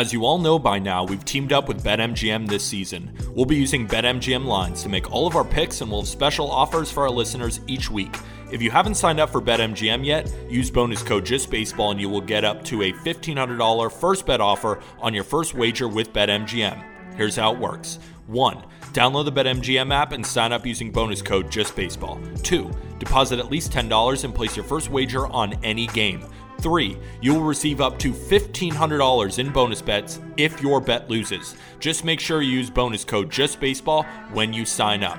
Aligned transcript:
As 0.00 0.14
you 0.14 0.24
all 0.24 0.38
know 0.38 0.58
by 0.58 0.78
now, 0.78 1.04
we've 1.04 1.26
teamed 1.26 1.52
up 1.52 1.68
with 1.68 1.84
BetMGM 1.84 2.48
this 2.48 2.64
season. 2.64 3.14
We'll 3.34 3.44
be 3.44 3.56
using 3.56 3.86
BetMGM 3.86 4.46
lines 4.46 4.82
to 4.82 4.88
make 4.88 5.12
all 5.12 5.26
of 5.26 5.36
our 5.36 5.44
picks 5.44 5.82
and 5.82 5.90
we'll 5.90 6.00
have 6.00 6.08
special 6.08 6.50
offers 6.50 6.90
for 6.90 7.02
our 7.02 7.10
listeners 7.10 7.60
each 7.66 7.90
week. 7.90 8.16
If 8.50 8.62
you 8.62 8.70
haven't 8.70 8.94
signed 8.94 9.20
up 9.20 9.28
for 9.28 9.42
BetMGM 9.42 10.02
yet, 10.02 10.34
use 10.48 10.70
bonus 10.70 11.02
code 11.02 11.26
JustBaseball 11.26 11.90
and 11.90 12.00
you 12.00 12.08
will 12.08 12.22
get 12.22 12.46
up 12.46 12.64
to 12.64 12.80
a 12.80 12.94
$1,500 12.94 13.92
first 13.92 14.24
bet 14.24 14.40
offer 14.40 14.80
on 15.00 15.12
your 15.12 15.22
first 15.22 15.52
wager 15.52 15.86
with 15.86 16.14
BetMGM. 16.14 16.82
Here's 17.14 17.36
how 17.36 17.52
it 17.52 17.58
works. 17.58 17.98
1. 18.28 18.64
Download 18.94 19.26
the 19.26 19.32
BetMGM 19.32 19.92
app 19.92 20.12
and 20.12 20.24
sign 20.24 20.50
up 20.50 20.64
using 20.64 20.90
bonus 20.90 21.20
code 21.20 21.48
JustBaseball. 21.48 22.42
2. 22.42 22.70
Deposit 22.98 23.38
at 23.38 23.50
least 23.50 23.70
$10 23.70 24.24
and 24.24 24.34
place 24.34 24.56
your 24.56 24.64
first 24.64 24.88
wager 24.88 25.26
on 25.26 25.62
any 25.62 25.88
game. 25.88 26.24
Three, 26.60 26.98
you 27.22 27.34
will 27.34 27.42
receive 27.42 27.80
up 27.80 27.98
to 28.00 28.12
$1,500 28.12 29.38
in 29.38 29.50
bonus 29.50 29.80
bets 29.80 30.20
if 30.36 30.60
your 30.60 30.78
bet 30.80 31.08
loses. 31.08 31.54
Just 31.78 32.04
make 32.04 32.20
sure 32.20 32.42
you 32.42 32.50
use 32.50 32.68
bonus 32.68 33.02
code 33.02 33.30
JustBaseball 33.30 34.04
when 34.32 34.52
you 34.52 34.66
sign 34.66 35.02
up. 35.02 35.18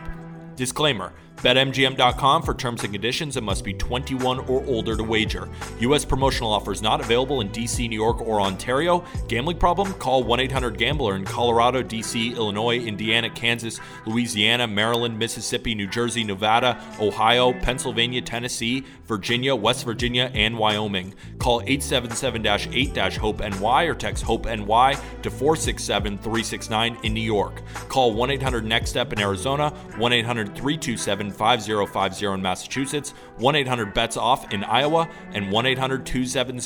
Disclaimer 0.55 1.13
BetMGM.com 1.41 2.43
for 2.43 2.53
terms 2.53 2.83
and 2.83 2.93
conditions 2.93 3.35
and 3.35 3.45
must 3.45 3.63
be 3.63 3.73
21 3.73 4.39
or 4.41 4.63
older 4.65 4.95
to 4.95 5.03
wager. 5.03 5.49
U.S. 5.79 6.05
promotional 6.05 6.51
offers 6.51 6.83
not 6.83 7.01
available 7.01 7.41
in 7.41 7.51
D.C., 7.51 7.87
New 7.87 7.95
York, 7.95 8.21
or 8.21 8.39
Ontario. 8.39 9.03
Gambling 9.27 9.57
problem? 9.57 9.91
Call 9.93 10.23
1 10.23 10.39
800 10.39 10.77
Gambler 10.77 11.15
in 11.15 11.25
Colorado, 11.25 11.81
D.C., 11.81 12.33
Illinois, 12.35 12.77
Indiana, 12.77 13.27
Kansas, 13.29 13.79
Louisiana, 14.05 14.67
Maryland, 14.67 15.17
Mississippi, 15.17 15.73
New 15.73 15.87
Jersey, 15.87 16.23
Nevada, 16.23 16.79
Ohio, 16.99 17.53
Pennsylvania, 17.53 18.21
Tennessee, 18.21 18.85
Virginia, 19.11 19.53
West 19.53 19.83
Virginia, 19.83 20.31
and 20.33 20.57
Wyoming. 20.57 21.13
Call 21.37 21.59
877 21.63 22.47
8 22.47 23.17
HOPE 23.17 23.41
NY 23.41 23.83
or 23.83 23.93
text 23.93 24.23
HOPE 24.23 24.45
NY 24.45 24.95
to 25.21 25.29
467 25.29 26.17
369 26.17 26.97
in 27.03 27.13
New 27.13 27.19
York. 27.19 27.61
Call 27.89 28.13
1 28.13 28.31
800 28.31 28.63
NEXT 28.63 28.87
STEP 28.87 29.11
in 29.11 29.19
Arizona, 29.19 29.71
1 29.97 30.13
800 30.13 30.55
327 30.55 31.29
5050 31.29 32.25
in 32.27 32.41
Massachusetts, 32.41 33.09
1 33.37 33.55
800 33.57 33.93
BETS 33.93 34.15
OFF 34.15 34.53
in 34.53 34.63
Iowa, 34.63 35.09
and 35.33 35.51
1 35.51 35.65
800 35.65 36.05
270 36.05 36.61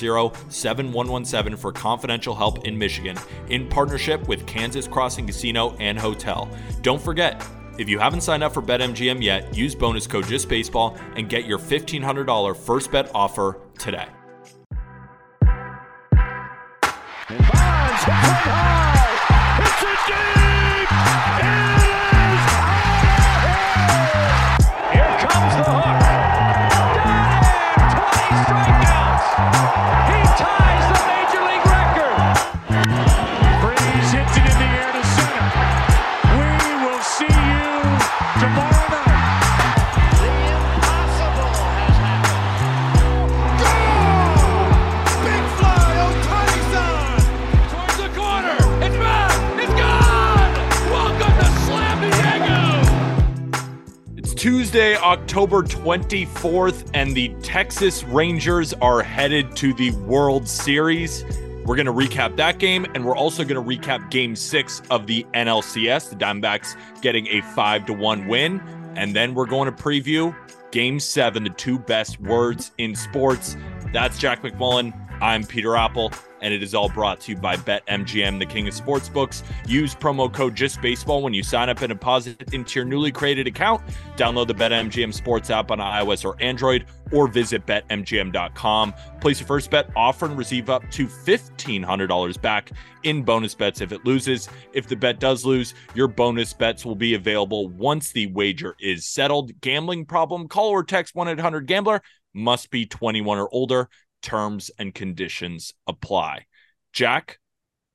7117 0.48 1.56
for 1.56 1.72
confidential 1.72 2.36
help 2.36 2.64
in 2.64 2.78
Michigan, 2.78 3.16
in 3.48 3.68
partnership 3.68 4.28
with 4.28 4.46
Kansas 4.46 4.86
Crossing 4.86 5.26
Casino 5.26 5.74
and 5.80 5.98
Hotel. 5.98 6.48
Don't 6.82 7.02
forget, 7.02 7.44
if 7.78 7.88
you 7.88 7.98
haven't 7.98 8.20
signed 8.20 8.42
up 8.42 8.54
for 8.54 8.62
BetMGM 8.62 9.22
yet, 9.22 9.56
use 9.56 9.74
bonus 9.74 10.06
code 10.06 10.24
JustBaseball 10.26 11.16
and 11.16 11.28
get 11.28 11.46
your 11.46 11.58
$1,500 11.58 12.56
first 12.56 12.92
bet 12.92 13.10
offer 13.14 13.58
today. 13.78 14.06
Tuesday, 54.46 54.96
October 54.98 55.64
24th, 55.64 56.88
and 56.94 57.16
the 57.16 57.34
Texas 57.42 58.04
Rangers 58.04 58.72
are 58.74 59.02
headed 59.02 59.56
to 59.56 59.74
the 59.74 59.90
World 60.06 60.46
Series. 60.46 61.24
We're 61.64 61.74
going 61.74 61.86
to 61.86 61.92
recap 61.92 62.36
that 62.36 62.60
game, 62.60 62.86
and 62.94 63.04
we're 63.04 63.16
also 63.16 63.42
going 63.42 63.60
to 63.60 63.76
recap 63.76 64.08
game 64.08 64.36
six 64.36 64.82
of 64.88 65.08
the 65.08 65.26
NLCS, 65.34 66.10
the 66.10 66.14
Diamondbacks 66.14 66.76
getting 67.02 67.26
a 67.26 67.40
5 67.40 67.86
to 67.86 67.92
1 67.92 68.28
win. 68.28 68.60
And 68.94 69.16
then 69.16 69.34
we're 69.34 69.46
going 69.46 69.66
to 69.66 69.82
preview 69.82 70.32
game 70.70 71.00
seven, 71.00 71.42
the 71.42 71.50
two 71.50 71.80
best 71.80 72.20
words 72.20 72.70
in 72.78 72.94
sports. 72.94 73.56
That's 73.92 74.16
Jack 74.16 74.42
McMullen. 74.42 74.92
I'm 75.20 75.44
Peter 75.44 75.76
Appel, 75.76 76.12
and 76.42 76.52
it 76.52 76.62
is 76.62 76.74
all 76.74 76.90
brought 76.90 77.20
to 77.22 77.32
you 77.32 77.38
by 77.38 77.56
BetMGM, 77.56 78.38
the 78.38 78.44
king 78.44 78.68
of 78.68 78.74
sportsbooks. 78.74 79.42
Use 79.66 79.94
promo 79.94 80.30
code 80.30 80.54
JustBaseball 80.54 81.22
when 81.22 81.32
you 81.32 81.42
sign 81.42 81.70
up 81.70 81.80
and 81.80 81.88
deposit 81.88 82.52
into 82.52 82.78
your 82.78 82.84
newly 82.84 83.10
created 83.10 83.46
account. 83.46 83.80
Download 84.16 84.46
the 84.46 84.54
BetMGM 84.54 85.14
Sports 85.14 85.48
app 85.48 85.70
on 85.70 85.78
iOS 85.78 86.22
or 86.22 86.36
Android, 86.42 86.84
or 87.12 87.28
visit 87.28 87.64
BetMGM.com. 87.64 88.92
Place 89.22 89.40
your 89.40 89.46
first 89.46 89.70
bet, 89.70 89.88
offer, 89.96 90.26
and 90.26 90.36
receive 90.36 90.68
up 90.68 90.88
to 90.90 91.06
$1,500 91.06 92.42
back 92.42 92.70
in 93.02 93.22
bonus 93.22 93.54
bets 93.54 93.80
if 93.80 93.92
it 93.92 94.04
loses. 94.04 94.50
If 94.74 94.86
the 94.86 94.96
bet 94.96 95.18
does 95.18 95.46
lose, 95.46 95.72
your 95.94 96.08
bonus 96.08 96.52
bets 96.52 96.84
will 96.84 96.94
be 96.94 97.14
available 97.14 97.68
once 97.68 98.12
the 98.12 98.26
wager 98.26 98.76
is 98.80 99.06
settled. 99.06 99.58
Gambling 99.62 100.04
problem? 100.04 100.46
Call 100.46 100.68
or 100.68 100.84
text 100.84 101.14
1 101.14 101.28
800 101.28 101.66
Gambler. 101.66 102.02
Must 102.34 102.70
be 102.70 102.84
21 102.84 103.38
or 103.38 103.48
older 103.50 103.88
terms 104.26 104.72
and 104.76 104.92
conditions 104.92 105.72
apply. 105.86 106.46
Jack, 106.92 107.38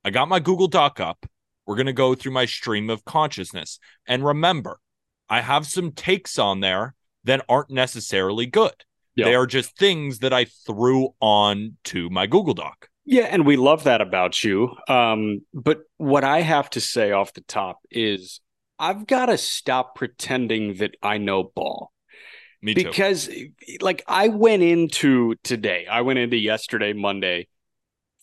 I 0.02 0.08
got 0.08 0.30
my 0.30 0.40
Google 0.40 0.66
Doc 0.66 0.98
up. 0.98 1.26
We're 1.66 1.76
going 1.76 1.86
to 1.86 1.92
go 1.92 2.14
through 2.14 2.32
my 2.32 2.46
stream 2.46 2.88
of 2.88 3.04
consciousness. 3.04 3.78
And 4.06 4.24
remember, 4.24 4.80
I 5.28 5.42
have 5.42 5.66
some 5.66 5.92
takes 5.92 6.38
on 6.38 6.60
there 6.60 6.94
that 7.24 7.44
aren't 7.50 7.70
necessarily 7.70 8.46
good. 8.46 8.72
Yep. 9.14 9.26
They 9.26 9.34
are 9.34 9.46
just 9.46 9.76
things 9.76 10.20
that 10.20 10.32
I 10.32 10.46
threw 10.66 11.10
on 11.20 11.76
to 11.84 12.08
my 12.08 12.26
Google 12.26 12.54
Doc. 12.54 12.88
Yeah, 13.04 13.24
and 13.24 13.44
we 13.44 13.56
love 13.56 13.84
that 13.84 14.00
about 14.00 14.42
you. 14.42 14.74
Um, 14.88 15.42
but 15.52 15.82
what 15.98 16.24
I 16.24 16.40
have 16.40 16.70
to 16.70 16.80
say 16.80 17.12
off 17.12 17.34
the 17.34 17.42
top 17.42 17.80
is 17.90 18.40
I've 18.78 19.06
got 19.06 19.26
to 19.26 19.36
stop 19.36 19.96
pretending 19.96 20.76
that 20.76 20.96
I 21.02 21.18
know 21.18 21.44
ball. 21.54 21.92
Me 22.62 22.74
too. 22.74 22.84
because 22.84 23.28
like 23.80 24.02
I 24.06 24.28
went 24.28 24.62
into 24.62 25.34
today, 25.42 25.86
I 25.90 26.02
went 26.02 26.20
into 26.20 26.36
yesterday, 26.36 26.92
Monday, 26.92 27.48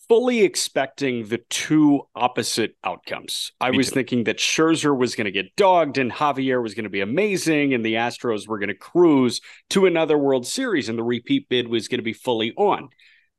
fully 0.08 0.42
expecting 0.42 1.28
the 1.28 1.38
two 1.50 2.02
opposite 2.16 2.74
outcomes. 2.82 3.52
I 3.60 3.70
Me 3.70 3.76
was 3.76 3.90
too. 3.90 3.94
thinking 3.94 4.24
that 4.24 4.38
Scherzer 4.38 4.96
was 4.96 5.14
going 5.14 5.26
to 5.26 5.30
get 5.30 5.54
dogged 5.56 5.98
and 5.98 6.10
Javier 6.10 6.62
was 6.62 6.74
going 6.74 6.84
to 6.84 6.90
be 6.90 7.00
amazing 7.00 7.74
and 7.74 7.84
the 7.84 7.94
Astros 7.94 8.48
were 8.48 8.58
going 8.58 8.70
to 8.70 8.74
cruise 8.74 9.40
to 9.70 9.86
another 9.86 10.18
World 10.18 10.46
Series 10.46 10.88
and 10.88 10.98
the 10.98 11.04
repeat 11.04 11.48
bid 11.48 11.68
was 11.68 11.86
going 11.86 12.00
to 12.00 12.04
be 12.04 12.12
fully 12.12 12.52
on. 12.56 12.88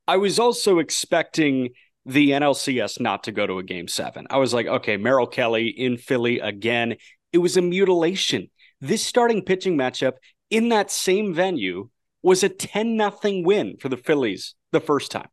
I 0.08 0.18
was 0.18 0.40
also 0.40 0.80
expecting 0.80 1.70
the 2.06 2.30
NLCS 2.32 3.00
not 3.00 3.26
to 3.26 3.32
go 3.32 3.46
to 3.46 3.60
a 3.60 3.64
game 3.64 3.88
seven. 3.88 4.28
I 4.30 4.38
was 4.38 4.54
like, 4.54 4.68
okay, 4.68 4.98
Merrill 4.98 5.28
Kelly 5.28 5.68
in 5.68 5.98
Philly 5.98 6.40
again. 6.40 6.96
It 7.34 7.40
was 7.40 7.58
a 7.58 7.62
mutilation. 7.62 8.50
This 8.80 9.06
starting 9.06 9.44
pitching 9.44 9.78
matchup 9.78 10.14
in 10.52 10.70
that 10.70 10.92
same 10.92 11.34
venue 11.34 11.90
was 12.22 12.44
a 12.44 12.50
10 12.50 12.96
nothing 12.96 13.44
win 13.44 13.78
for 13.80 13.90
the 13.90 13.98
Phillies 13.98 14.54
the 14.72 14.80
first 14.80 15.10
time. 15.10 15.30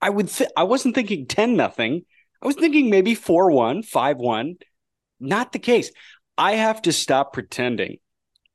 I 0.00 0.10
would 0.10 0.28
th- 0.28 0.50
I 0.56 0.62
wasn't 0.62 0.94
thinking 0.94 1.26
10 1.26 1.56
nothing. 1.56 2.04
I 2.40 2.46
was 2.46 2.56
thinking 2.56 2.90
maybe 2.90 3.16
4-1, 3.16 3.88
5-1. 3.88 4.54
Not 5.18 5.52
the 5.52 5.58
case. 5.58 5.90
I 6.36 6.52
have 6.52 6.82
to 6.82 6.92
stop 6.92 7.32
pretending. 7.32 7.98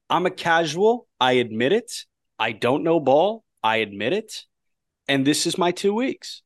I'm 0.10 0.26
a 0.26 0.32
casual. 0.32 1.08
I 1.20 1.34
admit 1.34 1.74
it. 1.74 1.92
I 2.40 2.52
don't 2.52 2.84
know 2.84 3.00
ball. 3.00 3.44
I 3.64 3.78
admit 3.78 4.14
it. 4.14 4.46
And 5.08 5.26
this 5.26 5.46
is 5.46 5.58
my 5.58 5.72
2 5.72 5.94
weeks. 5.94 6.42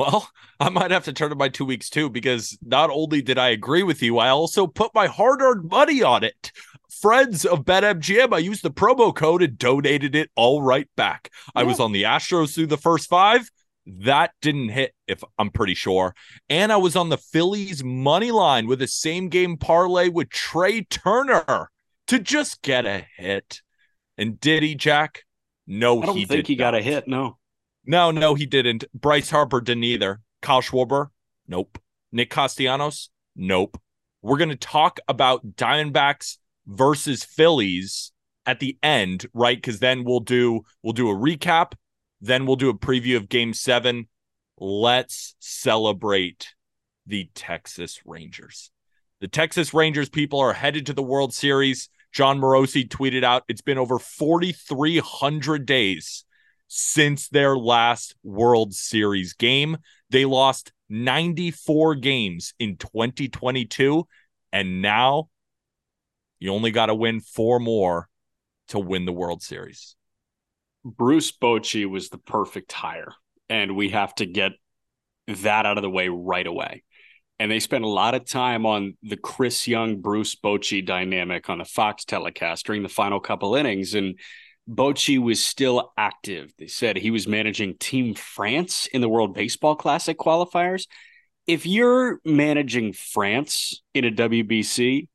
Well, 0.00 0.30
I 0.58 0.70
might 0.70 0.92
have 0.92 1.04
to 1.04 1.12
turn 1.12 1.28
to 1.28 1.36
my 1.36 1.50
two 1.50 1.66
weeks 1.66 1.90
too, 1.90 2.08
because 2.08 2.56
not 2.62 2.88
only 2.88 3.20
did 3.20 3.36
I 3.36 3.48
agree 3.50 3.82
with 3.82 4.00
you, 4.00 4.16
I 4.16 4.30
also 4.30 4.66
put 4.66 4.94
my 4.94 5.08
hard 5.08 5.42
earned 5.42 5.68
money 5.68 6.02
on 6.02 6.24
it. 6.24 6.52
Friends 7.00 7.46
of 7.46 7.60
BetMGM, 7.64 8.34
I 8.34 8.38
used 8.38 8.62
the 8.62 8.70
promo 8.70 9.14
code 9.14 9.42
and 9.42 9.56
donated 9.56 10.14
it 10.14 10.30
all 10.36 10.60
right 10.60 10.86
back. 10.98 11.30
I 11.54 11.62
was 11.62 11.80
on 11.80 11.92
the 11.92 12.02
Astros 12.02 12.54
through 12.54 12.66
the 12.66 12.76
first 12.76 13.08
five. 13.08 13.50
That 13.86 14.32
didn't 14.42 14.68
hit, 14.68 14.92
if 15.08 15.24
I'm 15.38 15.48
pretty 15.48 15.74
sure. 15.74 16.14
And 16.50 16.70
I 16.70 16.76
was 16.76 16.96
on 16.96 17.08
the 17.08 17.16
Phillies 17.16 17.82
money 17.82 18.30
line 18.30 18.66
with 18.66 18.82
a 18.82 18.86
same 18.86 19.30
game 19.30 19.56
parlay 19.56 20.10
with 20.10 20.28
Trea 20.28 20.84
Turner 20.84 21.70
to 22.08 22.18
just 22.18 22.60
get 22.60 22.84
a 22.84 23.06
hit. 23.16 23.62
And 24.18 24.38
did 24.38 24.62
he, 24.62 24.74
Jack? 24.74 25.24
No. 25.66 26.02
I 26.02 26.06
don't 26.06 26.16
he 26.16 26.26
think 26.26 26.48
he 26.48 26.54
got 26.54 26.74
a 26.74 26.82
hit. 26.82 27.08
No. 27.08 27.38
No, 27.86 28.10
no, 28.10 28.34
he 28.34 28.44
didn't. 28.44 28.84
Bryce 28.92 29.30
Harper 29.30 29.62
didn't 29.62 29.84
either. 29.84 30.20
Kyle 30.42 30.60
Schwarber, 30.60 31.08
nope. 31.48 31.78
Nick 32.12 32.28
Castellanos, 32.28 33.08
nope. 33.34 33.80
We're 34.20 34.36
going 34.36 34.50
to 34.50 34.56
talk 34.56 35.00
about 35.08 35.56
Diamondbacks 35.56 36.36
versus 36.66 37.24
Phillies 37.24 38.12
at 38.46 38.60
the 38.60 38.78
end, 38.82 39.26
right? 39.34 39.56
Because 39.56 39.78
then 39.78 40.04
we'll 40.04 40.20
do 40.20 40.62
we'll 40.82 40.92
do 40.92 41.10
a 41.10 41.14
recap, 41.14 41.72
then 42.20 42.46
we'll 42.46 42.56
do 42.56 42.70
a 42.70 42.78
preview 42.78 43.16
of 43.16 43.28
Game 43.28 43.52
Seven. 43.54 44.08
let's 44.58 45.34
celebrate 45.38 46.54
the 47.06 47.30
Texas 47.34 48.00
Rangers. 48.04 48.70
The 49.20 49.28
Texas 49.28 49.74
Rangers 49.74 50.08
people 50.08 50.40
are 50.40 50.52
headed 50.52 50.86
to 50.86 50.92
the 50.92 51.02
World 51.02 51.34
Series. 51.34 51.88
Jon 52.12 52.40
Morosi 52.40 52.88
tweeted 52.88 53.22
out 53.22 53.44
it's 53.48 53.60
been 53.60 53.78
over 53.78 53.98
4,300 53.98 55.66
days 55.66 56.24
since 56.68 57.28
their 57.28 57.56
last 57.56 58.14
World 58.22 58.74
Series 58.74 59.34
game. 59.34 59.76
They 60.10 60.24
lost 60.24 60.72
94 60.88 61.96
games 61.96 62.54
in 62.58 62.76
2022, 62.76 64.06
and 64.52 64.82
now 64.82 65.28
you 66.40 66.52
only 66.52 66.72
got 66.72 66.86
to 66.86 66.94
win 66.94 67.20
four 67.20 67.60
more 67.60 68.08
to 68.68 68.78
win 68.78 69.04
the 69.04 69.12
World 69.12 69.42
Series. 69.42 69.94
Bruce 70.84 71.30
Bochy 71.30 71.88
was 71.88 72.08
the 72.08 72.18
perfect 72.18 72.72
hire, 72.72 73.12
and 73.48 73.76
we 73.76 73.90
have 73.90 74.14
to 74.16 74.26
get 74.26 74.52
that 75.28 75.66
out 75.66 75.78
of 75.78 75.82
the 75.82 75.90
way 75.90 76.08
right 76.08 76.46
away. 76.46 76.82
And 77.38 77.50
they 77.50 77.60
spent 77.60 77.84
a 77.84 77.88
lot 77.88 78.14
of 78.14 78.26
time 78.26 78.66
on 78.66 78.96
the 79.02 79.16
Chris 79.16 79.68
Young 79.68 80.00
Bruce 80.00 80.34
Bochy 80.34 80.84
dynamic 80.84 81.48
on 81.48 81.58
the 81.58 81.64
Fox 81.64 82.04
telecast 82.04 82.66
during 82.66 82.82
the 82.82 82.88
final 82.88 83.20
couple 83.20 83.54
innings. 83.54 83.94
And 83.94 84.18
Bochy 84.68 85.18
was 85.18 85.44
still 85.44 85.92
active. 85.96 86.52
They 86.58 86.66
said 86.66 86.96
he 86.96 87.10
was 87.10 87.26
managing 87.26 87.78
Team 87.78 88.14
France 88.14 88.86
in 88.92 89.00
the 89.00 89.08
World 89.08 89.34
Baseball 89.34 89.74
Classic 89.74 90.18
qualifiers. 90.18 90.86
If 91.46 91.64
you're 91.64 92.20
managing 92.24 92.92
France 92.92 93.82
in 93.94 94.04
a 94.04 94.10
WBC, 94.10 95.08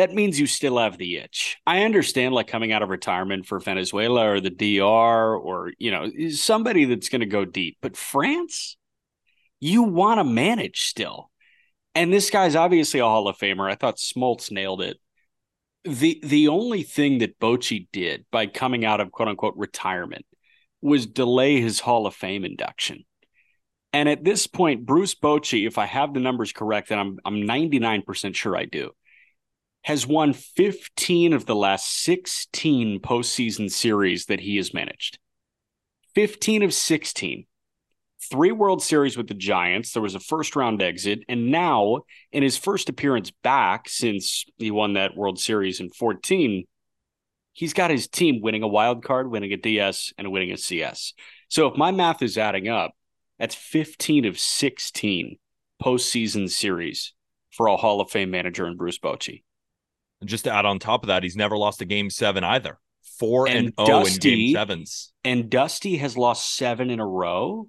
that 0.00 0.14
means 0.14 0.40
you 0.40 0.46
still 0.46 0.78
have 0.78 0.96
the 0.96 1.18
itch. 1.18 1.58
I 1.66 1.82
understand 1.82 2.34
like 2.34 2.46
coming 2.46 2.72
out 2.72 2.82
of 2.82 2.88
retirement 2.88 3.44
for 3.44 3.60
Venezuela 3.60 4.30
or 4.30 4.40
the 4.40 4.48
DR 4.48 5.36
or, 5.36 5.72
you 5.76 5.90
know, 5.90 6.10
somebody 6.30 6.86
that's 6.86 7.10
going 7.10 7.20
to 7.20 7.26
go 7.26 7.44
deep, 7.44 7.76
but 7.82 7.98
France, 7.98 8.78
you 9.60 9.82
want 9.82 10.18
to 10.18 10.24
manage 10.24 10.84
still. 10.84 11.30
And 11.94 12.10
this 12.10 12.30
guy's 12.30 12.56
obviously 12.56 13.00
a 13.00 13.04
Hall 13.04 13.28
of 13.28 13.36
Famer. 13.36 13.70
I 13.70 13.74
thought 13.74 13.98
Smoltz 13.98 14.50
nailed 14.50 14.80
it. 14.80 14.96
The 15.84 16.18
the 16.24 16.48
only 16.48 16.82
thing 16.82 17.18
that 17.18 17.38
Bochy 17.38 17.88
did 17.92 18.24
by 18.30 18.46
coming 18.46 18.86
out 18.86 19.00
of 19.00 19.12
quote 19.12 19.28
unquote 19.28 19.54
retirement 19.58 20.24
was 20.80 21.04
delay 21.04 21.60
his 21.60 21.80
Hall 21.80 22.06
of 22.06 22.14
Fame 22.14 22.46
induction. 22.46 23.04
And 23.92 24.08
at 24.08 24.24
this 24.24 24.46
point, 24.46 24.86
Bruce 24.86 25.14
Bochy, 25.14 25.66
if 25.66 25.76
I 25.76 25.84
have 25.84 26.14
the 26.14 26.20
numbers 26.20 26.52
correct, 26.52 26.90
and 26.90 26.98
I'm 26.98 27.18
I'm 27.26 27.42
99% 27.42 28.34
sure 28.34 28.56
I 28.56 28.64
do, 28.64 28.92
has 29.82 30.06
won 30.06 30.32
15 30.32 31.32
of 31.32 31.46
the 31.46 31.54
last 31.54 32.02
16 32.02 33.00
postseason 33.00 33.70
series 33.70 34.26
that 34.26 34.40
he 34.40 34.56
has 34.56 34.74
managed. 34.74 35.18
15 36.14 36.62
of 36.62 36.74
16. 36.74 37.46
Three 38.30 38.52
World 38.52 38.82
Series 38.82 39.16
with 39.16 39.28
the 39.28 39.34
Giants. 39.34 39.92
There 39.92 40.02
was 40.02 40.14
a 40.14 40.20
first 40.20 40.54
round 40.54 40.82
exit. 40.82 41.20
And 41.28 41.50
now, 41.50 42.00
in 42.32 42.42
his 42.42 42.56
first 42.56 42.88
appearance 42.88 43.30
back 43.30 43.88
since 43.88 44.44
he 44.58 44.70
won 44.70 44.92
that 44.92 45.16
World 45.16 45.38
Series 45.38 45.80
in 45.80 45.88
14, 45.90 46.64
he's 47.52 47.72
got 47.72 47.90
his 47.90 48.08
team 48.08 48.42
winning 48.42 48.62
a 48.62 48.68
wild 48.68 49.02
card, 49.02 49.30
winning 49.30 49.52
a 49.52 49.56
DS, 49.56 50.12
and 50.18 50.30
winning 50.30 50.52
a 50.52 50.58
CS. 50.58 51.14
So 51.48 51.66
if 51.68 51.78
my 51.78 51.90
math 51.90 52.22
is 52.22 52.36
adding 52.36 52.68
up, 52.68 52.92
that's 53.38 53.54
15 53.54 54.26
of 54.26 54.38
16 54.38 55.38
postseason 55.82 56.50
series 56.50 57.14
for 57.50 57.68
a 57.68 57.76
Hall 57.76 58.02
of 58.02 58.10
Fame 58.10 58.30
manager 58.30 58.66
in 58.66 58.76
Bruce 58.76 58.98
Bochy. 58.98 59.42
And 60.20 60.28
just 60.28 60.44
to 60.44 60.52
add 60.52 60.66
on 60.66 60.78
top 60.78 61.02
of 61.02 61.08
that, 61.08 61.22
he's 61.22 61.36
never 61.36 61.56
lost 61.56 61.80
a 61.80 61.84
game 61.84 62.10
seven 62.10 62.44
either. 62.44 62.78
Four 63.18 63.48
and, 63.48 63.72
and 63.78 63.86
0 63.86 64.04
in 64.04 64.14
game 64.16 64.54
sevens. 64.54 65.12
And 65.24 65.50
Dusty 65.50 65.96
has 65.98 66.16
lost 66.16 66.54
seven 66.54 66.90
in 66.90 67.00
a 67.00 67.06
row. 67.06 67.68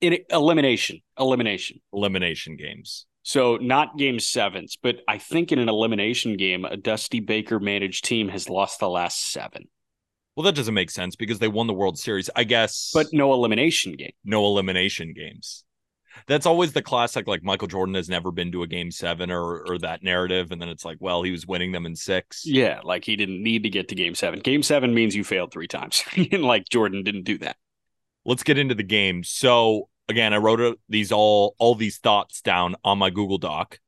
In 0.00 0.18
elimination, 0.30 1.00
elimination, 1.18 1.80
elimination 1.92 2.56
games. 2.56 3.06
So 3.22 3.58
not 3.58 3.98
game 3.98 4.18
sevens, 4.18 4.78
but 4.82 4.96
I 5.06 5.18
think 5.18 5.52
in 5.52 5.58
an 5.58 5.68
elimination 5.68 6.38
game, 6.38 6.64
a 6.64 6.78
Dusty 6.78 7.20
Baker 7.20 7.60
managed 7.60 8.06
team 8.06 8.28
has 8.30 8.48
lost 8.48 8.80
the 8.80 8.88
last 8.88 9.30
seven. 9.30 9.68
Well, 10.36 10.44
that 10.44 10.54
doesn't 10.54 10.72
make 10.72 10.90
sense 10.90 11.16
because 11.16 11.38
they 11.38 11.48
won 11.48 11.66
the 11.66 11.74
World 11.74 11.98
Series, 11.98 12.30
I 12.34 12.44
guess. 12.44 12.92
But 12.94 13.08
no 13.12 13.34
elimination 13.34 13.92
game. 13.92 14.12
No 14.24 14.46
elimination 14.46 15.12
games 15.14 15.64
that's 16.26 16.46
always 16.46 16.72
the 16.72 16.82
classic 16.82 17.26
like 17.26 17.42
Michael 17.42 17.68
Jordan 17.68 17.94
has 17.94 18.08
never 18.08 18.30
been 18.30 18.52
to 18.52 18.62
a 18.62 18.66
game 18.66 18.90
seven 18.90 19.30
or 19.30 19.64
or 19.66 19.78
that 19.78 20.02
narrative. 20.02 20.50
And 20.50 20.60
then 20.60 20.68
it's 20.68 20.84
like, 20.84 20.98
well, 21.00 21.22
he 21.22 21.30
was 21.30 21.46
winning 21.46 21.72
them 21.72 21.86
in 21.86 21.96
six. 21.96 22.44
Yeah, 22.44 22.80
like 22.82 23.04
he 23.04 23.16
didn't 23.16 23.42
need 23.42 23.62
to 23.62 23.70
get 23.70 23.88
to 23.88 23.94
game 23.94 24.14
seven. 24.14 24.40
Game 24.40 24.62
seven 24.62 24.94
means 24.94 25.14
you 25.14 25.24
failed 25.24 25.52
three 25.52 25.68
times. 25.68 26.04
and 26.16 26.42
like 26.42 26.68
Jordan 26.68 27.02
didn't 27.02 27.24
do 27.24 27.38
that. 27.38 27.56
Let's 28.24 28.42
get 28.42 28.58
into 28.58 28.74
the 28.74 28.82
game. 28.82 29.24
So 29.24 29.88
again, 30.08 30.34
I 30.34 30.38
wrote 30.38 30.60
uh, 30.60 30.74
these 30.88 31.12
all 31.12 31.54
all 31.58 31.74
these 31.74 31.98
thoughts 31.98 32.40
down 32.40 32.76
on 32.84 32.98
my 32.98 33.10
Google 33.10 33.38
Doc 33.38 33.78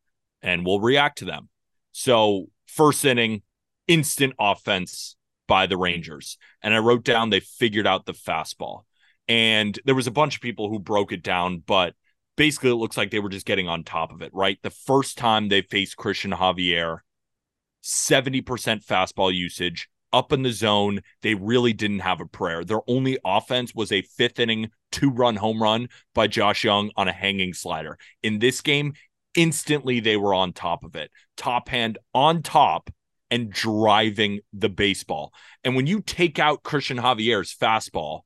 and 0.43 0.67
we'll 0.67 0.81
react 0.81 1.19
to 1.19 1.25
them. 1.25 1.49
So 1.93 2.47
first 2.67 3.05
inning, 3.05 3.43
instant 3.87 4.35
offense 4.39 5.17
by 5.47 5.67
the 5.67 5.77
Rangers. 5.77 6.39
And 6.63 6.75
I 6.75 6.79
wrote 6.79 7.05
down 7.05 7.31
they 7.31 7.41
figured 7.41 7.87
out 7.87 8.07
the 8.07 8.13
fastball. 8.13 8.83
And 9.29 9.79
there 9.85 9.95
was 9.95 10.07
a 10.07 10.13
bunch 10.13 10.35
of 10.35 10.43
people 10.43 10.69
who 10.69 10.79
broke 10.79 11.13
it 11.13 11.23
down, 11.23 11.63
but 11.65 11.95
basically 12.37 12.70
it 12.70 12.75
looks 12.75 12.96
like 12.96 13.11
they 13.11 13.19
were 13.20 13.29
just 13.29 13.46
getting 13.46 13.69
on 13.69 13.84
top 13.84 14.12
of 14.12 14.23
it, 14.23 14.32
right? 14.32 14.58
The 14.62 14.70
first 14.70 15.19
time 15.19 15.49
they 15.49 15.62
faced 15.62 15.96
Cristian 15.96 16.37
Javier, 16.37 16.99
70% 17.82 18.84
fastball 18.84 19.34
usage 19.34 19.88
up 20.12 20.32
in 20.32 20.43
the 20.43 20.52
zone. 20.52 21.00
They 21.23 21.34
really 21.34 21.73
didn't 21.73 22.00
have 22.00 22.20
a 22.20 22.26
prayer. 22.26 22.64
Their 22.64 22.81
only 22.87 23.19
offense 23.25 23.75
was 23.75 23.90
a 23.90 24.02
fifth 24.02 24.38
inning 24.38 24.70
two 24.90 25.11
run 25.11 25.37
home 25.37 25.62
run 25.62 25.88
by 26.14 26.26
Josh 26.26 26.64
Jung 26.64 26.90
on 26.96 27.08
a 27.08 27.12
hanging 27.12 27.55
slider. 27.55 27.99
In 28.23 28.38
this 28.38 28.61
game, 28.61 28.93
instantly 29.35 30.00
they 30.00 30.17
were 30.17 30.35
on 30.35 30.52
top 30.52 30.85
of 30.85 30.94
it, 30.96 31.11
top 31.37 31.69
hand 31.69 31.99
on 32.14 32.43
top 32.43 32.90
and 33.31 33.50
driving 33.50 34.40
the 34.52 34.69
baseball. 34.69 35.32
And 35.64 35.75
when 35.75 35.87
you 35.87 36.02
take 36.02 36.38
out 36.38 36.62
Cristian 36.62 37.00
Javier's 37.00 37.55
fastball, 37.55 38.20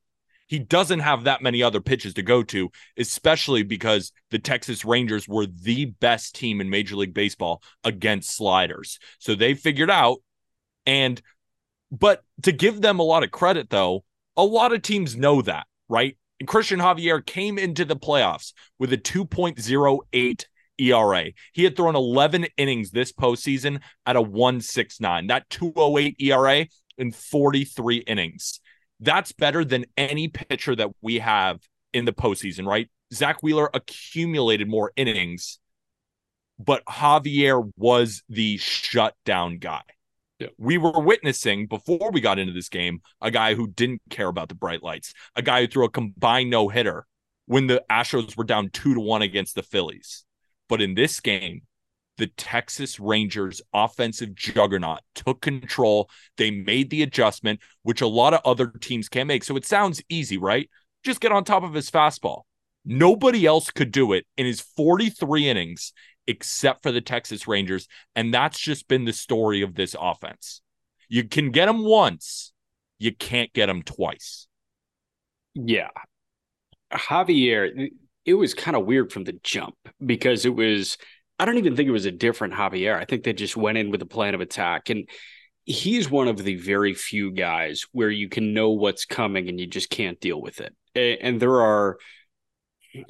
he 0.47 0.59
doesn't 0.59 1.01
have 1.01 1.25
that 1.25 1.41
many 1.41 1.61
other 1.61 1.81
pitches 1.81 2.13
to 2.15 2.23
go 2.23 2.41
to, 2.43 2.69
especially 2.97 3.63
because 3.63 4.11
the 4.31 4.39
Texas 4.39 4.83
Rangers 4.83 5.27
were 5.27 5.45
the 5.45 5.85
best 5.85 6.35
team 6.35 6.61
in 6.61 6.69
Major 6.69 6.95
League 6.95 7.13
Baseball 7.13 7.61
against 7.83 8.35
sliders. 8.35 8.99
So 9.19 9.35
they 9.35 9.53
figured 9.53 9.91
out 9.91 10.17
and 10.85 11.21
but 11.91 12.23
to 12.43 12.51
give 12.51 12.81
them 12.81 12.99
a 12.99 13.03
lot 13.03 13.23
of 13.23 13.31
credit 13.31 13.69
though, 13.69 14.03
a 14.35 14.43
lot 14.43 14.73
of 14.73 14.81
teams 14.81 15.15
know 15.15 15.41
that, 15.41 15.65
right? 15.87 16.17
And 16.39 16.47
Cristian 16.47 16.81
Javier 16.81 17.25
came 17.25 17.57
into 17.57 17.85
the 17.85 17.95
playoffs 17.95 18.53
with 18.77 18.93
a 18.93 18.97
2.08 18.97 20.45
ERA. 20.79 21.31
He 21.53 21.63
had 21.63 21.75
thrown 21.75 21.95
11 21.95 22.47
innings 22.57 22.91
this 22.91 23.11
postseason 23.11 23.81
at 24.05 24.15
a 24.15 24.21
169. 24.21 25.27
That 25.27 25.49
208 25.49 26.15
ERA 26.19 26.67
in 26.97 27.11
43 27.11 27.97
innings. 27.97 28.59
That's 28.99 29.31
better 29.31 29.63
than 29.63 29.85
any 29.95 30.27
pitcher 30.27 30.75
that 30.75 30.89
we 31.01 31.19
have 31.19 31.59
in 31.93 32.05
the 32.05 32.13
postseason, 32.13 32.65
right? 32.65 32.89
Zack 33.13 33.41
Wheeler 33.41 33.69
accumulated 33.73 34.67
more 34.67 34.91
innings, 34.95 35.59
but 36.59 36.83
Javier 36.85 37.71
was 37.77 38.23
the 38.27 38.57
shutdown 38.57 39.59
guy. 39.59 39.83
Yeah. 40.39 40.47
We 40.57 40.77
were 40.77 40.99
witnessing 40.99 41.67
before 41.67 42.11
we 42.11 42.21
got 42.21 42.37
into 42.37 42.53
this 42.53 42.69
game 42.69 43.01
a 43.21 43.31
guy 43.31 43.55
who 43.55 43.67
didn't 43.67 44.01
care 44.09 44.27
about 44.27 44.49
the 44.49 44.55
bright 44.55 44.83
lights, 44.83 45.13
a 45.35 45.41
guy 45.41 45.61
who 45.61 45.67
threw 45.67 45.85
a 45.85 45.89
combined 45.89 46.49
no 46.49 46.69
hitter 46.69 47.05
when 47.45 47.67
the 47.67 47.83
Astros 47.89 48.37
were 48.37 48.43
down 48.43 48.69
two 48.69 48.93
to 48.93 48.99
one 48.99 49.21
against 49.21 49.55
the 49.55 49.63
Phillies. 49.63 50.25
But 50.69 50.81
in 50.81 50.93
this 50.95 51.19
game, 51.19 51.61
the 52.17 52.27
Texas 52.27 52.99
Rangers 52.99 53.61
offensive 53.73 54.35
juggernaut 54.35 54.99
took 55.15 55.41
control. 55.41 56.09
They 56.37 56.51
made 56.51 56.89
the 56.89 57.03
adjustment, 57.03 57.59
which 57.83 58.01
a 58.01 58.07
lot 58.07 58.33
of 58.33 58.41
other 58.43 58.67
teams 58.67 59.09
can't 59.09 59.27
make. 59.27 59.43
So 59.43 59.55
it 59.55 59.65
sounds 59.65 60.01
easy, 60.09 60.37
right? 60.37 60.69
Just 61.03 61.21
get 61.21 61.31
on 61.31 61.43
top 61.43 61.63
of 61.63 61.73
his 61.73 61.89
fastball. 61.91 62.41
Nobody 62.83 63.45
else 63.45 63.69
could 63.69 63.91
do 63.91 64.13
it 64.13 64.25
in 64.37 64.45
his 64.45 64.61
43 64.61 65.49
innings 65.49 65.93
except 66.27 66.83
for 66.83 66.91
the 66.91 67.01
Texas 67.01 67.47
Rangers. 67.47 67.87
And 68.15 68.33
that's 68.33 68.59
just 68.59 68.87
been 68.87 69.05
the 69.05 69.13
story 69.13 69.61
of 69.61 69.75
this 69.75 69.95
offense. 69.99 70.61
You 71.09 71.23
can 71.23 71.51
get 71.51 71.67
them 71.67 71.83
once, 71.83 72.51
you 72.99 73.15
can't 73.15 73.51
get 73.53 73.67
them 73.67 73.83
twice. 73.83 74.47
Yeah. 75.53 75.89
Javier, 76.91 77.89
it 78.25 78.33
was 78.33 78.53
kind 78.53 78.75
of 78.75 78.85
weird 78.85 79.11
from 79.11 79.23
the 79.23 79.39
jump 79.43 79.75
because 80.05 80.45
it 80.45 80.53
was 80.53 80.97
I 81.39 81.45
don't 81.45 81.57
even 81.57 81.75
think 81.75 81.87
it 81.87 81.91
was 81.91 82.05
a 82.05 82.11
different 82.11 82.53
Javier. 82.53 82.95
I 82.95 83.05
think 83.05 83.23
they 83.23 83.33
just 83.33 83.55
went 83.55 83.77
in 83.77 83.91
with 83.91 84.01
a 84.01 84.07
plan 84.07 84.33
of 84.33 84.41
attack. 84.41 84.89
And 84.89 85.07
he's 85.65 86.09
one 86.09 86.27
of 86.27 86.37
the 86.37 86.55
very 86.55 86.93
few 86.93 87.31
guys 87.31 87.85
where 87.91 88.09
you 88.09 88.29
can 88.29 88.53
know 88.53 88.71
what's 88.71 89.05
coming 89.05 89.49
and 89.49 89.59
you 89.59 89.67
just 89.67 89.89
can't 89.89 90.19
deal 90.19 90.41
with 90.41 90.61
it. 90.61 90.75
And 91.21 91.39
there 91.39 91.61
are, 91.61 91.97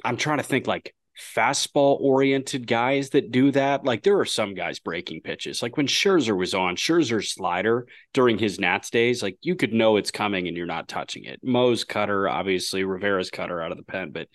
I'm 0.04 0.16
trying 0.16 0.38
to 0.38 0.44
think 0.44 0.66
like 0.66 0.94
fastball 1.18 1.98
oriented 2.00 2.66
guys 2.66 3.10
that 3.10 3.30
do 3.30 3.50
that. 3.52 3.84
Like 3.84 4.02
there 4.02 4.18
are 4.18 4.24
some 4.24 4.54
guys 4.54 4.78
breaking 4.78 5.22
pitches. 5.22 5.62
Like 5.62 5.76
when 5.76 5.86
Scherzer 5.86 6.36
was 6.36 6.54
on, 6.54 6.76
Scherzer's 6.76 7.32
slider 7.32 7.86
during 8.12 8.38
his 8.38 8.60
Nats 8.60 8.90
days, 8.90 9.22
like 9.22 9.36
you 9.40 9.56
could 9.56 9.72
know 9.72 9.96
it's 9.96 10.10
coming 10.10 10.48
and 10.48 10.56
you're 10.56 10.66
not 10.66 10.88
touching 10.88 11.24
it. 11.24 11.40
Mo's 11.42 11.84
cutter, 11.84 12.28
obviously, 12.28 12.84
Rivera's 12.84 13.30
cutter 13.30 13.60
out 13.62 13.72
of 13.72 13.78
the 13.78 13.84
pen, 13.84 14.10
but 14.12 14.28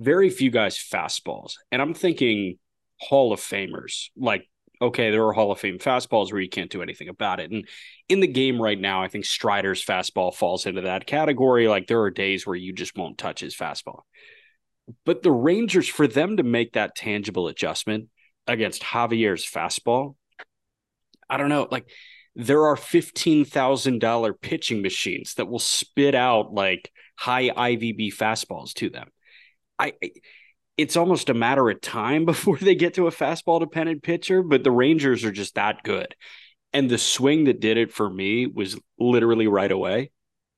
very 0.00 0.30
few 0.30 0.50
guys 0.50 0.76
fastballs. 0.78 1.54
And 1.70 1.80
I'm 1.80 1.94
thinking 1.94 2.58
Hall 2.98 3.32
of 3.32 3.40
Famers, 3.40 4.08
like 4.16 4.48
okay, 4.80 5.10
there 5.10 5.26
are 5.26 5.32
Hall 5.32 5.52
of 5.52 5.58
Fame 5.58 5.78
fastballs 5.78 6.32
where 6.32 6.40
you 6.40 6.48
can't 6.48 6.70
do 6.70 6.82
anything 6.82 7.08
about 7.08 7.40
it. 7.40 7.50
And 7.50 7.66
in 8.08 8.20
the 8.20 8.26
game 8.26 8.60
right 8.60 8.78
now, 8.78 9.02
I 9.02 9.08
think 9.08 9.24
Strider's 9.24 9.84
fastball 9.84 10.34
falls 10.34 10.66
into 10.66 10.82
that 10.82 11.06
category. 11.06 11.68
Like 11.68 11.86
there 11.86 12.02
are 12.02 12.10
days 12.10 12.46
where 12.46 12.56
you 12.56 12.72
just 12.72 12.96
won't 12.96 13.18
touch 13.18 13.40
his 13.40 13.56
fastball. 13.56 14.00
But 15.04 15.22
the 15.22 15.32
Rangers, 15.32 15.88
for 15.88 16.06
them 16.06 16.36
to 16.36 16.42
make 16.42 16.74
that 16.74 16.94
tangible 16.94 17.48
adjustment 17.48 18.08
against 18.46 18.82
Javier's 18.82 19.44
fastball, 19.44 20.14
I 21.28 21.36
don't 21.38 21.48
know. 21.48 21.66
Like 21.70 21.88
there 22.36 22.66
are 22.66 22.76
$15,000 22.76 24.40
pitching 24.40 24.82
machines 24.82 25.34
that 25.34 25.48
will 25.48 25.58
spit 25.58 26.14
out 26.14 26.52
like 26.52 26.92
high 27.16 27.48
IVB 27.48 28.14
fastballs 28.14 28.74
to 28.74 28.90
them. 28.90 29.08
I 29.78 29.94
it's 30.76 30.96
almost 30.96 31.28
a 31.28 31.34
matter 31.34 31.68
of 31.70 31.80
time 31.80 32.24
before 32.26 32.58
they 32.58 32.74
get 32.74 32.94
to 32.94 33.06
a 33.06 33.12
fastball 33.12 33.60
dependent 33.60 34.02
pitcher, 34.02 34.42
but 34.42 34.64
the 34.64 34.70
Rangers 34.70 35.24
are 35.24 35.32
just 35.32 35.54
that 35.54 35.82
good. 35.82 36.14
And 36.72 36.90
the 36.90 36.98
swing 36.98 37.44
that 37.44 37.60
did 37.60 37.78
it 37.78 37.92
for 37.92 38.10
me 38.10 38.46
was 38.46 38.78
literally 38.98 39.46
right 39.46 39.70
away. 39.70 40.10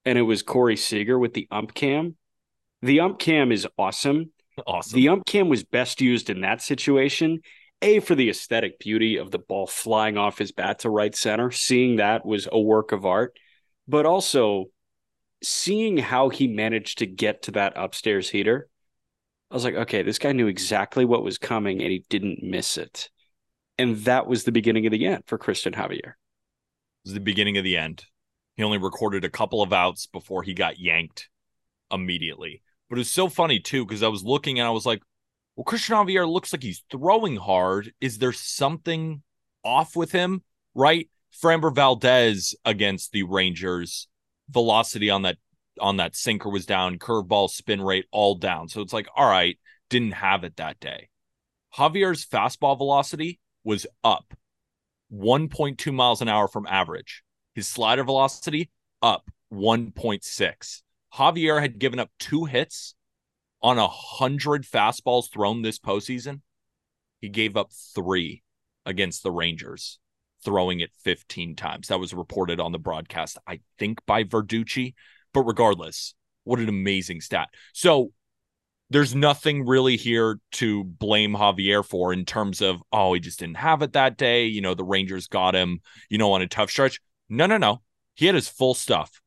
And 0.04 0.18
it 0.18 0.22
was 0.22 0.42
Corey 0.42 0.76
Seager 0.76 1.18
with 1.18 1.34
the 1.34 1.46
ump 1.50 1.74
cam. 1.74 2.16
The 2.82 3.00
ump 3.00 3.18
cam 3.18 3.52
is 3.52 3.68
awesome. 3.78 4.32
Awesome. 4.66 4.96
The 4.96 5.08
ump 5.10 5.26
cam 5.26 5.48
was 5.48 5.62
best 5.64 6.00
used 6.00 6.30
in 6.30 6.40
that 6.40 6.62
situation. 6.62 7.40
A 7.82 8.00
for 8.00 8.16
the 8.16 8.30
aesthetic 8.30 8.80
beauty 8.80 9.16
of 9.16 9.30
the 9.30 9.38
ball 9.38 9.68
flying 9.68 10.16
off 10.16 10.38
his 10.38 10.50
bat 10.50 10.80
to 10.80 10.90
right 10.90 11.14
center. 11.14 11.50
Seeing 11.52 11.96
that 11.96 12.26
was 12.26 12.48
a 12.50 12.58
work 12.58 12.90
of 12.90 13.06
art, 13.06 13.38
but 13.86 14.06
also 14.06 14.66
seeing 15.42 15.98
how 15.98 16.30
he 16.30 16.48
managed 16.48 16.98
to 16.98 17.06
get 17.06 17.42
to 17.42 17.52
that 17.52 17.74
upstairs 17.76 18.30
heater. 18.30 18.68
I 19.50 19.54
was 19.54 19.64
like, 19.64 19.74
okay, 19.74 20.02
this 20.02 20.18
guy 20.18 20.32
knew 20.32 20.46
exactly 20.46 21.04
what 21.04 21.24
was 21.24 21.38
coming 21.38 21.80
and 21.80 21.90
he 21.90 22.04
didn't 22.10 22.42
miss 22.42 22.76
it. 22.76 23.08
And 23.78 23.96
that 23.98 24.26
was 24.26 24.44
the 24.44 24.52
beginning 24.52 24.86
of 24.86 24.92
the 24.92 25.06
end 25.06 25.22
for 25.26 25.38
Cristian 25.38 25.74
Javier. 25.74 26.08
It 26.08 27.04
was 27.04 27.14
the 27.14 27.20
beginning 27.20 27.56
of 27.56 27.64
the 27.64 27.76
end. 27.76 28.04
He 28.56 28.62
only 28.62 28.78
recorded 28.78 29.24
a 29.24 29.30
couple 29.30 29.62
of 29.62 29.72
outs 29.72 30.06
before 30.06 30.42
he 30.42 30.52
got 30.52 30.78
yanked 30.78 31.28
immediately. 31.90 32.62
But 32.90 32.96
it 32.96 33.00
was 33.00 33.10
so 33.10 33.28
funny 33.28 33.60
too 33.60 33.86
because 33.86 34.02
I 34.02 34.08
was 34.08 34.24
looking 34.24 34.58
and 34.58 34.66
I 34.66 34.72
was 34.72 34.84
like, 34.84 35.00
well, 35.56 35.64
Cristian 35.64 35.96
Javier 35.96 36.28
looks 36.28 36.52
like 36.52 36.62
he's 36.62 36.84
throwing 36.90 37.36
hard. 37.36 37.92
Is 38.00 38.18
there 38.18 38.32
something 38.32 39.22
off 39.64 39.96
with 39.96 40.12
him? 40.12 40.42
Right? 40.74 41.08
Framber 41.42 41.74
Valdez 41.74 42.54
against 42.64 43.12
the 43.12 43.22
Rangers, 43.22 44.08
velocity 44.48 45.10
on 45.10 45.22
that 45.22 45.38
on 45.80 45.96
that 45.96 46.16
sinker 46.16 46.48
was 46.48 46.66
down, 46.66 46.98
curveball 46.98 47.50
spin 47.50 47.80
rate 47.80 48.06
all 48.10 48.34
down. 48.34 48.68
So 48.68 48.80
it's 48.80 48.92
like, 48.92 49.08
all 49.14 49.28
right, 49.28 49.58
didn't 49.90 50.12
have 50.12 50.44
it 50.44 50.56
that 50.56 50.80
day. 50.80 51.08
Javier's 51.74 52.26
fastball 52.26 52.76
velocity 52.76 53.40
was 53.64 53.86
up 54.02 54.34
1.2 55.12 55.92
miles 55.92 56.22
an 56.22 56.28
hour 56.28 56.48
from 56.48 56.66
average. 56.66 57.22
His 57.54 57.66
slider 57.66 58.04
velocity 58.04 58.70
up 59.02 59.30
1.6. 59.52 60.82
Javier 61.14 61.60
had 61.60 61.78
given 61.78 61.98
up 61.98 62.10
two 62.18 62.44
hits 62.44 62.94
on 63.62 63.78
a 63.78 63.88
hundred 63.88 64.64
fastballs 64.64 65.30
thrown 65.30 65.62
this 65.62 65.78
postseason. 65.78 66.40
He 67.20 67.28
gave 67.28 67.56
up 67.56 67.72
three 67.94 68.42
against 68.86 69.22
the 69.22 69.32
Rangers, 69.32 69.98
throwing 70.44 70.80
it 70.80 70.90
15 71.02 71.56
times. 71.56 71.88
That 71.88 71.98
was 71.98 72.14
reported 72.14 72.60
on 72.60 72.72
the 72.72 72.78
broadcast, 72.78 73.38
I 73.46 73.60
think, 73.78 74.04
by 74.06 74.24
Verducci. 74.24 74.94
But 75.32 75.42
regardless, 75.42 76.14
what 76.44 76.58
an 76.58 76.68
amazing 76.68 77.20
stat. 77.20 77.48
So 77.72 78.12
there's 78.90 79.14
nothing 79.14 79.66
really 79.66 79.96
here 79.96 80.38
to 80.52 80.84
blame 80.84 81.34
Javier 81.34 81.84
for 81.84 82.12
in 82.12 82.24
terms 82.24 82.62
of, 82.62 82.82
oh, 82.92 83.12
he 83.12 83.20
just 83.20 83.38
didn't 83.38 83.58
have 83.58 83.82
it 83.82 83.92
that 83.92 84.16
day. 84.16 84.46
You 84.46 84.62
know, 84.62 84.74
the 84.74 84.84
Rangers 84.84 85.26
got 85.26 85.54
him, 85.54 85.80
you 86.08 86.18
know, 86.18 86.32
on 86.32 86.42
a 86.42 86.46
tough 86.46 86.70
stretch. 86.70 87.00
No, 87.28 87.46
no, 87.46 87.58
no. 87.58 87.82
He 88.14 88.26
had 88.26 88.34
his 88.34 88.48
full 88.48 88.74
stuff 88.74 89.20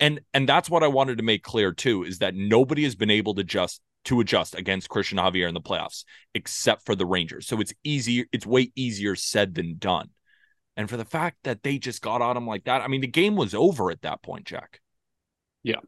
and 0.00 0.20
and 0.32 0.48
that's 0.48 0.70
what 0.70 0.82
I 0.82 0.88
wanted 0.88 1.18
to 1.18 1.22
make 1.22 1.44
clear 1.44 1.72
too 1.72 2.02
is 2.02 2.18
that 2.18 2.34
nobody 2.34 2.82
has 2.84 2.96
been 2.96 3.10
able 3.10 3.34
to 3.34 3.44
just 3.44 3.82
to 4.06 4.18
adjust 4.20 4.54
against 4.54 4.88
Cristian 4.88 5.20
Javier 5.20 5.46
in 5.46 5.54
the 5.54 5.60
playoffs 5.60 6.04
except 6.34 6.86
for 6.86 6.96
the 6.96 7.06
Rangers. 7.06 7.46
So 7.46 7.60
it's 7.60 7.74
easier 7.84 8.24
it's 8.32 8.46
way 8.46 8.72
easier 8.74 9.14
said 9.14 9.54
than 9.54 9.76
done. 9.78 10.08
And 10.76 10.88
for 10.88 10.96
the 10.96 11.04
fact 11.04 11.36
that 11.44 11.62
they 11.62 11.78
just 11.78 12.00
got 12.00 12.22
on 12.22 12.36
him 12.36 12.46
like 12.46 12.64
that, 12.64 12.80
I 12.80 12.88
mean 12.88 13.02
the 13.02 13.06
game 13.06 13.36
was 13.36 13.54
over 13.54 13.90
at 13.90 14.02
that 14.02 14.22
point, 14.22 14.46
Jack. 14.46 14.80
Yeah. 15.62 15.80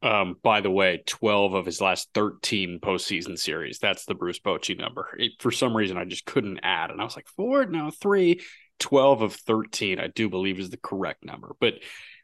Um, 0.00 0.36
by 0.42 0.60
the 0.60 0.70
way, 0.70 1.02
12 1.06 1.54
of 1.54 1.66
his 1.66 1.80
last 1.80 2.08
13 2.14 2.78
postseason 2.80 3.38
series. 3.38 3.78
That's 3.78 4.04
the 4.04 4.14
Bruce 4.14 4.38
Bochy 4.38 4.78
number. 4.78 5.08
It, 5.18 5.32
for 5.40 5.50
some 5.50 5.76
reason, 5.76 5.96
I 5.96 6.04
just 6.04 6.24
couldn't 6.24 6.60
add. 6.62 6.90
And 6.90 7.00
I 7.00 7.04
was 7.04 7.16
like, 7.16 7.26
four, 7.28 7.66
no, 7.66 7.90
three. 7.90 8.40
12 8.78 9.22
of 9.22 9.34
13, 9.34 9.98
I 9.98 10.06
do 10.06 10.28
believe 10.28 10.60
is 10.60 10.70
the 10.70 10.76
correct 10.76 11.24
number. 11.24 11.56
But 11.60 11.74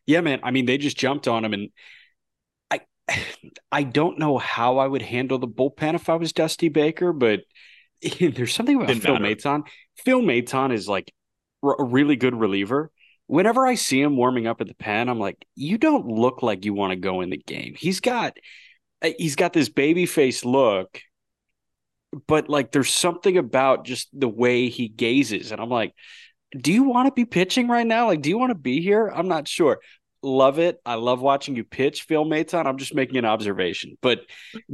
yeah, 0.06 0.20
man. 0.20 0.40
I 0.42 0.50
mean, 0.50 0.66
they 0.66 0.78
just 0.78 0.96
jumped 0.96 1.26
on 1.26 1.44
him, 1.44 1.52
and 1.52 1.70
I, 2.70 2.80
I 3.72 3.82
don't 3.82 4.18
know 4.18 4.38
how 4.38 4.78
I 4.78 4.86
would 4.86 5.02
handle 5.02 5.38
the 5.38 5.48
bullpen 5.48 5.94
if 5.94 6.08
I 6.08 6.14
was 6.14 6.32
Dusty 6.32 6.68
Baker, 6.68 7.12
but 7.12 7.40
there's 8.20 8.54
something 8.54 8.76
about 8.76 8.88
Didn't 8.88 9.02
Phil 9.02 9.18
matter. 9.18 9.34
Maton. 9.34 9.62
Phil 10.04 10.20
Maton 10.20 10.72
is 10.72 10.88
like 10.88 11.12
a 11.64 11.82
really 11.82 12.16
good 12.16 12.34
reliever. 12.34 12.90
Whenever 13.26 13.66
I 13.66 13.74
see 13.74 14.00
him 14.00 14.16
warming 14.16 14.46
up 14.46 14.60
at 14.60 14.68
the 14.68 14.74
pen, 14.74 15.08
I'm 15.08 15.18
like, 15.18 15.44
you 15.54 15.78
don't 15.78 16.06
look 16.06 16.42
like 16.42 16.64
you 16.64 16.74
want 16.74 16.90
to 16.90 16.96
go 16.96 17.20
in 17.22 17.30
the 17.30 17.38
game. 17.38 17.74
He's 17.76 18.00
got, 18.00 18.36
uh, 19.02 19.10
he's 19.16 19.36
got 19.36 19.52
this 19.52 19.68
baby 19.68 20.06
face 20.06 20.44
look, 20.44 21.00
but 22.26 22.48
like 22.48 22.70
there's 22.70 22.92
something 22.92 23.38
about 23.38 23.84
just 23.84 24.08
the 24.12 24.28
way 24.28 24.68
he 24.68 24.88
gazes, 24.88 25.52
and 25.52 25.60
I'm 25.60 25.70
like, 25.70 25.94
do 26.56 26.72
you 26.72 26.84
want 26.84 27.06
to 27.08 27.12
be 27.12 27.24
pitching 27.24 27.68
right 27.68 27.86
now? 27.86 28.06
Like, 28.06 28.22
do 28.22 28.30
you 28.30 28.38
want 28.38 28.50
to 28.50 28.58
be 28.58 28.80
here? 28.80 29.08
I'm 29.08 29.28
not 29.28 29.48
sure. 29.48 29.80
Love 30.22 30.58
it. 30.58 30.80
I 30.86 30.94
love 30.94 31.20
watching 31.20 31.56
you 31.56 31.64
pitch, 31.64 32.02
Phil 32.02 32.24
Maton. 32.24 32.66
I'm 32.66 32.78
just 32.78 32.94
making 32.94 33.16
an 33.16 33.24
observation. 33.24 33.98
But 34.00 34.20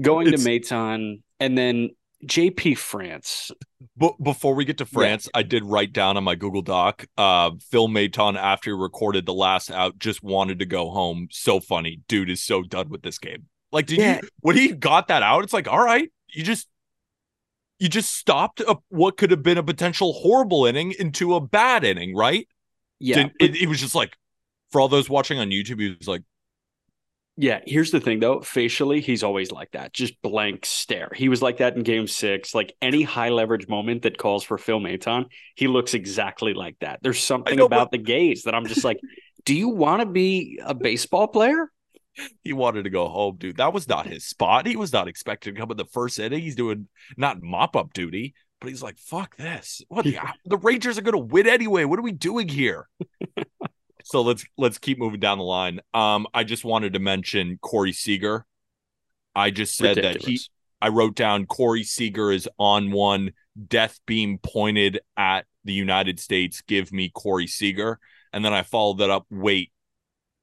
going 0.01 0.29
it's... 0.29 0.45
to 0.45 0.49
Maton 0.49 1.23
and 1.41 1.57
then 1.57 1.91
JP 2.27 2.79
France. 2.79 3.51
But 3.97 4.23
before 4.23 4.55
we 4.55 4.65
get 4.65 4.79
to 4.79 4.87
France, 4.87 5.27
yeah. 5.27 5.39
I 5.39 5.43
did 5.43 5.65
write 5.65 5.93
down 5.93 6.17
on 6.17 6.25
my 6.25 6.35
Google 6.35 6.63
Doc. 6.63 7.07
Uh, 7.17 7.53
Phil 7.71 7.89
Maton, 7.89 8.37
after 8.37 8.71
he 8.71 8.77
recorded 8.77 9.27
the 9.27 9.35
last 9.35 9.71
out, 9.71 9.99
just 9.99 10.23
wanted 10.23 10.59
to 10.59 10.67
go 10.67 10.91
home. 10.91 11.29
So 11.31 11.61
funny, 11.61 12.01
dude 12.09 12.31
is 12.31 12.43
so 12.43 12.63
done 12.63 12.89
with 12.89 13.03
this 13.03 13.19
game. 13.19 13.47
Like, 13.73 13.87
did 13.87 13.99
yeah. 13.99 14.21
you 14.23 14.29
when 14.41 14.57
he 14.57 14.73
got 14.73 15.09
that 15.09 15.23
out? 15.23 15.45
It's 15.45 15.53
like, 15.53 15.69
all 15.69 15.83
right, 15.83 16.11
you 16.29 16.43
just 16.43 16.69
you 17.81 17.89
just 17.89 18.15
stopped 18.15 18.61
a, 18.61 18.77
what 18.91 19.17
could 19.17 19.31
have 19.31 19.43
been 19.43 19.59
a 19.59 19.63
potential 19.63 20.13
horrible 20.13 20.67
inning 20.67 20.93
into 20.99 21.35
a 21.35 21.41
bad 21.41 21.83
inning, 21.83 22.15
right? 22.15 22.47
Yeah. 23.01 23.29
It, 23.41 23.57
it, 23.57 23.69
was 23.69 23.81
just 23.81 23.95
like, 23.95 24.19
for 24.71 24.83
all 24.83 24.89
those 24.89 25.09
watching 25.09 25.39
on 25.39 25.49
YouTube, 25.49 25.81
he 25.81 25.97
was 25.99 26.07
like, 26.07 26.23
yeah, 27.41 27.61
here's 27.65 27.91
the 27.91 28.01
thing 28.01 28.21
though. 28.21 28.43
Facially, 28.43 29.01
he's 29.01 29.23
always 29.23 29.51
like 29.51 29.71
that, 29.71 29.95
just 29.95 30.21
blank 30.21 30.67
stare. 30.67 31.11
He 31.15 31.31
was 31.31 31.41
like 31.41 31.57
that 31.57 31.75
in 31.75 31.83
game 31.83 32.07
six. 32.07 32.55
Like 32.55 32.75
any 32.83 33.03
high 33.03 33.31
leverage 33.31 33.67
moment 33.67 34.03
that 34.03 34.19
calls 34.19 34.45
for 34.45 34.59
Phil 34.59 34.79
Maton, 34.79 35.25
he 35.55 35.67
looks 35.67 35.95
exactly 35.95 36.53
like 36.53 36.77
that. 36.81 37.01
There's 37.03 37.19
something 37.19 37.57
know, 37.57 37.65
about 37.65 37.91
but... 37.91 37.93
the 37.93 38.05
gaze 38.05 38.43
that 38.43 38.55
I'm 38.55 38.67
just 38.67 38.85
like, 38.85 39.01
do 39.47 39.55
you 39.55 39.71
want 39.71 40.01
to 40.01 40.07
be 40.07 40.61
a 40.63 40.75
baseball 40.75 41.29
player? 41.29 41.71
he 42.45 42.53
wanted 42.53 42.83
to 42.83 42.91
go 42.91 43.09
home, 43.09 43.37
dude. 43.39 43.57
That 43.57 43.73
was 43.73 43.89
not 43.89 44.07
his 44.07 44.25
spot. 44.27 44.67
He 44.67 44.77
was 44.77 44.93
not 44.93 45.09
expected 45.09 45.55
to 45.55 45.61
come 45.61 45.71
in 45.71 45.79
the 45.79 45.87
first 45.87 46.19
inning. 46.19 46.43
He's 46.43 46.57
doing 46.57 46.89
not 47.17 47.43
mop 47.43 47.75
up 47.75 47.95
duty, 47.95 48.35
but 48.61 48.69
he's 48.69 48.83
like, 48.83 48.99
fuck 48.99 49.37
this. 49.37 49.81
What 49.89 50.05
the, 50.05 50.19
the 50.45 50.59
Rangers 50.59 50.99
are 50.99 51.03
gonna 51.03 51.19
win 51.19 51.47
anyway. 51.47 51.85
What 51.85 51.99
are 51.99 52.03
we 52.03 52.13
doing 52.13 52.49
here? 52.49 52.87
so 54.05 54.23
let's 54.23 54.45
let's 54.57 54.79
keep 54.79 54.99
moving 54.99 55.21
down 55.21 55.39
the 55.39 55.45
line. 55.45 55.81
Um, 55.95 56.27
I 56.35 56.45
just 56.45 56.65
wanted 56.65 56.95
to 56.95 56.99
mention 56.99 57.59
Corey 57.61 57.93
Seager. 57.93 58.47
I 59.35 59.51
just 59.51 59.77
said 59.77 59.97
Ridiculous. 59.97 60.25
that 60.25 60.31
he 60.31 60.41
I 60.81 60.89
wrote 60.89 61.15
down 61.15 61.47
Corey 61.47 61.85
Seager 61.85 62.33
is 62.33 62.49
on 62.59 62.91
one 62.91 63.33
death 63.69 64.01
beam 64.07 64.39
pointed 64.39 65.01
at 65.17 65.47
the 65.65 65.73
United 65.73 66.19
States. 66.19 66.63
Give 66.63 66.93
me 66.93 67.11
Corey 67.11 67.47
Seager. 67.47 67.99
And 68.33 68.45
then 68.45 68.55
I 68.55 68.63
followed 68.63 68.99
that 68.99 69.11
up. 69.11 69.27
Wait, 69.31 69.73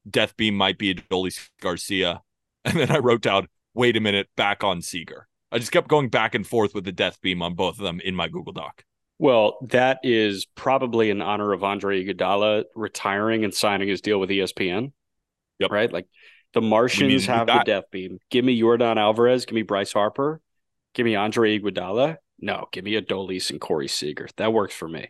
Death 0.09 0.35
Beam 0.37 0.55
might 0.55 0.77
be 0.77 0.93
Adolis 0.93 1.49
Garcia. 1.61 2.21
And 2.65 2.75
then 2.77 2.91
I 2.91 2.97
wrote 2.97 3.21
down, 3.21 3.47
wait 3.73 3.95
a 3.95 4.01
minute, 4.01 4.27
back 4.35 4.61
on 4.61 4.81
Seager. 4.81 5.27
I 5.53 5.59
just 5.59 5.71
kept 5.71 5.87
going 5.87 6.09
back 6.09 6.35
and 6.35 6.45
forth 6.45 6.75
with 6.75 6.83
the 6.83 6.91
Death 6.91 7.21
Beam 7.21 7.41
on 7.41 7.55
both 7.55 7.77
of 7.77 7.83
them 7.83 8.01
in 8.01 8.13
my 8.13 8.27
Google 8.27 8.51
Doc. 8.51 8.83
Well, 9.19 9.57
that 9.69 9.99
is 10.03 10.45
probably 10.45 11.09
in 11.09 11.21
honor 11.21 11.53
of 11.53 11.63
Andre 11.63 12.05
Iguodala 12.05 12.65
retiring 12.75 13.43
and 13.43 13.53
signing 13.53 13.87
his 13.87 14.01
deal 14.01 14.19
with 14.19 14.29
ESPN. 14.29 14.91
Yep. 15.59 15.71
Right? 15.71 15.91
Like 15.91 16.07
the 16.53 16.61
Martians 16.61 17.25
have 17.25 17.47
the 17.47 17.63
Death 17.65 17.85
Beam. 17.91 18.19
Give 18.29 18.45
me 18.45 18.59
Yordan 18.59 18.97
Alvarez. 18.97 19.45
Give 19.45 19.55
me 19.55 19.63
Bryce 19.63 19.93
Harper. 19.93 20.41
Give 20.93 21.05
me 21.05 21.15
Andre 21.15 21.59
Iguodala. 21.59 22.17
No, 22.39 22.67
give 22.71 22.83
me 22.83 22.99
Adolis 22.99 23.49
and 23.49 23.59
Corey 23.59 23.87
Seager. 23.87 24.27
That 24.37 24.53
works 24.53 24.75
for 24.75 24.87
me. 24.87 25.09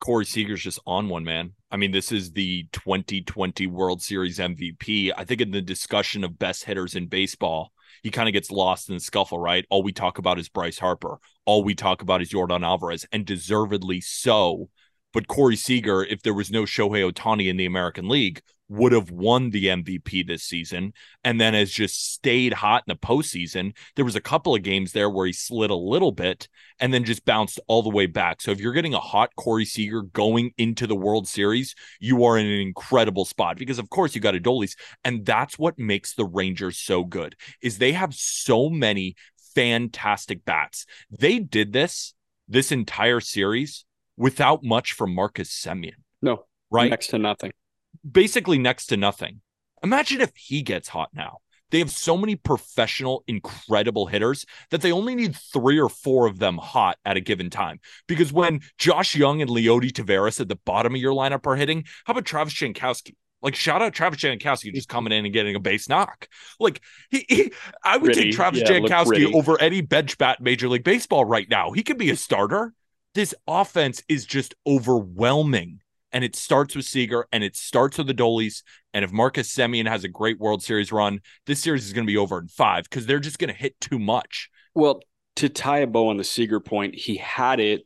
Corey 0.00 0.24
Seager's 0.24 0.62
just 0.62 0.80
on 0.86 1.08
one, 1.08 1.24
man. 1.24 1.52
I 1.70 1.76
mean, 1.76 1.90
this 1.90 2.12
is 2.12 2.32
the 2.32 2.66
2020 2.72 3.66
World 3.66 4.02
Series 4.02 4.38
MVP. 4.38 5.12
I 5.16 5.24
think 5.24 5.40
in 5.40 5.52
the 5.52 5.62
discussion 5.62 6.24
of 6.24 6.38
best 6.38 6.64
hitters 6.64 6.94
in 6.94 7.06
baseball, 7.06 7.72
he 8.02 8.10
kind 8.10 8.28
of 8.28 8.32
gets 8.32 8.50
lost 8.50 8.88
in 8.88 8.96
the 8.96 9.00
scuffle, 9.00 9.38
right? 9.38 9.64
All 9.70 9.82
we 9.82 9.92
talk 9.92 10.18
about 10.18 10.38
is 10.38 10.48
Bryce 10.48 10.78
Harper. 10.78 11.18
All 11.44 11.62
we 11.64 11.74
talk 11.74 12.02
about 12.02 12.22
is 12.22 12.30
Yordan 12.30 12.64
Alvarez, 12.64 13.06
and 13.12 13.24
deservedly 13.24 14.00
so. 14.00 14.68
But 15.12 15.28
Corey 15.28 15.56
Seager, 15.56 16.04
if 16.04 16.22
there 16.22 16.34
was 16.34 16.50
no 16.50 16.62
Shohei 16.62 17.10
Ohtani 17.10 17.48
in 17.48 17.56
the 17.56 17.66
American 17.66 18.08
League, 18.08 18.42
would 18.68 18.92
have 18.92 19.10
won 19.10 19.50
the 19.50 19.66
MVP 19.66 20.26
this 20.26 20.42
season 20.42 20.92
and 21.22 21.40
then 21.40 21.54
has 21.54 21.70
just 21.70 22.12
stayed 22.12 22.52
hot 22.52 22.82
in 22.86 22.92
the 22.92 23.06
postseason. 23.06 23.76
There 23.94 24.04
was 24.04 24.16
a 24.16 24.20
couple 24.20 24.54
of 24.54 24.62
games 24.62 24.92
there 24.92 25.08
where 25.08 25.26
he 25.26 25.32
slid 25.32 25.70
a 25.70 25.76
little 25.76 26.12
bit 26.12 26.48
and 26.80 26.92
then 26.92 27.04
just 27.04 27.24
bounced 27.24 27.60
all 27.68 27.82
the 27.82 27.90
way 27.90 28.06
back. 28.06 28.40
So 28.40 28.50
if 28.50 28.60
you're 28.60 28.72
getting 28.72 28.94
a 28.94 29.00
hot 29.00 29.30
Corey 29.36 29.64
Seager 29.64 30.02
going 30.02 30.50
into 30.58 30.86
the 30.86 30.96
World 30.96 31.28
Series, 31.28 31.74
you 32.00 32.24
are 32.24 32.38
in 32.38 32.46
an 32.46 32.60
incredible 32.60 33.24
spot 33.24 33.56
because 33.56 33.78
of 33.78 33.88
course 33.90 34.14
you 34.14 34.20
got 34.20 34.34
Adolis. 34.34 34.76
And 35.04 35.24
that's 35.24 35.58
what 35.58 35.78
makes 35.78 36.14
the 36.14 36.24
Rangers 36.24 36.78
so 36.78 37.04
good 37.04 37.36
is 37.62 37.78
they 37.78 37.92
have 37.92 38.14
so 38.14 38.68
many 38.68 39.14
fantastic 39.54 40.44
bats. 40.44 40.86
They 41.10 41.38
did 41.38 41.72
this 41.72 42.14
this 42.48 42.70
entire 42.70 43.20
series 43.20 43.84
without 44.16 44.62
much 44.62 44.92
from 44.92 45.14
Marcus 45.14 45.50
Semien. 45.50 45.94
No, 46.22 46.44
right? 46.70 46.90
Next 46.90 47.08
to 47.08 47.18
nothing 47.18 47.52
basically 48.10 48.58
next 48.58 48.86
to 48.86 48.96
nothing. 48.96 49.40
Imagine 49.82 50.20
if 50.20 50.32
he 50.34 50.62
gets 50.62 50.88
hot 50.88 51.10
now. 51.12 51.38
They 51.70 51.80
have 51.80 51.90
so 51.90 52.16
many 52.16 52.36
professional, 52.36 53.24
incredible 53.26 54.06
hitters 54.06 54.46
that 54.70 54.82
they 54.82 54.92
only 54.92 55.14
need 55.14 55.36
three 55.36 55.80
or 55.80 55.88
four 55.88 56.26
of 56.26 56.38
them 56.38 56.58
hot 56.58 56.96
at 57.04 57.16
a 57.16 57.20
given 57.20 57.50
time. 57.50 57.80
Because 58.06 58.32
when 58.32 58.60
Josh 58.78 59.16
Jung 59.16 59.42
and 59.42 59.50
Leody 59.50 59.90
Taveras 59.90 60.40
at 60.40 60.48
the 60.48 60.58
bottom 60.64 60.94
of 60.94 61.00
your 61.00 61.12
lineup 61.12 61.46
are 61.46 61.56
hitting, 61.56 61.84
how 62.04 62.12
about 62.12 62.24
Travis 62.24 62.54
Jankowski? 62.54 63.14
Like 63.42 63.54
shout 63.54 63.82
out 63.82 63.92
Travis 63.92 64.20
Jankowski 64.20 64.72
just 64.72 64.88
coming 64.88 65.12
in 65.12 65.24
and 65.24 65.34
getting 65.34 65.54
a 65.54 65.60
base 65.60 65.88
knock. 65.88 66.28
Like 66.58 66.80
he, 67.10 67.26
he 67.28 67.52
I 67.84 67.96
would 67.96 68.14
take 68.14 68.32
Travis 68.32 68.60
yeah, 68.60 68.78
Jankowski 68.78 69.34
over 69.34 69.60
any 69.60 69.82
bench 69.82 70.18
bat 70.18 70.40
Major 70.40 70.68
League 70.68 70.84
Baseball 70.84 71.24
right 71.24 71.48
now. 71.48 71.72
He 71.72 71.82
could 71.82 71.98
be 71.98 72.10
a 72.10 72.16
starter. 72.16 72.72
This 73.14 73.34
offense 73.46 74.02
is 74.08 74.24
just 74.24 74.54
overwhelming 74.66 75.80
and 76.16 76.24
it 76.24 76.34
starts 76.34 76.74
with 76.74 76.86
Seager 76.86 77.26
and 77.30 77.44
it 77.44 77.56
starts 77.56 77.98
with 77.98 78.06
the 78.06 78.14
Adolis. 78.14 78.62
And 78.94 79.04
if 79.04 79.12
Marcus 79.12 79.54
Semien 79.54 79.86
has 79.86 80.02
a 80.02 80.08
great 80.08 80.40
World 80.40 80.62
Series 80.62 80.90
run, 80.90 81.20
this 81.44 81.60
series 81.60 81.84
is 81.84 81.92
going 81.92 82.06
to 82.06 82.10
be 82.10 82.16
over 82.16 82.38
in 82.38 82.48
five 82.48 82.84
because 82.84 83.04
they're 83.04 83.20
just 83.20 83.38
going 83.38 83.52
to 83.52 83.54
hit 83.54 83.78
too 83.82 83.98
much. 83.98 84.48
Well, 84.74 85.02
to 85.36 85.50
tie 85.50 85.80
a 85.80 85.86
bow 85.86 86.08
on 86.08 86.16
the 86.16 86.24
Seager 86.24 86.58
point, 86.58 86.94
he 86.94 87.16
had 87.16 87.60
it 87.60 87.82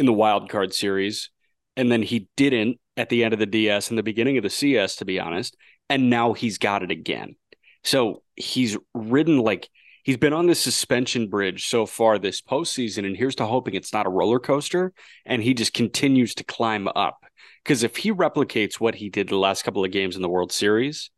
in 0.00 0.06
the 0.06 0.12
wild 0.12 0.50
card 0.50 0.74
series, 0.74 1.30
and 1.76 1.92
then 1.92 2.02
he 2.02 2.28
didn't 2.36 2.80
at 2.96 3.08
the 3.08 3.22
end 3.22 3.34
of 3.34 3.38
the 3.38 3.46
DS 3.46 3.88
and 3.90 3.96
the 3.96 4.02
beginning 4.02 4.36
of 4.36 4.42
the 4.42 4.50
CS, 4.50 4.96
to 4.96 5.04
be 5.04 5.20
honest. 5.20 5.56
And 5.88 6.10
now 6.10 6.32
he's 6.32 6.58
got 6.58 6.82
it 6.82 6.90
again. 6.90 7.36
So 7.84 8.24
he's 8.34 8.76
ridden 8.94 9.38
like 9.38 9.68
he's 10.02 10.16
been 10.16 10.32
on 10.32 10.46
the 10.46 10.54
suspension 10.54 11.28
bridge 11.28 11.66
so 11.68 11.86
far 11.86 12.18
this 12.18 12.40
postseason, 12.40 13.06
and 13.06 13.16
here's 13.16 13.34
to 13.36 13.46
hoping 13.46 13.74
it's 13.74 13.92
not 13.92 14.06
a 14.06 14.10
roller 14.10 14.38
coaster 14.38 14.92
and 15.24 15.42
he 15.42 15.54
just 15.54 15.72
continues 15.74 16.34
to 16.36 16.44
climb 16.44 16.88
up. 16.88 17.24
Because 17.64 17.82
if 17.82 17.96
he 17.96 18.12
replicates 18.12 18.80
what 18.80 18.94
he 18.94 19.08
did 19.08 19.28
the 19.28 19.36
last 19.36 19.62
couple 19.62 19.84
of 19.84 19.90
games 19.90 20.16
in 20.16 20.22
the 20.22 20.28
World 20.28 20.52
Series, 20.52 21.10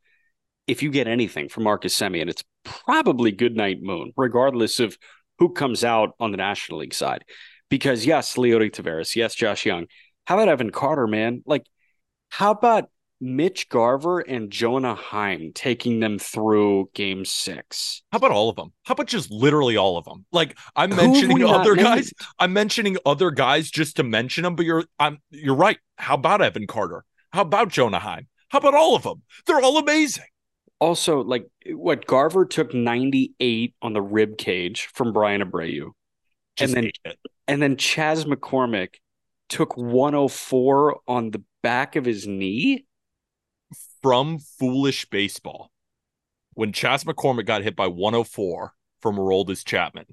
if 0.67 0.83
you 0.83 0.91
get 0.91 1.07
anything 1.07 1.49
from 1.49 1.65
Marcus 1.65 1.99
Semien, 1.99 2.29
it's 2.29 2.45
probably 2.65 3.33
Goodnight 3.33 3.83
Moon, 3.83 4.13
regardless 4.17 4.81
of 4.81 4.97
who 5.39 5.53
comes 5.53 5.85
out 5.85 6.11
on 6.21 6.31
the 6.31 6.37
National 6.37 6.81
League 6.81 6.95
side. 6.95 7.25
Because 7.69 8.05
yes, 8.07 8.37
Leody 8.37 8.71
Taveras, 8.71 9.17
yes, 9.17 9.35
Josh 9.35 9.67
Jung. 9.67 9.87
How 10.27 10.37
about 10.37 10.49
Evan 10.49 10.71
Carter, 10.71 11.07
man? 11.07 11.43
Like, 11.47 11.65
how 12.29 12.53
about 12.53 12.91
Mitch 13.23 13.69
Garver 13.69 14.19
and 14.19 14.51
Jonah 14.51 14.97
Heim 14.97 15.53
taking 15.55 16.01
them 16.01 16.19
through 16.19 16.91
game 16.93 17.25
six. 17.25 18.03
How 18.11 18.17
about 18.17 18.33
all 18.33 18.49
of 18.51 18.57
them? 18.57 18.73
How 18.83 18.93
about 18.93 19.07
just 19.07 19.31
literally 19.31 19.77
all 19.77 19.97
of 19.97 20.05
them? 20.05 20.27
Like 20.33 20.59
I'm 20.75 20.91
mentioning 20.91 21.45
other 21.45 21.77
guys. 21.77 22.13
I'm 22.41 22.53
mentioning 22.53 22.99
other 23.07 23.31
guys 23.31 23.71
just 23.71 23.97
to 23.97 24.03
mention 24.03 24.43
them, 24.43 24.57
but 24.57 24.67
you're 24.67 24.85
I'm 24.99 25.19
you're 25.31 25.55
right. 25.55 25.79
How 25.99 26.15
about 26.15 26.43
Evan 26.43 26.67
Carter? 26.67 27.05
How 27.33 27.43
about 27.43 27.69
Jonah 27.69 28.01
Heim? 28.01 28.27
How 28.49 28.59
about 28.59 28.75
all 28.75 28.97
of 28.97 29.05
them? 29.05 29.23
They're 29.47 29.61
all 29.61 29.79
amazing. 29.79 30.25
Also, 30.81 31.23
like 31.23 31.47
what 31.71 32.09
Garver 32.09 32.45
took 32.45 32.75
98 32.75 33.75
on 33.81 33.93
the 33.93 34.03
rib 34.03 34.37
cage 34.37 34.89
from 34.93 35.13
Bryan 35.13 35.43
Abreu. 35.43 35.93
Just 36.57 36.75
and 36.75 36.91
then 37.05 37.15
and 37.47 37.63
then 37.63 37.77
Chas 37.77 38.25
McCormick 38.25 38.95
took 39.49 39.77
104 39.77 41.01
on 41.07 41.31
the 41.31 41.45
back 41.63 41.95
of 41.95 42.05
his 42.05 42.27
knee 42.27 42.85
from 44.03 44.39
Foolish 44.39 45.09
Baseball 45.09 45.71
when 46.55 46.73
Chas 46.73 47.05
McCormick 47.05 47.47
got 47.47 47.63
hit 47.63 47.77
by 47.77 47.87
104 47.87 48.75
from 49.01 49.17
Aroldis 49.17 49.65
Chapman. 49.65 50.07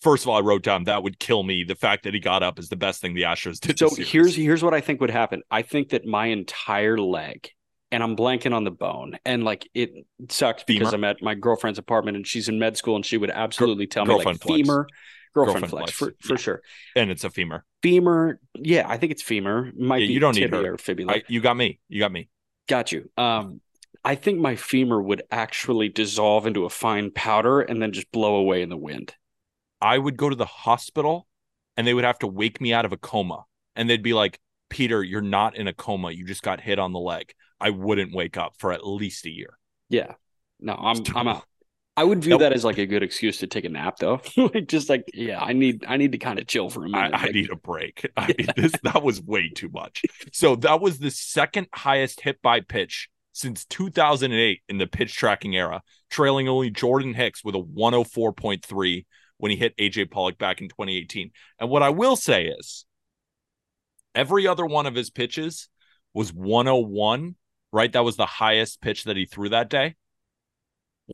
First 0.00 0.24
of 0.24 0.28
all, 0.28 0.36
I 0.36 0.40
wrote 0.40 0.62
down 0.62 0.84
that 0.84 1.02
would 1.02 1.18
kill 1.18 1.42
me. 1.42 1.64
The 1.64 1.74
fact 1.74 2.04
that 2.04 2.12
he 2.12 2.20
got 2.20 2.42
up 2.42 2.58
is 2.58 2.68
the 2.68 2.76
best 2.76 3.00
thing 3.00 3.14
the 3.14 3.22
Astros 3.22 3.58
did. 3.58 3.78
So 3.78 3.88
here's 3.94 4.36
here's 4.36 4.62
what 4.62 4.74
I 4.74 4.80
think 4.82 5.00
would 5.00 5.10
happen. 5.10 5.42
I 5.50 5.62
think 5.62 5.90
that 5.90 6.04
my 6.04 6.26
entire 6.26 6.98
leg, 6.98 7.48
and 7.90 8.02
I'm 8.02 8.14
blanking 8.14 8.54
on 8.54 8.64
the 8.64 8.70
bone, 8.70 9.16
and 9.24 9.44
like 9.44 9.66
it 9.72 9.92
sucks 10.28 10.62
femur? 10.64 10.80
because 10.80 10.92
I'm 10.92 11.04
at 11.04 11.22
my 11.22 11.34
girlfriend's 11.34 11.78
apartment 11.78 12.18
and 12.18 12.26
she's 12.26 12.50
in 12.50 12.58
med 12.58 12.76
school, 12.76 12.96
and 12.96 13.06
she 13.06 13.16
would 13.16 13.30
absolutely 13.30 13.86
tell 13.86 14.04
me 14.04 14.14
like 14.14 14.42
femur, 14.42 14.88
girlfriend, 15.32 15.62
girlfriend 15.62 15.70
flex, 15.70 15.92
flex, 15.92 16.16
for, 16.18 16.28
for 16.28 16.36
sure, 16.36 16.60
and 16.94 17.10
it's 17.10 17.24
a 17.24 17.30
femur. 17.30 17.64
Femur, 17.82 18.40
yeah, 18.56 18.86
I 18.86 18.98
think 18.98 19.10
it's 19.12 19.22
femur. 19.22 19.72
Might 19.74 20.02
yeah, 20.02 20.08
be 20.08 20.12
you 20.12 20.20
don't 20.20 20.36
need 20.36 20.50
her. 20.50 20.74
Or 20.74 20.76
fibula. 20.76 21.14
I, 21.14 21.22
you 21.28 21.40
got 21.40 21.56
me. 21.56 21.80
You 21.88 22.00
got 22.00 22.12
me. 22.12 22.28
Got 22.68 22.92
you. 22.92 23.10
Um, 23.16 23.60
I 24.04 24.14
think 24.14 24.38
my 24.38 24.56
femur 24.56 25.00
would 25.00 25.22
actually 25.30 25.88
dissolve 25.88 26.46
into 26.46 26.64
a 26.64 26.70
fine 26.70 27.10
powder 27.10 27.60
and 27.60 27.80
then 27.80 27.92
just 27.92 28.10
blow 28.12 28.36
away 28.36 28.62
in 28.62 28.68
the 28.68 28.76
wind. 28.76 29.14
I 29.80 29.98
would 29.98 30.16
go 30.16 30.28
to 30.28 30.36
the 30.36 30.44
hospital 30.44 31.26
and 31.76 31.86
they 31.86 31.94
would 31.94 32.04
have 32.04 32.18
to 32.20 32.26
wake 32.26 32.60
me 32.60 32.72
out 32.72 32.84
of 32.84 32.92
a 32.92 32.96
coma. 32.96 33.44
And 33.76 33.88
they'd 33.88 34.02
be 34.02 34.14
like, 34.14 34.40
Peter, 34.68 35.02
you're 35.02 35.20
not 35.20 35.56
in 35.56 35.68
a 35.68 35.72
coma. 35.72 36.10
You 36.10 36.26
just 36.26 36.42
got 36.42 36.60
hit 36.60 36.78
on 36.78 36.92
the 36.92 36.98
leg. 36.98 37.32
I 37.60 37.70
wouldn't 37.70 38.14
wake 38.14 38.36
up 38.36 38.54
for 38.58 38.72
at 38.72 38.86
least 38.86 39.26
a 39.26 39.30
year. 39.30 39.58
Yeah. 39.88 40.14
No, 40.60 40.74
I'm 40.74 41.02
I'm 41.14 41.28
out. 41.28 41.44
I 41.96 42.02
would 42.02 42.22
view 42.22 42.30
nope. 42.30 42.40
that 42.40 42.52
as 42.52 42.64
like 42.64 42.78
a 42.78 42.86
good 42.86 43.04
excuse 43.04 43.38
to 43.38 43.46
take 43.46 43.64
a 43.64 43.68
nap, 43.68 43.98
though. 43.98 44.20
like 44.36 44.66
just 44.66 44.88
like, 44.88 45.04
yeah, 45.14 45.40
I 45.40 45.52
need 45.52 45.84
I 45.86 45.96
need 45.96 46.12
to 46.12 46.18
kind 46.18 46.38
of 46.38 46.46
chill 46.46 46.68
for 46.68 46.84
a 46.84 46.88
minute. 46.88 47.14
I, 47.14 47.28
I 47.28 47.30
need 47.30 47.50
a 47.50 47.56
break. 47.56 48.10
I 48.16 48.34
mean, 48.36 48.48
this 48.56 48.72
that 48.82 49.02
was 49.02 49.22
way 49.22 49.48
too 49.48 49.68
much. 49.68 50.02
So 50.32 50.56
that 50.56 50.80
was 50.80 50.98
the 50.98 51.10
second 51.10 51.68
highest 51.72 52.20
hit 52.20 52.42
by 52.42 52.60
pitch 52.60 53.08
since 53.32 53.64
2008 53.66 54.62
in 54.68 54.78
the 54.78 54.86
pitch 54.86 55.14
tracking 55.14 55.56
era, 55.56 55.82
trailing 56.10 56.48
only 56.48 56.70
Jordan 56.70 57.14
Hicks 57.14 57.44
with 57.44 57.54
a 57.54 57.62
104.3 57.62 59.06
when 59.38 59.50
he 59.50 59.56
hit 59.56 59.76
AJ 59.76 60.10
Pollock 60.10 60.38
back 60.38 60.60
in 60.60 60.68
2018. 60.68 61.30
And 61.58 61.68
what 61.68 61.82
I 61.82 61.90
will 61.90 62.16
say 62.16 62.46
is 62.46 62.86
every 64.14 64.46
other 64.46 64.64
one 64.64 64.86
of 64.86 64.94
his 64.94 65.10
pitches 65.10 65.68
was 66.12 66.32
101, 66.32 67.34
right? 67.72 67.92
That 67.92 68.04
was 68.04 68.16
the 68.16 68.26
highest 68.26 68.80
pitch 68.80 69.04
that 69.04 69.16
he 69.16 69.26
threw 69.26 69.48
that 69.48 69.68
day. 69.68 69.96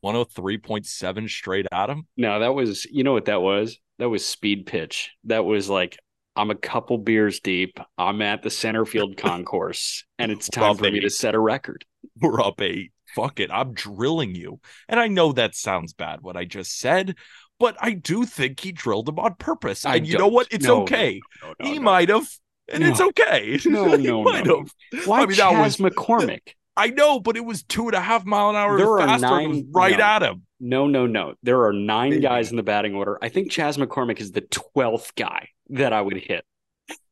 103.7 0.04 1.28
straight 1.28 1.66
at 1.72 1.90
him. 1.90 2.06
No, 2.16 2.40
that 2.40 2.54
was, 2.54 2.84
you 2.86 3.04
know 3.04 3.12
what 3.12 3.26
that 3.26 3.42
was? 3.42 3.78
That 3.98 4.08
was 4.08 4.24
speed 4.24 4.66
pitch. 4.66 5.10
That 5.24 5.44
was 5.44 5.68
like, 5.68 5.98
I'm 6.36 6.50
a 6.50 6.54
couple 6.54 6.98
beers 6.98 7.40
deep. 7.40 7.78
I'm 7.98 8.22
at 8.22 8.42
the 8.42 8.50
center 8.50 8.86
field 8.86 9.16
concourse, 9.16 10.04
and 10.18 10.30
it's 10.30 10.48
time 10.50 10.76
for 10.76 10.86
eight. 10.86 10.94
me 10.94 11.00
to 11.00 11.10
set 11.10 11.34
a 11.34 11.40
record. 11.40 11.84
We're 12.20 12.40
up 12.40 12.60
eight. 12.60 12.92
Fuck 13.14 13.40
it. 13.40 13.50
I'm 13.52 13.74
drilling 13.74 14.34
you. 14.34 14.60
And 14.88 15.00
I 15.00 15.08
know 15.08 15.32
that 15.32 15.54
sounds 15.54 15.92
bad, 15.92 16.20
what 16.22 16.36
I 16.36 16.44
just 16.44 16.78
said, 16.78 17.16
but 17.58 17.76
I 17.80 17.92
do 17.92 18.24
think 18.24 18.60
he 18.60 18.72
drilled 18.72 19.08
him 19.08 19.18
on 19.18 19.34
purpose. 19.34 19.84
I 19.84 19.96
and 19.96 20.06
you 20.06 20.16
know 20.16 20.28
what? 20.28 20.48
It's 20.50 20.64
no, 20.64 20.82
okay. 20.82 21.20
No, 21.42 21.54
no, 21.58 21.70
he 21.70 21.78
might 21.78 22.08
have, 22.08 22.26
and 22.72 22.84
it's 22.84 23.00
okay. 23.00 23.58
No, 23.66 23.84
no, 23.96 24.22
no. 24.22 24.64
Why 25.04 25.22
I 25.22 25.26
mean, 25.26 25.36
Chas 25.36 25.78
was, 25.78 25.92
McCormick? 25.92 26.54
I 26.76 26.88
know, 26.88 27.20
but 27.20 27.36
it 27.36 27.44
was 27.44 27.62
two 27.62 27.86
and 27.86 27.94
a 27.94 28.00
half 28.00 28.24
mile 28.24 28.50
an 28.50 28.56
hour 28.56 28.78
there 28.78 28.98
faster. 28.98 29.26
Nine, 29.26 29.68
right 29.72 29.98
no, 29.98 30.04
at 30.04 30.22
him. 30.22 30.42
No, 30.60 30.86
no, 30.86 31.06
no. 31.06 31.34
There 31.42 31.64
are 31.64 31.72
nine 31.72 32.10
Maybe. 32.10 32.22
guys 32.22 32.50
in 32.50 32.56
the 32.56 32.62
batting 32.62 32.94
order. 32.94 33.18
I 33.20 33.28
think 33.28 33.50
Chas 33.50 33.76
McCormick 33.76 34.20
is 34.20 34.32
the 34.32 34.42
twelfth 34.42 35.14
guy 35.14 35.48
that 35.70 35.92
I 35.92 36.00
would 36.00 36.16
hit. 36.16 36.44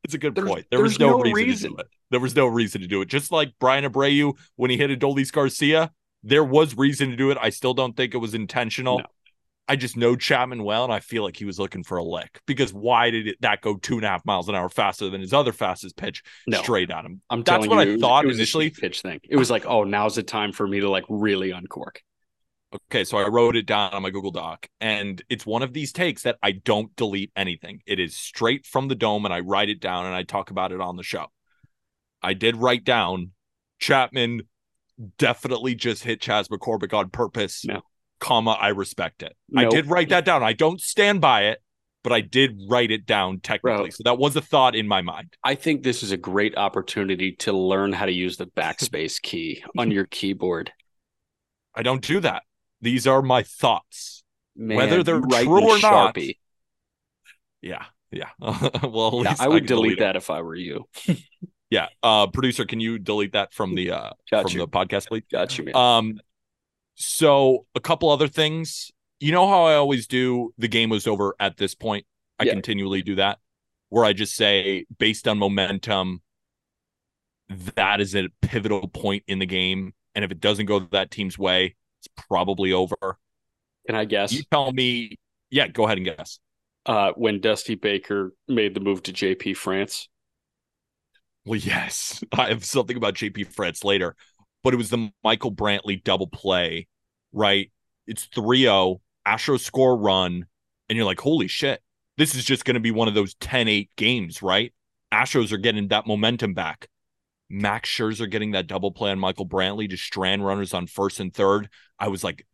It's 0.03 0.13
a 0.13 0.17
good 0.17 0.35
there's, 0.35 0.47
point. 0.47 0.65
There 0.71 0.81
was 0.81 0.99
no, 0.99 1.17
no 1.17 1.19
reason, 1.19 1.33
reason, 1.33 1.71
to 1.71 1.75
do 1.77 1.81
it. 1.81 1.87
There 2.11 2.19
was 2.19 2.35
no 2.35 2.47
reason 2.47 2.81
to 2.81 2.87
do 2.87 3.01
it. 3.01 3.07
Just 3.07 3.31
like 3.31 3.53
Bryan 3.59 3.83
Abreu 3.83 4.33
when 4.55 4.71
he 4.71 4.77
hit 4.77 4.97
Adolis 4.97 5.31
Garcia, 5.31 5.91
there 6.23 6.43
was 6.43 6.75
reason 6.75 7.09
to 7.11 7.15
do 7.15 7.31
it. 7.31 7.37
I 7.39 7.49
still 7.49 7.73
don't 7.73 7.95
think 7.95 8.13
it 8.13 8.17
was 8.17 8.33
intentional. 8.33 8.99
No. 8.99 9.05
I 9.69 9.75
just 9.75 9.95
know 9.95 10.15
Chapman 10.15 10.63
well, 10.63 10.83
and 10.83 10.91
I 10.91 10.99
feel 10.99 11.23
like 11.23 11.37
he 11.37 11.45
was 11.45 11.59
looking 11.59 11.83
for 11.83 11.99
a 11.99 12.03
lick 12.03 12.41
because 12.47 12.73
why 12.73 13.11
did 13.11 13.27
it, 13.27 13.41
that 13.41 13.61
go 13.61 13.75
two 13.75 13.97
and 13.97 14.03
a 14.03 14.09
half 14.09 14.25
miles 14.25 14.49
an 14.49 14.55
hour 14.55 14.67
faster 14.67 15.09
than 15.09 15.21
his 15.21 15.31
other 15.31 15.53
fastest 15.53 15.95
pitch 15.95 16.23
no. 16.47 16.59
straight 16.61 16.89
at 16.89 17.05
him? 17.05 17.21
I'm 17.29 17.43
That's 17.43 17.67
what 17.67 17.87
you, 17.87 17.95
I 17.95 17.97
thought 17.99 18.25
it 18.25 18.27
was 18.27 18.37
initially. 18.37 18.71
pitch 18.71 19.01
thing. 19.01 19.19
It 19.29 19.37
was 19.37 19.51
like, 19.51 19.67
oh, 19.67 19.83
now's 19.83 20.15
the 20.15 20.23
time 20.23 20.53
for 20.53 20.67
me 20.67 20.79
to 20.79 20.89
like 20.89 21.05
really 21.07 21.51
uncork. 21.51 22.01
Okay, 22.89 23.03
so 23.03 23.17
I 23.17 23.27
wrote 23.27 23.55
it 23.55 23.67
down 23.67 23.93
on 23.93 24.01
my 24.01 24.09
Google 24.09 24.31
Doc, 24.31 24.67
and 24.81 25.21
it's 25.29 25.45
one 25.45 25.63
of 25.63 25.73
these 25.73 25.91
takes 25.91 26.23
that 26.23 26.37
I 26.41 26.51
don't 26.51 26.95
delete 26.95 27.31
anything. 27.35 27.81
It 27.85 27.99
is 27.99 28.15
straight 28.15 28.65
from 28.65 28.87
the 28.87 28.95
dome, 28.95 29.25
and 29.25 29.33
I 29.33 29.41
write 29.41 29.69
it 29.69 29.79
down 29.79 30.05
and 30.05 30.15
I 30.15 30.23
talk 30.23 30.49
about 30.49 30.71
it 30.71 30.81
on 30.81 30.95
the 30.95 31.03
show. 31.03 31.27
I 32.23 32.33
did 32.33 32.57
write 32.57 32.83
down 32.83 33.31
Chapman 33.79 34.41
definitely 35.17 35.75
just 35.75 36.03
hit 36.03 36.21
Chas 36.21 36.47
McCormick 36.47 36.93
on 36.93 37.09
purpose. 37.09 37.63
No. 37.65 37.81
Comma, 38.19 38.51
I 38.51 38.69
respect 38.69 39.23
it. 39.23 39.35
I 39.55 39.65
did 39.65 39.87
write 39.87 40.09
that 40.09 40.25
down. 40.25 40.43
I 40.43 40.53
don't 40.53 40.79
stand 40.81 41.21
by 41.21 41.45
it, 41.45 41.59
but 42.03 42.13
I 42.13 42.21
did 42.21 42.59
write 42.69 42.91
it 42.91 43.05
down 43.05 43.39
technically. 43.39 43.77
Bro. 43.85 43.89
So 43.91 44.03
that 44.03 44.17
was 44.17 44.35
a 44.35 44.41
thought 44.41 44.75
in 44.75 44.87
my 44.87 45.01
mind. 45.01 45.33
I 45.43 45.55
think 45.55 45.83
this 45.83 46.03
is 46.03 46.11
a 46.11 46.17
great 46.17 46.57
opportunity 46.57 47.33
to 47.39 47.53
learn 47.53 47.93
how 47.93 48.05
to 48.05 48.11
use 48.11 48.37
the 48.37 48.45
backspace 48.47 49.21
key 49.21 49.63
on 49.77 49.91
your 49.91 50.05
keyboard. 50.05 50.71
I 51.75 51.83
don't 51.83 52.01
do 52.01 52.19
that. 52.21 52.43
These 52.81 53.07
are 53.07 53.21
my 53.21 53.43
thoughts. 53.43 54.23
Man, 54.55 54.77
Whether 54.77 55.03
they're 55.03 55.21
true 55.21 55.61
or 55.69 55.79
not, 55.79 56.15
Sharpie. 56.15 56.37
Yeah. 57.61 57.85
Yeah. 58.11 58.29
well, 58.39 59.21
Yeah, 59.23 59.35
I 59.39 59.47
would 59.47 59.59
can 59.67 59.67
delete, 59.67 59.93
it. 59.93 59.99
that 59.99 60.15
if 60.15 60.29
I 60.29 60.41
were 60.41 60.55
you. 60.55 60.85
Yeah. 61.71 61.89
Uh 62.01 62.25
producer, 62.25 62.65
can 62.65 62.79
you 62.79 62.97
delete 62.97 63.33
that 63.33 63.53
from 63.53 63.75
the 63.75 63.91
uh 63.91 64.09
Got 64.31 64.45
from 64.49 64.53
you. 64.53 64.65
the 64.65 64.67
podcast, 64.67 65.07
please? 65.07 65.21
Got 65.31 65.55
you, 65.55 65.65
man. 65.65 65.75
Um, 65.75 66.19
so 66.99 67.65
a 67.75 67.79
couple 67.79 68.09
other 68.09 68.27
things. 68.27 68.91
You 69.19 69.31
know 69.31 69.47
how 69.47 69.65
I 69.65 69.75
always 69.75 70.07
do 70.07 70.53
the 70.57 70.67
game 70.67 70.89
was 70.89 71.07
over 71.07 71.35
at 71.39 71.57
this 71.57 71.75
point? 71.75 72.05
I 72.39 72.45
Yeah. 72.45 72.53
continually 72.53 73.01
do 73.01 73.15
that 73.15 73.39
where 73.89 74.05
I 74.05 74.13
just 74.13 74.35
say 74.35 74.85
based 74.99 75.27
on 75.27 75.37
momentum, 75.39 76.21
that 77.75 77.99
is 77.99 78.15
a 78.15 78.29
pivotal 78.41 78.87
point 78.87 79.23
in 79.27 79.39
the 79.39 79.45
game. 79.45 79.93
And 80.15 80.23
if 80.23 80.31
it 80.31 80.39
doesn't 80.39 80.65
go 80.65 80.79
that 80.79 81.11
team's 81.11 81.37
way, 81.37 81.75
it's 81.99 82.07
probably 82.27 82.73
over. 82.73 83.17
Can 83.87 83.95
I 83.95 84.05
guess? 84.05 84.33
You 84.33 84.43
tell 84.51 84.71
me, 84.71 85.17
yeah, 85.49 85.67
go 85.67 85.85
ahead 85.85 85.97
and 85.97 86.05
guess. 86.05 86.39
uh, 86.85 87.11
when 87.15 87.39
Dusty 87.39 87.75
Baker 87.75 88.33
made 88.47 88.73
the 88.73 88.79
move 88.79 89.03
to 89.03 89.13
JP 89.13 89.53
France. 89.53 90.07
Well, 91.45 91.59
yes, 91.59 92.23
I 92.33 92.49
have 92.49 92.65
something 92.65 92.97
about 92.97 93.15
JP 93.15 93.43
France 93.45 93.83
later, 93.83 94.15
but 94.63 94.73
it 94.73 94.77
was 94.77 94.89
the 94.89 95.11
Michael 95.23 95.51
Brantley 95.51 96.03
double 96.03 96.27
play, 96.27 96.87
right? 97.31 97.71
It's 98.07 98.25
3 98.25 98.61
0, 98.61 99.01
Astros 99.27 99.61
score 99.61 99.97
run, 99.97 100.45
and 100.87 100.95
you're 100.95 101.05
like, 101.05 101.19
holy 101.19 101.47
shit, 101.47 101.81
this 102.17 102.35
is 102.35 102.43
just 102.43 102.65
going 102.65 102.75
to 102.75 102.79
be 102.79 102.91
one 102.91 103.07
of 103.07 103.13
those 103.13 103.35
10 103.35 103.67
8 103.67 103.89
games, 103.95 104.41
right? 104.41 104.73
Astros 105.13 105.51
are 105.51 105.57
getting 105.57 105.87
that 105.89 106.07
momentum 106.07 106.53
back. 106.53 106.87
Max 107.49 107.89
Scherzer 107.89 108.29
getting 108.29 108.51
that 108.51 108.67
double 108.67 108.91
play 108.91 109.11
on 109.11 109.19
Michael 109.19 109.47
Brantley 109.47 109.89
to 109.89 109.97
strand 109.97 110.45
runners 110.45 110.73
on 110.73 110.85
first 110.85 111.19
and 111.19 111.33
third. 111.33 111.69
I 111.97 112.09
was 112.09 112.23
like, 112.23 112.45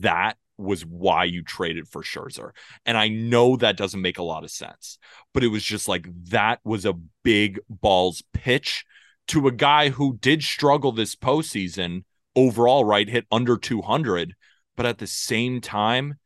that 0.00 0.36
was 0.58 0.84
why 0.84 1.24
you 1.24 1.42
traded 1.42 1.88
for 1.88 2.02
Scherzer. 2.02 2.50
And 2.84 2.98
I 2.98 3.08
know 3.08 3.56
that 3.56 3.76
doesn't 3.76 4.02
make 4.02 4.18
a 4.18 4.24
lot 4.24 4.44
of 4.44 4.50
sense, 4.50 4.98
but 5.32 5.44
it 5.44 5.48
was 5.48 5.62
just 5.62 5.88
like 5.88 6.06
that 6.30 6.60
was 6.64 6.84
a 6.84 6.98
big 7.22 7.60
balls 7.68 8.22
pitch 8.34 8.84
to 9.30 9.46
a 9.46 9.52
guy 9.52 9.90
who 9.90 10.18
did 10.18 10.42
struggle 10.42 10.92
this 10.92 11.14
postseason 11.14 12.04
overall, 12.34 12.84
right? 12.84 13.08
Hit 13.08 13.26
under 13.30 13.56
200. 13.56 14.34
But 14.76 14.86
at 14.86 14.98
the 14.98 15.06
same 15.06 15.60
time, 15.60 16.18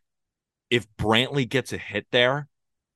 if 0.70 0.86
Brantley 0.96 1.48
gets 1.48 1.72
a 1.72 1.78
hit 1.78 2.06
there, 2.12 2.48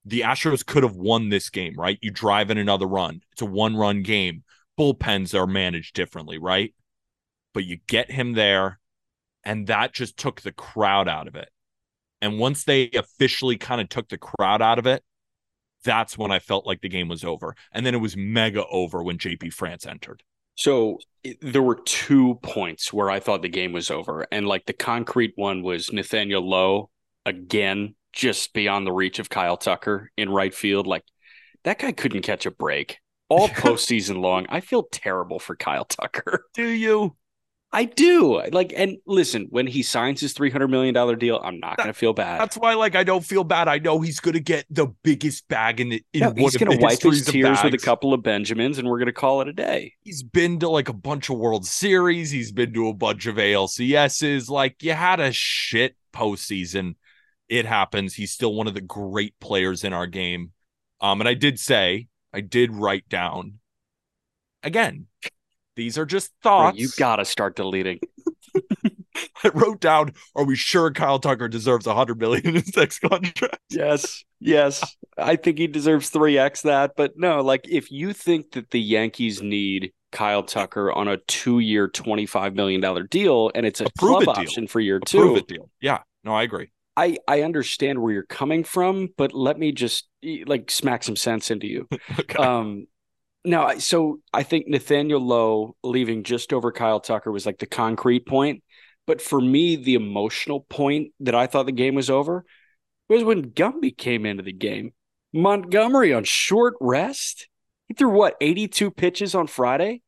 the 0.04 0.20
Astros 0.20 0.64
could 0.64 0.82
have 0.82 0.96
won 0.96 1.28
this 1.28 1.50
game, 1.50 1.74
right? 1.76 1.98
You 2.00 2.10
drive 2.10 2.50
in 2.50 2.58
another 2.58 2.86
run. 2.86 3.20
It's 3.32 3.42
a 3.42 3.46
one 3.46 3.76
run 3.76 4.02
game. 4.02 4.44
Bullpens 4.78 5.34
are 5.34 5.46
managed 5.46 5.94
differently, 5.94 6.38
right? 6.38 6.74
But 7.52 7.64
you 7.64 7.78
get 7.86 8.10
him 8.10 8.32
there, 8.32 8.78
and 9.44 9.66
that 9.66 9.92
just 9.92 10.16
took 10.16 10.40
the 10.40 10.52
crowd 10.52 11.08
out 11.08 11.28
of 11.28 11.34
it. 11.34 11.50
And 12.22 12.38
once 12.38 12.64
they 12.64 12.90
officially 12.94 13.56
kind 13.56 13.80
of 13.80 13.88
took 13.88 14.08
the 14.08 14.18
crowd 14.18 14.62
out 14.62 14.78
of 14.78 14.86
it, 14.86 15.02
that's 15.84 16.18
when 16.18 16.30
I 16.30 16.38
felt 16.38 16.66
like 16.66 16.80
the 16.80 16.88
game 16.88 17.08
was 17.08 17.24
over. 17.24 17.54
And 17.72 17.84
then 17.84 17.94
it 17.94 17.98
was 17.98 18.16
mega 18.16 18.64
over 18.66 19.02
when 19.02 19.18
JP 19.18 19.52
France 19.52 19.86
entered. 19.86 20.22
So 20.54 20.98
there 21.40 21.62
were 21.62 21.80
two 21.84 22.38
points 22.42 22.92
where 22.92 23.10
I 23.10 23.20
thought 23.20 23.42
the 23.42 23.48
game 23.48 23.72
was 23.72 23.90
over. 23.90 24.26
And 24.32 24.46
like 24.46 24.66
the 24.66 24.72
concrete 24.72 25.34
one 25.36 25.62
was 25.62 25.92
Nathaniel 25.92 26.48
Lowe 26.48 26.90
again, 27.24 27.94
just 28.12 28.52
beyond 28.52 28.86
the 28.86 28.92
reach 28.92 29.18
of 29.18 29.28
Kyle 29.28 29.56
Tucker 29.56 30.10
in 30.16 30.30
right 30.30 30.54
field. 30.54 30.86
Like 30.86 31.04
that 31.64 31.78
guy 31.78 31.92
couldn't 31.92 32.22
catch 32.22 32.46
a 32.46 32.50
break 32.50 32.98
all 33.28 33.48
postseason 33.48 34.20
long. 34.20 34.46
I 34.48 34.60
feel 34.60 34.82
terrible 34.82 35.38
for 35.38 35.54
Kyle 35.54 35.84
Tucker. 35.84 36.44
Do 36.54 36.66
you? 36.66 37.16
I 37.70 37.84
do. 37.84 38.42
Like, 38.50 38.72
and 38.74 38.96
listen, 39.06 39.46
when 39.50 39.66
he 39.66 39.82
signs 39.82 40.20
his 40.20 40.32
$300 40.32 40.70
million 40.70 41.18
deal, 41.18 41.38
I'm 41.42 41.60
not 41.60 41.76
going 41.76 41.88
to 41.88 41.92
feel 41.92 42.14
bad. 42.14 42.40
That's 42.40 42.56
why, 42.56 42.74
like, 42.74 42.96
I 42.96 43.04
don't 43.04 43.24
feel 43.24 43.44
bad. 43.44 43.68
I 43.68 43.78
know 43.78 44.00
he's 44.00 44.20
going 44.20 44.34
to 44.34 44.40
get 44.40 44.64
the 44.70 44.86
biggest 45.02 45.46
bag 45.48 45.78
in 45.78 45.90
the. 45.90 46.04
In 46.14 46.20
No, 46.20 46.32
he's 46.34 46.56
going 46.56 46.78
to 46.78 46.82
wipe 46.82 47.02
his 47.02 47.26
tears 47.26 47.62
with 47.62 47.74
a 47.74 47.78
couple 47.78 48.14
of 48.14 48.22
Benjamins, 48.22 48.78
and 48.78 48.88
we're 48.88 48.98
going 48.98 49.06
to 49.06 49.12
call 49.12 49.42
it 49.42 49.48
a 49.48 49.52
day. 49.52 49.94
He's 50.00 50.22
been 50.22 50.58
to 50.60 50.68
like 50.68 50.88
a 50.88 50.94
bunch 50.94 51.28
of 51.28 51.36
World 51.36 51.66
Series. 51.66 52.30
He's 52.30 52.52
been 52.52 52.72
to 52.72 52.88
a 52.88 52.94
bunch 52.94 53.26
of 53.26 53.36
ALCSs. 53.36 54.48
Like, 54.48 54.82
you 54.82 54.94
had 54.94 55.20
a 55.20 55.30
shit 55.30 55.94
postseason. 56.14 56.94
It 57.50 57.66
happens. 57.66 58.14
He's 58.14 58.32
still 58.32 58.54
one 58.54 58.66
of 58.66 58.74
the 58.74 58.80
great 58.80 59.38
players 59.40 59.84
in 59.84 59.92
our 59.92 60.06
game. 60.06 60.52
Um, 61.02 61.20
and 61.20 61.28
I 61.28 61.34
did 61.34 61.58
say, 61.58 62.08
I 62.32 62.40
did 62.40 62.74
write 62.74 63.08
down 63.08 63.58
again. 64.62 65.06
These 65.78 65.96
are 65.96 66.04
just 66.04 66.32
Bro, 66.42 66.50
thoughts. 66.50 66.78
you 66.78 66.88
got 66.98 67.16
to 67.16 67.24
start 67.24 67.54
deleting. 67.54 68.00
I 69.44 69.48
wrote 69.54 69.80
down, 69.80 70.12
are 70.34 70.44
we 70.44 70.56
sure 70.56 70.90
Kyle 70.90 71.20
Tucker 71.20 71.48
deserves 71.48 71.86
a 71.86 71.94
hundred 71.94 72.18
million 72.18 72.46
in 72.48 72.54
his 72.56 72.76
next 72.76 72.98
contract? 72.98 73.60
Yes, 73.70 74.24
yes. 74.40 74.82
I 75.16 75.36
think 75.36 75.58
he 75.58 75.68
deserves 75.68 76.10
3x 76.10 76.62
that. 76.62 76.94
But 76.96 77.12
no, 77.16 77.42
like 77.42 77.68
if 77.68 77.92
you 77.92 78.12
think 78.12 78.52
that 78.52 78.70
the 78.70 78.80
Yankees 78.80 79.40
need 79.40 79.92
Kyle 80.10 80.42
Tucker 80.42 80.90
on 80.92 81.06
a 81.06 81.18
two 81.28 81.60
year, 81.60 81.88
$25 81.88 82.54
million 82.54 83.06
deal 83.06 83.52
and 83.54 83.64
it's 83.64 83.80
a 83.80 83.84
Approve 83.84 84.24
club 84.24 84.36
it 84.36 84.40
option 84.40 84.66
for 84.66 84.80
year 84.80 84.96
Approve 84.96 85.34
two, 85.34 85.36
it 85.36 85.46
deal. 85.46 85.70
Yeah. 85.80 85.98
No, 86.24 86.34
I 86.34 86.42
agree. 86.42 86.70
I, 86.96 87.18
I 87.28 87.42
understand 87.42 88.00
where 88.02 88.12
you're 88.12 88.24
coming 88.24 88.64
from, 88.64 89.10
but 89.16 89.32
let 89.32 89.58
me 89.58 89.70
just 89.70 90.08
like 90.46 90.70
smack 90.72 91.04
some 91.04 91.14
sense 91.16 91.52
into 91.52 91.68
you. 91.68 91.88
Okay. 92.18 92.36
Um, 92.36 92.88
no, 93.44 93.62
I- 93.62 93.78
so 93.78 94.20
I 94.32 94.42
think 94.42 94.66
Nathaniel 94.68 95.20
Lowe 95.20 95.76
leaving 95.82 96.22
just 96.24 96.52
over 96.52 96.72
Kyle 96.72 97.00
Tucker 97.00 97.30
was 97.32 97.46
like 97.46 97.58
the 97.58 97.66
concrete 97.66 98.26
point. 98.26 98.62
But 99.06 99.22
for 99.22 99.40
me, 99.40 99.76
the 99.76 99.94
emotional 99.94 100.60
point 100.68 101.12
that 101.20 101.34
I 101.34 101.46
thought 101.46 101.66
the 101.66 101.72
game 101.72 101.94
was 101.94 102.10
over 102.10 102.44
was 103.08 103.24
when 103.24 103.52
Gumby 103.52 103.96
came 103.96 104.26
into 104.26 104.42
the 104.42 104.52
game. 104.52 104.92
Montgomery 105.32 106.12
on 106.12 106.24
short 106.24 106.74
rest. 106.80 107.48
He 107.86 107.94
threw 107.94 108.10
what, 108.10 108.36
82 108.40 108.90
pitches 108.90 109.34
on 109.34 109.46
Friday? 109.46 110.02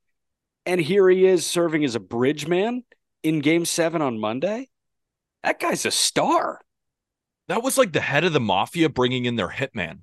And 0.66 0.80
here 0.80 1.08
he 1.08 1.24
is 1.24 1.46
serving 1.46 1.82
as 1.84 1.94
a 1.94 2.00
bridge 2.00 2.46
man 2.46 2.84
in 3.22 3.40
game 3.40 3.64
seven 3.64 4.02
on 4.02 4.18
Monday. 4.20 4.68
That 5.42 5.58
guy's 5.58 5.86
a 5.86 5.90
star. 5.90 6.60
that 7.48 7.62
was 7.62 7.78
like 7.78 7.92
the 7.92 8.00
head 8.02 8.24
of 8.24 8.34
the 8.34 8.40
mafia 8.40 8.90
bringing 8.90 9.24
in 9.24 9.36
their 9.36 9.48
hitman. 9.48 10.00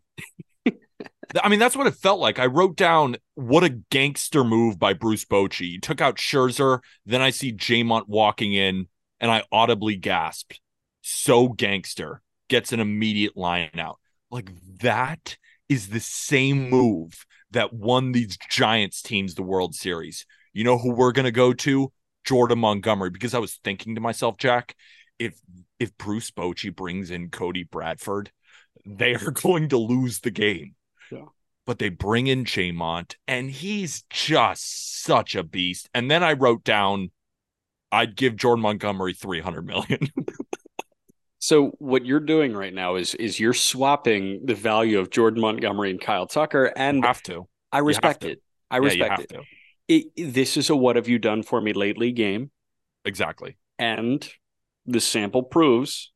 I 1.43 1.49
mean, 1.49 1.59
that's 1.59 1.75
what 1.75 1.87
it 1.87 1.95
felt 1.95 2.19
like. 2.19 2.39
I 2.39 2.45
wrote 2.45 2.75
down 2.75 3.17
what 3.35 3.63
a 3.63 3.69
gangster 3.69 4.43
move 4.43 4.79
by 4.79 4.93
Bruce 4.93 5.25
Bochy. 5.25 5.71
He 5.71 5.79
took 5.79 6.01
out 6.01 6.15
Scherzer. 6.15 6.79
Then 7.05 7.21
I 7.21 7.31
see 7.31 7.51
Jamont 7.51 8.07
walking 8.07 8.53
in, 8.53 8.87
and 9.19 9.29
I 9.29 9.43
audibly 9.51 9.95
gasped. 9.95 10.61
So 11.01 11.49
gangster 11.49 12.21
gets 12.47 12.71
an 12.71 12.79
immediate 12.79 13.35
line 13.35 13.71
out. 13.77 13.99
Like 14.31 14.51
that 14.81 15.37
is 15.69 15.89
the 15.89 15.99
same 15.99 16.69
move 16.69 17.25
that 17.51 17.73
won 17.73 18.11
these 18.11 18.37
Giants 18.49 19.01
teams 19.01 19.35
the 19.35 19.43
World 19.43 19.75
Series. 19.75 20.25
You 20.53 20.63
know 20.63 20.77
who 20.77 20.93
we're 20.93 21.11
gonna 21.11 21.31
go 21.31 21.53
to? 21.53 21.91
Jordan 22.27 22.59
Montgomery. 22.59 23.09
Because 23.09 23.33
I 23.33 23.39
was 23.39 23.55
thinking 23.63 23.95
to 23.95 24.01
myself, 24.01 24.37
Jack, 24.37 24.75
if 25.17 25.39
if 25.79 25.97
Bruce 25.97 26.29
Bochy 26.29 26.75
brings 26.75 27.09
in 27.09 27.29
Cody 27.29 27.63
Bradford, 27.63 28.31
they 28.85 29.15
are 29.15 29.31
going 29.43 29.69
to 29.69 29.77
lose 29.77 30.19
the 30.19 30.31
game. 30.31 30.75
Yeah. 31.11 31.25
But 31.65 31.79
they 31.79 31.89
bring 31.89 32.27
in 32.27 32.45
Jamont, 32.45 33.15
and 33.27 33.51
he's 33.51 34.03
just 34.09 35.03
such 35.03 35.35
a 35.35 35.43
beast. 35.43 35.89
And 35.93 36.09
then 36.09 36.23
I 36.23 36.33
wrote 36.33 36.63
down, 36.63 37.11
I'd 37.91 38.15
give 38.15 38.35
Jordan 38.37 38.61
Montgomery 38.63 39.13
three 39.13 39.41
hundred 39.41 39.65
million. 39.65 39.99
So 41.39 41.67
what 41.77 42.05
you're 42.05 42.19
doing 42.19 42.53
right 42.55 42.73
now 42.73 42.95
is 42.95 43.13
is 43.15 43.39
you're 43.39 43.53
swapping 43.53 44.45
the 44.45 44.55
value 44.55 44.99
of 44.99 45.11
Jordan 45.11 45.39
Montgomery 45.41 45.91
and 45.91 46.01
Kyle 46.01 46.25
Tucker, 46.25 46.73
and 46.75 47.05
have 47.05 47.21
to. 47.23 47.47
I 47.71 47.79
respect 47.79 48.21
to. 48.21 48.31
it. 48.31 48.41
I 48.71 48.77
Yeah, 48.77 48.81
you 48.91 49.03
respect 49.03 49.31
have 49.31 49.41
it. 49.87 50.07
it. 50.15 50.33
This 50.33 50.57
is 50.57 50.69
a 50.69 50.75
what 50.75 50.95
have 50.95 51.07
you 51.07 51.19
done 51.19 51.43
for 51.43 51.61
me 51.61 51.73
lately 51.73 52.11
game, 52.11 52.49
Exactly. 53.05 53.57
and 53.77 54.27
the 54.85 54.99
sample 54.99 55.43
proves 55.43 56.11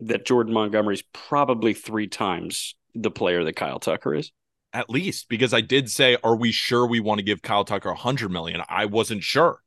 that 0.00 0.24
Jordan 0.26 0.52
Montgomery's 0.52 1.02
probably 1.12 1.74
three 1.74 2.06
times 2.06 2.74
the 2.94 3.10
player 3.10 3.44
that 3.44 3.56
Kyle 3.56 3.78
Tucker 3.78 4.14
is. 4.14 4.32
At 4.72 4.88
least 4.88 5.28
because 5.28 5.52
I 5.52 5.60
did 5.60 5.90
say, 5.90 6.16
are 6.22 6.36
we 6.36 6.52
sure 6.52 6.86
we 6.86 7.00
want 7.00 7.18
to 7.18 7.24
give 7.24 7.42
Kyle 7.42 7.64
Tucker 7.64 7.90
a 7.90 7.94
hundred 7.94 8.30
million? 8.30 8.62
I 8.68 8.86
wasn't 8.86 9.22
sure. 9.22 9.60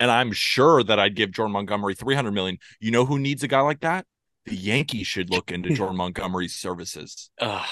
And 0.00 0.10
I'm 0.10 0.32
sure 0.32 0.82
that 0.82 0.98
I'd 0.98 1.14
give 1.14 1.30
Jordan 1.30 1.52
Montgomery 1.52 1.94
300 1.94 2.32
million. 2.32 2.58
You 2.80 2.90
know 2.90 3.04
who 3.04 3.20
needs 3.20 3.44
a 3.44 3.48
guy 3.48 3.60
like 3.60 3.80
that? 3.80 4.04
The 4.46 4.56
Yankees 4.56 5.06
should 5.06 5.30
look 5.30 5.52
into 5.52 5.70
Jordan 5.74 5.96
Montgomery's 5.96 6.56
services. 6.56 7.30
Uh, 7.40 7.64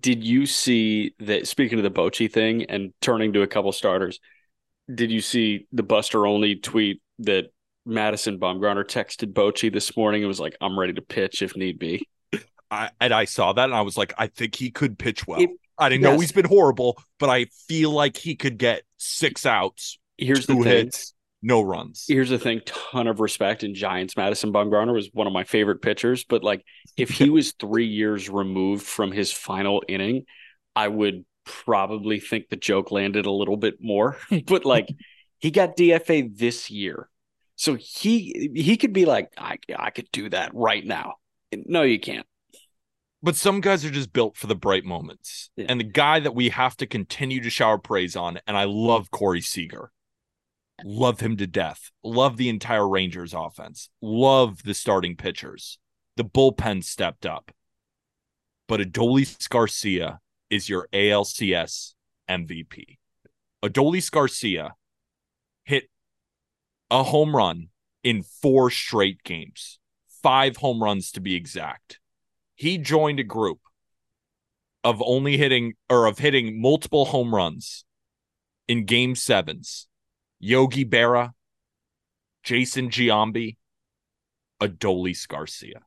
did 0.00 0.24
you 0.24 0.46
see 0.46 1.14
that? 1.20 1.46
Speaking 1.46 1.78
of 1.78 1.84
the 1.84 1.90
Bochy 1.90 2.30
thing 2.30 2.64
and 2.64 2.92
turning 3.00 3.32
to 3.34 3.42
a 3.42 3.46
couple 3.46 3.70
starters, 3.70 4.18
did 4.92 5.12
you 5.12 5.20
see 5.20 5.68
the 5.70 5.84
Buster 5.84 6.26
Olney 6.26 6.56
tweet 6.56 7.00
that 7.20 7.52
Madison 7.88 8.38
Bumgarner 8.38 8.84
texted 8.84 9.32
Bochy 9.32 9.72
this 9.72 9.96
morning 9.96 10.22
and 10.22 10.28
was 10.28 10.40
like, 10.40 10.56
"I'm 10.60 10.78
ready 10.78 10.92
to 10.94 11.02
pitch 11.02 11.42
if 11.42 11.56
need 11.56 11.78
be." 11.78 12.06
I, 12.70 12.90
and 13.00 13.12
I 13.12 13.24
saw 13.24 13.52
that 13.54 13.64
and 13.64 13.74
I 13.74 13.80
was 13.80 13.96
like, 13.96 14.12
I 14.18 14.26
think 14.26 14.54
he 14.54 14.70
could 14.70 14.98
pitch 14.98 15.26
well. 15.26 15.40
It- 15.40 15.50
I 15.80 15.88
didn't 15.88 16.02
know 16.02 16.18
he's 16.18 16.32
been 16.32 16.44
horrible, 16.44 17.00
but 17.20 17.30
I 17.30 17.46
feel 17.68 17.92
like 17.92 18.16
he 18.16 18.34
could 18.34 18.58
get 18.58 18.82
six 18.96 19.46
outs, 19.46 19.96
Here's 20.16 20.44
two 20.44 20.56
the 20.56 20.62
thing. 20.64 20.72
hits, 20.86 21.14
no 21.40 21.62
runs. 21.62 22.04
Here's 22.08 22.30
the 22.30 22.38
thing. 22.38 22.62
Ton 22.66 23.06
of 23.06 23.20
respect 23.20 23.62
in 23.62 23.74
Giants. 23.76 24.16
Madison 24.16 24.52
Bumgarner 24.52 24.92
was 24.92 25.08
one 25.12 25.28
of 25.28 25.32
my 25.32 25.44
favorite 25.44 25.80
pitchers, 25.80 26.24
but 26.24 26.42
like 26.42 26.64
if 26.96 27.10
he 27.10 27.30
was 27.30 27.52
three 27.52 27.86
years 27.86 28.28
removed 28.28 28.84
from 28.84 29.12
his 29.12 29.32
final 29.32 29.84
inning, 29.86 30.24
I 30.74 30.88
would 30.88 31.24
probably 31.44 32.18
think 32.18 32.48
the 32.48 32.56
joke 32.56 32.90
landed 32.90 33.26
a 33.26 33.30
little 33.30 33.56
bit 33.56 33.76
more. 33.80 34.18
but 34.46 34.64
like 34.64 34.88
he 35.38 35.52
got 35.52 35.76
DFA 35.76 36.36
this 36.36 36.72
year, 36.72 37.08
so 37.58 37.74
he 37.74 38.50
he 38.54 38.76
could 38.76 38.92
be 38.92 39.04
like, 39.04 39.32
I 39.36 39.58
I 39.76 39.90
could 39.90 40.08
do 40.12 40.30
that 40.30 40.52
right 40.54 40.86
now. 40.86 41.14
No, 41.52 41.82
you 41.82 41.98
can't. 41.98 42.24
But 43.20 43.34
some 43.34 43.60
guys 43.60 43.84
are 43.84 43.90
just 43.90 44.12
built 44.12 44.36
for 44.36 44.46
the 44.46 44.54
bright 44.54 44.84
moments. 44.84 45.50
Yeah. 45.56 45.66
And 45.68 45.80
the 45.80 45.84
guy 45.84 46.20
that 46.20 46.36
we 46.36 46.50
have 46.50 46.76
to 46.76 46.86
continue 46.86 47.42
to 47.42 47.50
shower 47.50 47.76
praise 47.76 48.14
on, 48.14 48.38
and 48.46 48.56
I 48.56 48.64
love 48.64 49.10
Corey 49.10 49.40
Seager. 49.40 49.90
Love 50.84 51.18
him 51.18 51.36
to 51.38 51.48
death. 51.48 51.90
Love 52.04 52.36
the 52.36 52.48
entire 52.48 52.88
Rangers 52.88 53.34
offense. 53.34 53.90
Love 54.00 54.62
the 54.62 54.74
starting 54.74 55.16
pitchers. 55.16 55.78
The 56.16 56.24
bullpen 56.24 56.84
stepped 56.84 57.26
up. 57.26 57.50
But 58.68 58.78
Adolis 58.78 59.48
Garcia 59.48 60.20
is 60.48 60.68
your 60.68 60.86
ALCS 60.92 61.94
MVP. 62.30 62.98
Adolis 63.64 64.12
Garcia 64.12 64.74
hit 65.64 65.90
a 66.90 67.02
home 67.02 67.34
run 67.34 67.68
in 68.02 68.22
four 68.22 68.70
straight 68.70 69.22
games, 69.22 69.78
five 70.22 70.56
home 70.56 70.82
runs 70.82 71.12
to 71.12 71.20
be 71.20 71.34
exact 71.34 71.98
he 72.58 72.76
joined 72.76 73.20
a 73.20 73.24
group 73.24 73.60
of 74.82 75.00
only 75.06 75.36
hitting 75.36 75.74
or 75.88 76.06
of 76.06 76.18
hitting 76.18 76.60
multiple 76.60 77.04
home 77.04 77.32
runs 77.32 77.84
in 78.66 78.84
game 78.84 79.14
sevens. 79.14 79.86
Yogi 80.40 80.84
Berra, 80.84 81.34
Jason 82.42 82.90
Giambi, 82.90 83.58
Adolis 84.60 85.28
Garcia. 85.28 85.82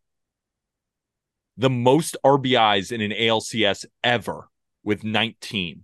The 1.57 1.69
most 1.69 2.15
RBIs 2.23 2.93
in 2.93 3.01
an 3.01 3.11
ALCS 3.11 3.85
ever 4.01 4.47
with 4.81 5.03
19. 5.03 5.81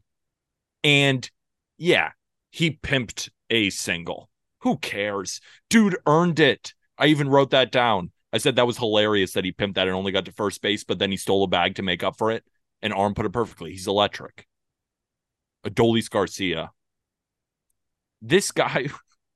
And 0.86 1.30
yeah, 1.78 2.12
he 2.50 2.72
pimped 2.72 3.30
a 3.50 3.72
single. 3.72 4.30
Who 4.62 4.78
cares? 4.78 5.40
Dude 5.70 5.98
earned 6.06 6.40
it. 6.40 6.74
I 6.98 7.08
even 7.08 7.30
wrote 7.30 7.52
that 7.52 7.72
down. 7.72 8.12
I 8.34 8.40
said 8.40 8.56
that 8.56 8.68
was 8.68 8.78
hilarious 8.78 9.34
that 9.34 9.46
he 9.46 9.52
pimped 9.52 9.76
that 9.76 9.88
and 9.88 9.96
only 9.96 10.12
got 10.12 10.26
to 10.26 10.32
first 10.32 10.62
base, 10.62 10.84
but 10.84 11.00
then 11.00 11.12
he 11.12 11.18
stole 11.18 11.44
a 11.44 11.48
bag 11.48 11.76
to 11.76 11.84
make 11.84 12.04
up 12.04 12.18
for 12.18 12.32
it. 12.32 12.44
And 12.82 12.94
Aram 12.94 13.14
put 13.14 13.26
it 13.26 13.34
perfectly. 13.34 13.72
He's 13.72 13.88
electric. 13.88 14.46
Adolis 15.66 16.10
Garcia. 16.10 16.72
This 18.22 18.52
guy, 18.52 18.88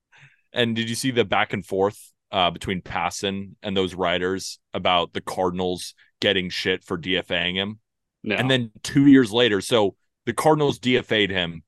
and 0.54 0.76
did 0.76 0.90
you 0.90 0.96
see 0.96 1.12
the 1.12 1.26
back 1.26 1.54
and 1.54 1.66
forth 1.66 2.12
uh, 2.32 2.52
between 2.52 2.82
Passan 2.82 3.56
and 3.64 3.76
those 3.76 3.96
writers 3.96 4.60
about 4.74 5.14
the 5.14 5.22
Cardinals 5.22 5.94
getting 6.20 6.50
shit 6.50 6.84
for 6.84 6.98
DFAing 6.98 7.56
him? 7.56 7.80
No. 8.24 8.36
And 8.36 8.50
then 8.52 8.72
two 8.84 9.08
years 9.08 9.32
later, 9.32 9.62
so 9.62 9.96
the 10.26 10.34
Cardinals 10.34 10.80
DFA'd 10.80 11.32
him 11.32 11.64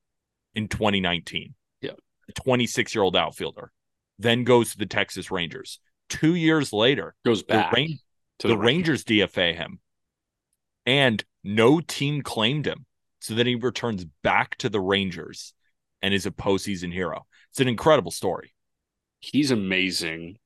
in 0.54 0.68
2019. 0.68 1.54
Yeah. 2.28 2.34
A 2.36 2.42
26 2.42 2.94
year 2.94 3.02
old 3.02 3.16
outfielder. 3.16 3.70
Then 4.18 4.44
goes 4.44 4.72
to 4.72 4.78
the 4.78 4.86
Texas 4.86 5.30
Rangers. 5.30 5.80
Two 6.08 6.34
years 6.34 6.72
later, 6.72 7.14
goes 7.24 7.42
the, 7.42 7.54
back 7.54 7.72
Ran- 7.72 7.98
to 8.40 8.48
the, 8.48 8.54
the, 8.54 8.58
Rangers 8.58 9.04
DFA 9.04 9.54
him. 9.54 9.80
And 10.86 11.24
no 11.42 11.80
team 11.80 12.22
claimed 12.22 12.66
him. 12.66 12.86
So 13.20 13.34
then 13.34 13.46
he 13.46 13.54
returns 13.54 14.04
back 14.22 14.56
to 14.58 14.68
the 14.68 14.80
Rangers 14.80 15.54
and 16.02 16.12
is 16.12 16.26
a 16.26 16.30
postseason 16.30 16.92
hero. 16.92 17.26
It's 17.50 17.60
an 17.60 17.68
incredible 17.68 18.10
story. 18.10 18.52
He's 19.20 19.50
amazing. 19.50 20.36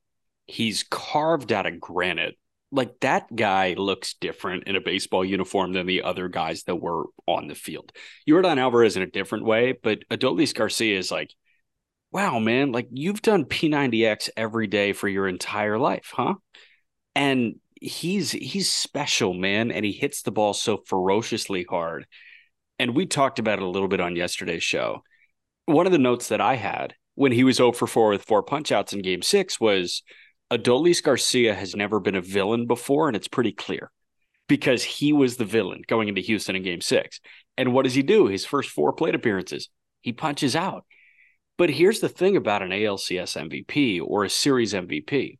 He's 0.47 0.83
carved 0.83 1.51
out 1.51 1.65
of 1.65 1.79
granite. 1.79 2.37
Like 2.71 2.99
that 3.01 3.35
guy 3.35 3.73
looks 3.73 4.13
different 4.13 4.65
in 4.65 4.75
a 4.75 4.81
baseball 4.81 5.25
uniform 5.25 5.73
than 5.73 5.87
the 5.87 6.03
other 6.03 6.29
guys 6.29 6.63
that 6.63 6.77
were 6.77 7.05
on 7.27 7.47
the 7.47 7.55
field. 7.55 7.91
Yordan 8.27 8.59
Alvarez 8.59 8.95
in 8.95 9.03
a 9.03 9.07
different 9.07 9.43
way, 9.43 9.73
but 9.73 9.99
Adolis 10.09 10.53
Garcia 10.53 10.97
is 10.97 11.11
like, 11.11 11.33
wow, 12.11 12.39
man, 12.39 12.71
like 12.71 12.87
you've 12.91 13.21
done 13.21 13.45
P90X 13.45 14.29
every 14.35 14.67
day 14.67 14.93
for 14.93 15.07
your 15.07 15.27
entire 15.27 15.77
life, 15.77 16.11
huh? 16.13 16.35
And 17.15 17.55
he's 17.79 18.31
he's 18.31 18.71
special, 18.71 19.33
man, 19.33 19.71
and 19.71 19.85
he 19.85 19.91
hits 19.91 20.21
the 20.21 20.31
ball 20.31 20.53
so 20.53 20.77
ferociously 20.85 21.65
hard. 21.69 22.05
And 22.77 22.95
we 22.95 23.05
talked 23.05 23.39
about 23.39 23.59
it 23.59 23.63
a 23.63 23.69
little 23.69 23.87
bit 23.87 23.99
on 23.99 24.15
yesterday's 24.15 24.63
show. 24.63 25.03
One 25.65 25.85
of 25.85 25.91
the 25.91 25.97
notes 25.97 26.29
that 26.29 26.41
I 26.41 26.55
had 26.55 26.95
when 27.15 27.31
he 27.31 27.43
was 27.43 27.57
0 27.57 27.73
for 27.73 27.87
4 27.87 28.09
with 28.09 28.23
four 28.23 28.43
punchouts 28.43 28.93
in 28.93 29.01
game 29.01 29.21
six 29.21 29.59
was 29.59 30.03
Adolis 30.51 31.03
Garcia 31.03 31.53
has 31.53 31.75
never 31.75 31.99
been 31.99 32.15
a 32.15 32.21
villain 32.21 32.65
before, 32.65 33.07
and 33.07 33.15
it's 33.15 33.27
pretty 33.27 33.51
clear 33.51 33.91
because 34.47 34.83
he 34.83 35.13
was 35.13 35.37
the 35.37 35.45
villain 35.45 35.83
going 35.87 36.07
into 36.07 36.21
Houston 36.21 36.55
in 36.55 36.63
game 36.63 36.81
six. 36.81 37.19
And 37.57 37.73
what 37.73 37.83
does 37.83 37.93
he 37.93 38.01
do? 38.01 38.27
His 38.27 38.45
first 38.45 38.69
four 38.69 38.93
plate 38.93 39.13
appearances, 39.13 39.69
he 40.01 40.11
punches 40.11 40.55
out. 40.55 40.85
But 41.59 41.69
here's 41.69 41.99
the 41.99 42.07
thing 42.07 42.37
about 42.37 42.61
an 42.61 42.69
ALCS 42.69 43.35
MVP 43.35 44.01
or 44.01 44.23
a 44.23 44.29
series 44.29 44.73
MVP 44.73 45.37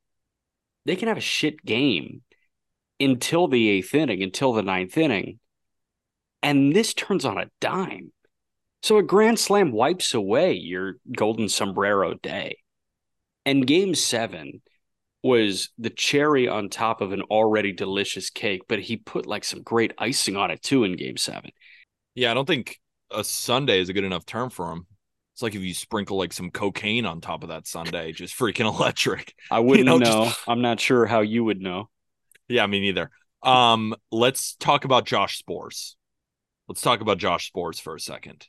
they 0.85 0.95
can 0.95 1.07
have 1.07 1.17
a 1.17 1.21
shit 1.21 1.63
game 1.63 2.23
until 2.99 3.47
the 3.47 3.69
eighth 3.69 3.95
inning, 3.95 4.21
until 4.21 4.51
the 4.51 4.61
ninth 4.61 4.97
inning. 4.97 5.39
And 6.43 6.75
this 6.75 6.93
turns 6.93 7.23
on 7.23 7.37
a 7.37 7.49
dime. 7.61 8.11
So 8.83 8.97
a 8.97 9.03
grand 9.03 9.39
slam 9.39 9.71
wipes 9.71 10.13
away 10.13 10.53
your 10.53 10.95
golden 11.15 11.47
sombrero 11.47 12.15
day. 12.15 12.57
And 13.45 13.65
game 13.65 13.95
seven 13.95 14.61
was 15.23 15.69
the 15.77 15.89
cherry 15.89 16.49
on 16.49 16.67
top 16.67 16.99
of 16.99 17.13
an 17.13 17.21
already 17.23 17.71
delicious 17.71 18.29
cake, 18.29 18.63
but 18.67 18.79
he 18.79 18.97
put 18.97 19.25
like 19.25 19.45
some 19.45 19.61
great 19.61 19.93
icing 19.97 20.35
on 20.35 20.51
it 20.51 20.61
too 20.63 20.83
in 20.83 20.97
game 20.97 21.17
seven. 21.17 21.51
Yeah, 22.15 22.31
I 22.31 22.33
don't 22.33 22.47
think 22.47 22.77
a 23.09 23.23
sundae 23.23 23.79
is 23.79 23.87
a 23.87 23.93
good 23.93 24.03
enough 24.03 24.25
term 24.25 24.49
for 24.49 24.73
him. 24.73 24.85
It's 25.39 25.43
like 25.43 25.55
if 25.55 25.61
you 25.61 25.73
sprinkle 25.73 26.17
like 26.17 26.33
some 26.33 26.51
cocaine 26.51 27.05
on 27.05 27.21
top 27.21 27.43
of 27.43 27.49
that 27.49 27.65
sundae, 27.65 28.11
just 28.11 28.37
freaking 28.37 28.65
electric. 28.77 29.33
I 29.49 29.61
wouldn't 29.61 29.85
know, 29.85 29.97
know. 29.97 30.25
just- 30.25 30.41
I'm 30.49 30.61
not 30.61 30.81
sure 30.81 31.05
how 31.05 31.21
you 31.21 31.45
would 31.45 31.61
know. 31.61 31.87
Yeah, 32.49 32.67
me 32.67 32.81
neither. 32.81 33.09
Um, 33.41 33.95
let's 34.11 34.55
talk 34.55 34.83
about 34.83 35.05
Josh 35.05 35.41
Sborz. 35.41 35.95
Let's 36.67 36.81
talk 36.81 36.99
about 36.99 37.19
Josh 37.19 37.53
Sborz 37.53 37.79
for 37.79 37.95
a 37.95 38.01
second. 38.01 38.47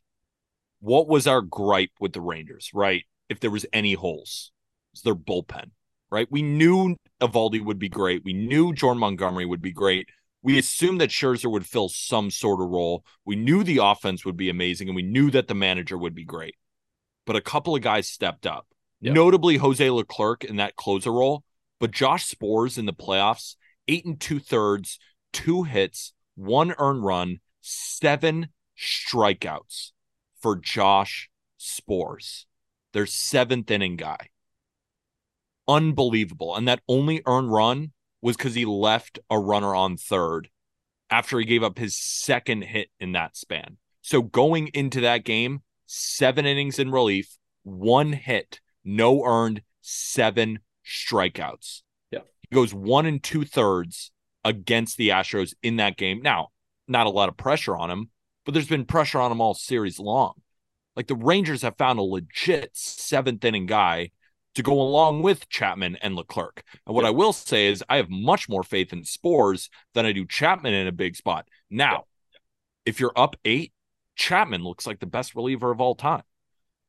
What 0.81 1.07
was 1.07 1.29
our 1.29 1.43
gripe 1.43 1.93
with 2.01 2.13
the 2.13 2.21
Rangers, 2.21 2.73
right? 2.75 3.05
If 3.29 3.39
there 3.39 3.53
was 3.53 3.67
any 3.73 3.93
holes, 3.93 4.51
it's 4.93 5.03
their 5.03 5.15
bullpen, 5.15 5.71
right? 6.11 6.27
We 6.29 6.43
knew 6.43 6.97
Eovaldi 7.21 7.65
would 7.65 7.79
be 7.79 7.89
great. 7.89 8.25
We 8.25 8.33
knew 8.33 8.75
Jordan 8.75 8.99
Montgomery 8.99 9.47
would 9.47 9.63
be 9.63 9.71
great. 9.71 10.09
We 10.43 10.59
assumed 10.59 11.01
that 11.01 11.11
Scherzer 11.11 11.53
would 11.53 11.67
fill 11.67 11.89
some 11.89 12.33
sort 12.33 12.61
of 12.61 12.69
role. 12.69 13.05
We 13.25 13.37
knew 13.37 13.63
the 13.63 13.79
offense 13.81 14.25
would 14.25 14.37
be 14.37 14.51
amazing, 14.51 14.89
and 14.89 14.97
we 14.97 15.03
knew 15.03 15.31
that 15.31 15.47
the 15.47 15.55
manager 15.55 15.97
would 15.97 16.17
be 16.17 16.25
great. 16.25 16.57
But 17.27 17.37
a 17.37 17.41
couple 17.41 17.75
of 17.77 17.83
guys 17.83 18.09
stepped 18.09 18.47
up, 18.47 18.67
Yeah. 19.01 19.13
notably 19.13 19.57
Jose 19.57 19.89
Leclerc 19.89 20.45
in 20.45 20.57
that 20.57 20.77
closer 20.77 21.13
role. 21.13 21.45
But 21.79 21.91
Josh 21.93 22.35
Sborz 22.35 22.77
in 22.79 22.87
the 22.87 22.93
playoffs, 22.93 23.57
eight 23.89 24.05
and 24.05 24.21
two 24.21 24.39
thirds, 24.39 24.99
two 25.33 25.63
hits, 25.65 26.13
one 26.35 26.75
earned 26.79 27.05
run, 27.05 27.41
seven 27.61 28.49
strikeouts 28.77 29.93
for 30.41 30.57
Josh 30.57 31.31
Sborz, 31.59 32.47
their 32.93 33.07
seventh 33.07 33.71
inning 33.71 33.97
guy. 33.97 34.31
Unbelievable. 35.69 36.57
And 36.57 36.67
that 36.69 36.81
only 36.89 37.23
earned 37.27 37.53
run 37.53 37.93
was 38.23 38.37
because 38.37 38.55
he 38.55 38.65
left 38.65 39.19
a 39.31 39.39
runner 39.39 39.75
on 39.75 39.97
third 39.97 40.51
after 41.09 41.39
he 41.39 41.45
gave 41.45 41.63
up 41.63 41.79
his 41.79 41.97
second 41.97 42.63
hit 42.63 42.91
in 42.99 43.13
that 43.13 43.37
span. 43.37 43.77
So 44.03 44.23
going 44.23 44.69
into 44.69 45.01
that 45.03 45.25
game, 45.25 45.63
seven 45.91 46.47
innings 46.47 46.79
in 46.79 46.91
relief, 46.91 47.37
one 47.65 48.13
hit, 48.13 48.61
no 48.85 49.25
earned, 49.25 49.63
seven 49.81 50.61
strikeouts. 50.87 51.83
Yeah. 52.11 52.21
He 52.49 52.55
goes 52.55 52.73
one 52.73 53.07
and 53.07 53.21
two 53.23 53.45
thirds 53.45 54.13
against 54.45 54.97
the 54.97 55.09
Astros 55.09 55.53
in 55.63 55.77
that 55.77 55.97
game. 55.97 56.23
Now, 56.23 56.49
not 56.87 57.07
a 57.07 57.11
lot 57.11 57.29
of 57.29 57.37
pressure 57.37 57.77
on 57.77 57.91
him, 57.91 58.11
but 58.45 58.55
there's 58.55 58.69
been 58.69 58.85
pressure 58.85 59.21
on 59.21 59.33
him 59.33 59.41
all 59.41 59.55
series 59.55 59.99
long. 59.99 60.35
Like 60.95 61.09
the 61.09 61.17
Rangers 61.17 61.63
have 61.63 61.77
found 61.77 61.99
a 61.99 62.03
legit 62.03 62.71
seventh 62.75 63.45
inning 63.45 63.67
guy 63.67 64.11
to 64.55 64.63
go 64.63 64.81
along 64.81 65.23
with 65.23 65.49
Chapman 65.49 65.97
and 65.97 66.15
Leclerc. 66.15 66.63
And 66.87 66.95
what 66.95 67.05
I 67.05 67.11
will 67.11 67.33
say 67.33 67.67
is 67.67 67.85
I 67.89 67.97
have 67.97 68.11
much 68.11 68.49
more 68.49 68.63
faith 68.63 68.93
in 68.93 69.03
Sborz 69.03 69.69
than 69.95 70.07
I 70.07 70.13
do 70.13 70.27
Chapman 70.27 70.75
in 70.75 70.87
a 70.87 70.93
big 70.93 71.17
spot. 71.17 71.49
Now, 71.69 72.05
if 72.85 73.01
you're 73.01 73.13
up 73.17 73.37
eight, 73.45 73.73
Chapman 74.17 74.63
looks 74.63 74.87
like 74.87 75.01
the 75.01 75.07
best 75.07 75.35
reliever 75.35 75.71
of 75.71 75.81
all 75.81 75.95
time. 75.95 76.23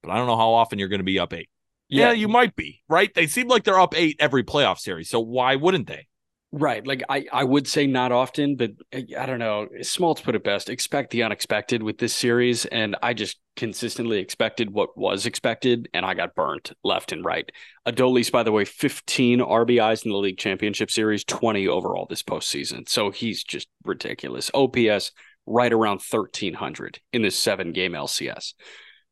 But 0.02 0.12
I 0.12 0.18
don't 0.18 0.28
know 0.28 0.38
how 0.38 0.52
often 0.52 0.80
you're 0.80 0.88
going 0.88 1.00
to 1.00 1.06
be 1.06 1.20
up 1.20 1.34
eight. 1.34 1.50
Yeah, 1.88 2.08
yeah, 2.08 2.14
you 2.14 2.28
might 2.28 2.56
be, 2.56 2.82
right? 2.88 3.14
They 3.14 3.28
seem 3.28 3.48
like 3.48 3.64
they're 3.64 3.80
up 3.80 3.96
eight 3.96 4.16
every 4.20 4.44
playoff 4.44 4.80
series. 4.80 5.10
So 5.10 5.20
why 5.20 5.58
wouldn't 5.58 5.88
they? 5.88 6.08
Right. 6.54 6.86
Like 6.86 7.02
I, 7.08 7.26
I 7.32 7.46
would 7.46 7.66
say 7.66 7.88
not 7.88 8.12
often, 8.12 8.58
but 8.58 8.72
I 8.94 9.26
don't 9.26 9.40
know. 9.40 9.68
Smoltz 9.80 10.22
put 10.22 10.36
it 10.36 10.44
best. 10.44 10.70
Expect 10.70 11.12
the 11.12 11.24
unexpected 11.24 11.82
with 11.82 11.98
this 11.98 12.14
series. 12.14 12.66
And 12.66 12.98
I 13.02 13.14
just 13.14 13.40
consistently 13.56 14.20
expected 14.20 14.70
what 14.70 14.98
was 14.98 15.26
expected, 15.26 15.88
and 15.94 16.06
I 16.06 16.14
got 16.14 16.36
burnt 16.36 16.74
left 16.84 17.14
and 17.14 17.24
right. 17.24 17.50
Adolis, 17.88 18.32
by 18.32 18.44
the 18.44 18.52
way, 18.52 18.66
15 18.66 19.40
RBIs 19.40 20.04
in 20.04 20.12
the 20.12 20.18
league 20.18 20.38
championship 20.38 20.92
series, 20.92 21.24
20 21.24 21.70
overall 21.70 22.06
this 22.10 22.24
postseason. 22.24 22.88
So 22.88 23.12
he's 23.12 23.46
just 23.46 23.70
ridiculous. 23.86 24.52
OPS 24.54 25.14
right 25.46 25.72
around 25.72 26.02
1300 26.02 27.00
in 27.14 27.22
this 27.22 27.38
seven 27.38 27.72
game 27.72 27.94
LCS. 27.94 28.54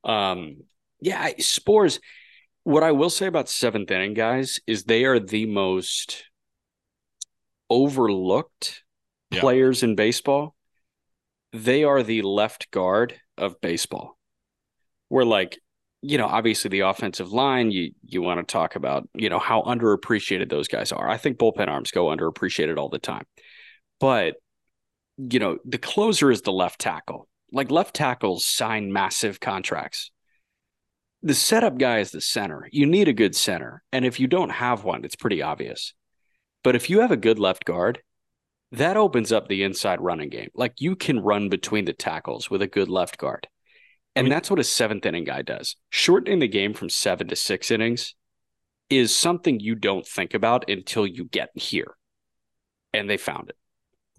Um, 0.04 0.64
yeah, 1.02 1.32
Sborz. 1.34 2.00
What 2.64 2.84
I 2.84 2.92
will 2.92 3.10
say 3.10 3.26
about 3.26 3.50
seventh 3.50 3.90
inning 3.90 4.14
guys 4.14 4.60
is 4.68 4.84
they 4.84 5.06
are 5.06 5.20
the 5.20 5.46
most 5.46 6.26
overlooked 7.70 8.84
yeah. 9.32 9.40
players 9.40 9.84
in 9.84 9.96
baseball, 9.96 10.56
they 11.54 11.84
are 11.84 12.04
the 12.04 12.22
left 12.22 12.72
guard 12.72 13.16
of 13.38 13.60
baseball. 13.62 14.18
We're 15.10 15.24
like, 15.24 15.60
you 16.02 16.18
know, 16.18 16.28
obviously 16.28 16.70
the 16.70 16.82
offensive 16.82 17.32
line, 17.32 17.72
you 17.72 17.92
you 18.06 18.22
want 18.22 18.46
to 18.46 18.52
talk 18.52 18.76
about, 18.76 19.08
you 19.14 19.30
know, 19.30 19.40
how 19.40 19.64
underappreciated 19.64 20.50
those 20.50 20.68
guys 20.68 20.92
are. 20.92 21.10
I 21.10 21.18
think 21.18 21.38
bullpen 21.38 21.68
arms 21.68 21.92
go 21.92 22.06
underappreciated 22.06 22.78
all 22.78 22.90
the 22.90 23.00
time. 23.00 23.26
But, 24.00 24.36
you 25.20 25.40
know, 25.40 25.58
the 25.66 25.78
closer 25.78 26.32
is 26.32 26.42
the 26.42 26.52
left 26.52 26.80
tackle. 26.80 27.28
Like 27.52 27.72
left 27.72 27.96
tackles 27.96 28.46
sign 28.46 28.94
massive 28.94 29.40
contracts. 29.40 30.12
The 31.22 31.34
setup 31.34 31.78
guy 31.78 32.00
is 32.00 32.12
the 32.12 32.22
center. 32.22 32.70
You 32.72 32.86
need 32.86 33.10
a 33.10 33.14
good 33.14 33.36
center. 33.36 33.84
And 33.92 34.06
if 34.06 34.20
you 34.20 34.28
don't 34.28 34.52
have 34.52 34.84
one, 34.86 35.04
it's 35.04 35.18
pretty 35.18 35.42
obvious. 35.42 35.94
But 36.64 36.76
if 36.76 36.90
you 36.90 37.02
have 37.02 37.12
a 37.12 37.18
good 37.18 37.40
left 37.40 37.66
guard, 37.66 38.02
that 38.72 38.96
opens 38.96 39.32
up 39.32 39.48
the 39.48 39.64
inside 39.64 40.00
running 40.00 40.30
game. 40.30 40.50
Like 40.54 40.76
you 40.80 40.96
can 40.96 41.20
run 41.20 41.50
between 41.50 41.86
the 41.86 41.94
tackles 41.94 42.50
with 42.50 42.62
a 42.62 42.68
good 42.68 42.88
left 42.88 43.18
guard. 43.18 43.48
And 44.16 44.24
I 44.24 44.26
mean, 44.26 44.30
that's 44.30 44.50
what 44.50 44.60
a 44.60 44.64
seventh 44.64 45.06
inning 45.06 45.24
guy 45.26 45.42
does. 45.42 45.76
Shortening 45.90 46.40
the 46.40 46.48
game 46.48 46.74
from 46.74 46.90
seven 46.90 47.28
to 47.28 47.36
six 47.36 47.72
innings 47.72 48.16
is 48.90 49.16
something 49.16 49.60
you 49.60 49.76
don't 49.76 50.06
think 50.06 50.34
about 50.34 50.70
until 50.70 51.06
you 51.06 51.26
get 51.26 51.50
here. 51.56 51.96
And 52.94 53.10
they 53.10 53.18
found 53.18 53.50
it. 53.50 53.56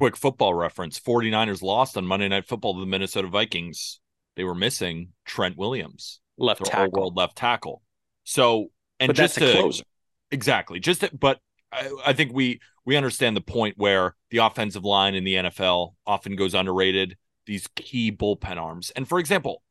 Quick 0.00 0.16
football 0.16 0.54
reference 0.54 0.98
49ers 0.98 1.60
lost 1.60 1.98
on 1.98 2.06
Monday 2.06 2.26
Night 2.26 2.46
Football 2.46 2.72
to 2.72 2.80
the 2.80 2.86
Minnesota 2.86 3.28
Vikings. 3.28 4.00
They 4.34 4.44
were 4.44 4.54
missing 4.54 5.08
Trent 5.26 5.58
Williams, 5.58 6.20
left 6.38 6.64
tackle. 6.64 6.90
world 6.98 7.16
left 7.18 7.36
tackle. 7.36 7.82
So, 8.24 8.68
and 8.98 9.08
but 9.08 9.16
just 9.16 9.34
to, 9.34 9.52
closer. 9.52 9.84
Exactly. 10.30 10.80
Just 10.80 11.02
to, 11.02 11.10
but 11.14 11.38
I, 11.70 11.90
I 12.06 12.12
think 12.14 12.32
we 12.32 12.60
we 12.86 12.96
understand 12.96 13.36
the 13.36 13.42
point 13.42 13.74
where 13.76 14.16
the 14.30 14.38
offensive 14.38 14.86
line 14.86 15.14
in 15.14 15.24
the 15.24 15.34
NFL 15.34 15.92
often 16.06 16.34
goes 16.34 16.54
underrated. 16.54 17.18
These 17.44 17.68
key 17.76 18.10
bullpen 18.10 18.56
arms, 18.56 18.90
and 18.96 19.06
for 19.06 19.18
example, 19.18 19.62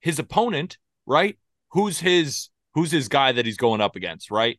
his 0.00 0.18
opponent, 0.18 0.78
right? 1.06 1.38
Who's 1.70 2.00
his 2.00 2.48
who's 2.74 2.90
his 2.90 3.06
guy 3.06 3.30
that 3.30 3.46
he's 3.46 3.56
going 3.56 3.80
up 3.80 3.94
against, 3.94 4.32
right? 4.32 4.58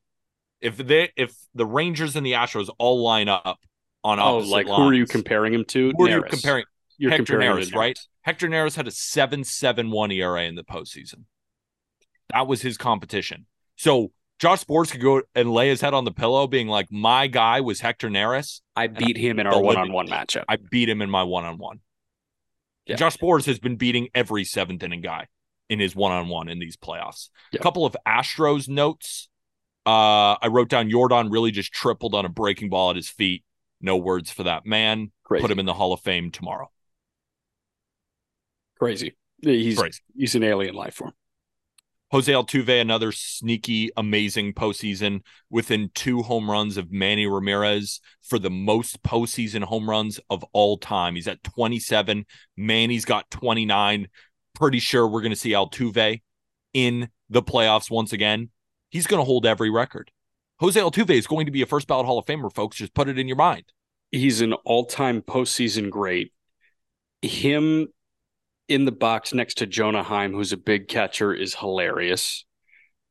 If 0.62 0.78
they 0.78 1.12
if 1.18 1.36
the 1.54 1.66
Rangers 1.66 2.16
and 2.16 2.26
the 2.26 2.32
Astros 2.32 2.70
all 2.78 3.04
line 3.04 3.28
up 3.28 3.60
on 4.04 4.20
oh, 4.20 4.40
like 4.40 4.68
lines, 4.68 4.78
who 4.78 4.90
are 4.90 4.94
you 4.94 5.06
comparing 5.06 5.54
him 5.54 5.66
to? 5.66 5.92
Who 5.98 6.06
are 6.06 6.10
you 6.10 6.24
comparing? 6.24 6.66
You're 6.98 7.12
Hector 7.12 7.38
comparing 7.38 7.64
Neris, 7.64 7.76
right? 7.76 8.00
Hector 8.22 8.48
Neris 8.48 8.76
had 8.76 8.88
a 8.88 8.92
seven 8.92 9.44
seven 9.44 9.92
one 9.92 10.12
ERA 10.12 10.44
in 10.44 10.56
the 10.56 10.64
postseason. 10.64 11.24
That 12.32 12.48
was 12.48 12.62
his 12.62 12.78
competition. 12.78 13.46
So 13.76 14.12
Josh 14.40 14.66
Sborz 14.66 14.92
could 14.92 15.02
go 15.02 15.22
and 15.36 15.52
lay 15.52 15.70
his 15.70 15.82
head 15.82 15.94
on 15.94 16.06
the 16.06 16.12
pillow, 16.12 16.48
being 16.48 16.68
like, 16.68 16.92
"My 16.92 17.28
guy 17.28 17.62
was 17.62 17.82
Hector 17.82 18.10
Neris. 18.10 18.62
I 18.76 18.88
beat 18.88 19.18
him 19.18 19.40
in 19.40 19.48
our 19.48 19.62
one-on-one 19.62 20.08
matchup. 20.08 20.46
I 20.48 20.58
beat 20.58 20.90
him 20.90 21.02
in 21.02 21.10
my 21.10 21.24
one-on-one." 21.24 21.80
Yeah. 22.86 22.96
Josh 22.96 23.18
Sborz 23.18 23.46
has 23.46 23.60
been 23.60 23.76
beating 23.76 24.10
every 24.16 24.44
seventh 24.44 24.82
inning 24.84 25.02
guy 25.02 25.28
in 25.70 25.80
his 25.80 25.96
one-on-one 25.96 26.50
in 26.50 26.60
these 26.60 26.76
playoffs. 26.76 27.30
A 27.54 27.58
couple 27.60 27.86
of 27.86 27.96
Astros 28.08 28.68
notes. 28.68 29.30
Uh, 29.86 30.36
I 30.42 30.48
wrote 30.50 30.70
down 30.70 30.90
Yordan 30.90 31.32
really 31.32 31.52
just 31.52 31.72
tripled 31.72 32.16
on 32.16 32.26
a 32.26 32.30
breaking 32.30 32.70
ball 32.70 32.90
at 32.90 32.96
his 32.96 33.10
feet. 33.10 33.44
No 33.82 33.98
words 33.98 34.32
for 34.32 34.44
that 34.44 34.66
man. 34.66 35.12
Crazy. 35.24 35.42
Put 35.42 35.52
him 35.52 35.60
in 35.60 35.66
the 35.66 35.74
Hall 35.74 35.94
of 35.94 36.02
Fame 36.02 36.32
tomorrow. 36.32 36.70
Crazy. 38.78 39.16
He's 39.42 39.78
Crazy. 39.78 40.02
he's 40.16 40.36
an 40.36 40.44
alien 40.44 40.76
life 40.76 40.96
form. 40.96 41.14
Jose 42.12 42.32
Altuve, 42.32 42.82
another 42.82 43.12
sneaky, 43.12 43.92
amazing 43.96 44.54
postseason 44.54 45.22
within 45.52 45.92
two 45.94 46.24
home 46.24 46.50
runs 46.50 46.76
of 46.76 46.92
Manny 46.92 47.28
Ramirez 47.28 48.02
for 48.24 48.40
the 48.40 48.50
most 48.50 49.04
postseason 49.04 49.64
home 49.64 49.88
runs 49.88 50.20
of 50.30 50.44
all 50.52 50.78
time. 50.78 51.14
He's 51.14 51.28
at 51.28 51.44
27. 51.44 52.26
Manny's 52.58 53.06
got 53.06 53.30
29. 53.30 54.08
Pretty 54.56 54.80
sure 54.80 55.08
we're 55.08 55.22
going 55.22 55.32
to 55.32 55.36
see 55.36 55.52
Altuve 55.52 56.22
in 56.74 57.10
the 57.30 57.44
playoffs 57.44 57.92
once 57.92 58.12
again. 58.12 58.50
He's 58.90 59.06
going 59.06 59.22
to 59.22 59.26
hold 59.26 59.46
every 59.46 59.70
record. 59.70 60.10
Jose 60.60 60.80
Altuve 60.80 61.12
is 61.12 61.28
going 61.28 61.46
to 61.46 61.52
be 61.52 61.62
a 61.62 61.66
first 61.66 61.88
ballot 61.88 62.06
Hall 62.06 62.20
of 62.20 62.26
Famer, 62.26 62.54
folks. 62.54 62.78
Just 62.78 62.94
put 62.94 63.08
it 63.08 63.18
in 63.18 63.28
your 63.28 63.38
mind. 63.38 63.64
He's 64.12 64.42
an 64.42 64.54
all 64.66 64.86
time 64.86 65.22
postseason 65.22 65.90
great. 65.90 66.34
Him 67.22 67.88
in 68.68 68.86
the 68.86 68.92
box 68.92 69.34
next 69.34 69.60
to 69.60 69.68
Jonah 69.68 70.04
Heim, 70.04 70.34
who's 70.34 70.52
a 70.52 70.58
big 70.58 70.88
catcher, 70.88 71.34
is 71.34 71.56
hilarious. 71.56 72.46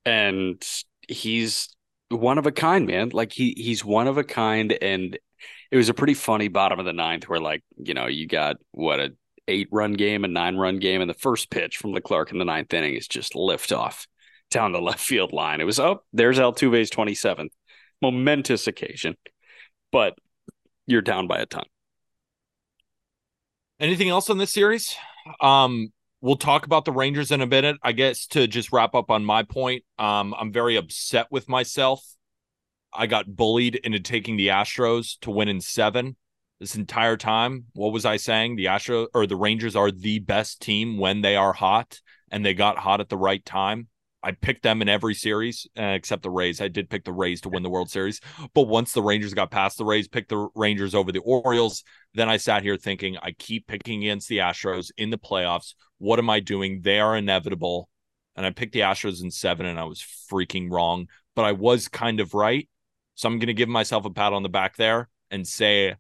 And 0.05 0.63
he's 1.09 1.75
one 2.11 2.39
of 2.39 2.47
a 2.47 2.53
kind, 2.53 2.87
man. 2.87 3.11
Like 3.13 3.33
he 3.33 3.55
he's 3.57 3.85
one 3.85 4.09
of 4.09 4.19
a 4.19 4.25
kind. 4.25 4.77
And 4.83 5.19
it 5.71 5.77
was 5.77 5.89
a 5.89 5.95
pretty 5.95 6.15
funny 6.15 6.49
bottom 6.49 6.79
of 6.79 6.85
the 6.85 6.93
ninth 6.93 7.29
where 7.29 7.41
like, 7.41 7.63
you 7.77 7.95
know, 7.95 8.07
you 8.07 8.27
got 8.27 8.57
what 8.73 9.01
a 9.01 9.13
eight 9.47 9.69
run 9.73 9.95
game, 9.95 10.25
a 10.25 10.29
nine 10.29 10.57
run 10.57 10.79
game, 10.79 11.01
and 11.01 11.09
the 11.09 11.15
first 11.15 11.51
pitch 11.51 11.79
from 11.79 11.93
the 11.93 11.97
Leclerc 11.97 12.31
in 12.31 12.39
the 12.39 12.45
ninth 12.45 12.75
inning 12.75 12.95
is 12.95 13.09
just 13.09 13.35
lift 13.35 13.73
off 13.73 14.07
down 14.51 14.73
the 14.73 14.81
left 14.83 15.01
field 15.01 15.33
line. 15.33 15.61
It 15.61 15.65
was 15.65 15.81
oh, 15.81 16.03
there's 16.13 16.39
Altuve's 16.39 16.91
27th. 16.91 17.51
Momentous 18.01 18.67
occasion. 18.67 19.17
But 19.91 20.17
you're 20.87 21.03
down 21.03 21.27
by 21.27 21.39
a 21.39 21.47
ton. 21.47 21.65
Anything 23.81 24.09
else 24.09 24.29
on 24.31 24.39
this 24.39 24.53
series? 24.53 24.97
Um, 25.41 25.93
we'll 26.21 26.37
talk 26.37 26.67
about 26.67 26.85
the 26.85 26.93
Rangers 26.93 27.31
in 27.31 27.41
a 27.41 27.47
minute. 27.47 27.77
I 27.83 27.93
guess 27.93 28.27
to 28.29 28.47
just 28.47 28.73
wrap 28.73 28.95
up 28.95 29.11
on 29.11 29.25
my 29.25 29.43
point, 29.43 29.85
um, 29.99 30.35
I'm 30.39 30.53
very 30.53 30.77
upset 30.77 31.27
with 31.31 31.49
myself. 31.49 32.03
I 32.93 33.07
got 33.07 33.37
bullied 33.37 33.77
into 33.77 34.01
taking 34.01 34.37
the 34.37 34.49
Astros 34.49 35.19
to 35.21 35.31
win 35.31 35.49
in 35.49 35.61
seven 35.61 36.17
this 36.59 36.75
entire 36.75 37.17
time. 37.17 37.67
What 37.75 37.93
was 37.93 38.05
I 38.05 38.17
saying? 38.17 38.57
The 38.57 38.67
Astros 38.67 39.09
or 39.15 39.27
the 39.27 39.37
Rangers 39.37 39.77
are 39.77 39.91
the 39.91 40.19
best 40.19 40.61
team 40.61 40.99
when 40.99 41.21
they 41.21 41.37
are 41.37 41.53
hot, 41.53 42.01
and 42.31 42.45
they 42.45 42.55
got 42.55 42.79
hot 42.79 43.01
at 43.01 43.09
the 43.09 43.17
right 43.17 43.45
time. 43.45 43.89
I 44.23 44.33
picked 44.33 44.63
them 44.63 44.83
in 44.83 44.89
every 44.89 45.15
series 45.15 45.67
uh, 45.79 45.83
except 45.83 46.23
the 46.23 46.31
Rays. 46.31 46.61
I 46.61 46.69
did 46.69 46.91
pick 46.91 47.05
the 47.05 47.13
Rays 47.13 47.41
to 47.43 47.49
win 47.49 47.63
the 47.63 47.71
World 47.71 47.91
Series, 47.91 48.21
but 48.53 48.69
once 48.69 48.93
the 48.93 49.03
Rangers 49.03 49.33
got 49.33 49.51
past 49.51 49.79
the 49.79 49.85
Rays, 49.85 50.09
picked 50.09 50.31
the 50.31 50.49
Rangers 50.55 50.95
over 50.95 51.13
the 51.13 51.21
Orioles. 51.21 51.85
Then 52.15 52.29
I 52.29 52.37
sat 52.37 52.63
here 52.63 52.77
thinking, 52.77 53.17
I 53.23 53.33
keep 53.33 53.69
picking 53.69 54.03
against 54.03 54.29
the 54.29 54.39
Astros 54.39 54.91
in 54.97 55.11
the 55.11 55.19
playoffs. 55.19 55.75
What 55.99 56.19
am 56.19 56.31
I 56.31 56.41
doing? 56.41 56.81
They 56.83 56.99
are 56.99 57.17
inevitable. 57.17 57.89
And 58.35 58.45
I 58.47 58.51
picked 58.51 58.73
the 58.73 58.81
Astros 58.81 59.23
in 59.23 59.31
seven, 59.31 59.67
and 59.67 59.79
I 59.79 59.85
was 59.85 60.05
freaking 60.33 60.71
wrong, 60.71 61.09
but 61.35 61.45
I 61.45 61.53
was 61.53 61.89
kind 61.89 62.21
of 62.21 62.35
right. 62.35 62.69
So 63.15 63.29
I'm 63.29 63.39
going 63.39 63.49
to 63.49 63.55
give 63.55 63.69
myself 63.69 64.05
a 64.05 64.11
pat 64.11 64.33
on 64.33 64.45
the 64.45 64.49
back 64.49 64.77
there 64.77 65.09
and 65.31 65.47
say, 65.47 65.97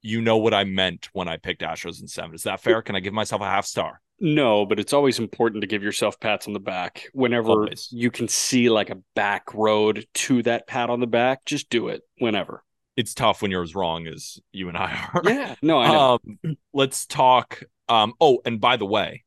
you 0.00 0.20
know 0.20 0.36
what 0.36 0.54
I 0.54 0.64
meant 0.64 1.08
when 1.12 1.28
I 1.28 1.36
picked 1.36 1.62
Astros 1.62 2.00
in 2.00 2.08
seven. 2.08 2.34
Is 2.34 2.42
that 2.42 2.60
fair? 2.60 2.82
Can 2.82 2.96
I 2.96 3.00
give 3.00 3.12
myself 3.12 3.42
a 3.42 3.46
half 3.46 3.66
star? 3.66 4.00
No, 4.22 4.64
but 4.64 4.78
it's 4.78 4.92
always 4.92 5.18
important 5.18 5.62
to 5.62 5.66
give 5.66 5.82
yourself 5.82 6.20
pats 6.20 6.46
on 6.46 6.52
the 6.52 6.60
back 6.60 7.08
whenever 7.12 7.50
always. 7.50 7.88
you 7.90 8.08
can 8.08 8.28
see 8.28 8.70
like 8.70 8.88
a 8.88 8.98
back 9.16 9.52
road 9.52 10.06
to 10.14 10.44
that 10.44 10.68
pat 10.68 10.90
on 10.90 11.00
the 11.00 11.08
back. 11.08 11.44
Just 11.44 11.68
do 11.70 11.88
it 11.88 12.02
whenever. 12.18 12.62
It's 12.96 13.14
tough 13.14 13.42
when 13.42 13.50
you're 13.50 13.64
as 13.64 13.74
wrong 13.74 14.06
as 14.06 14.38
you 14.52 14.68
and 14.68 14.78
I 14.78 15.08
are. 15.12 15.22
Yeah, 15.24 15.56
no, 15.60 15.80
I 15.80 15.88
know. 15.88 16.18
Um, 16.44 16.56
let's 16.72 17.04
talk. 17.04 17.64
Um, 17.88 18.14
oh, 18.20 18.40
and 18.44 18.60
by 18.60 18.76
the 18.76 18.86
way, 18.86 19.24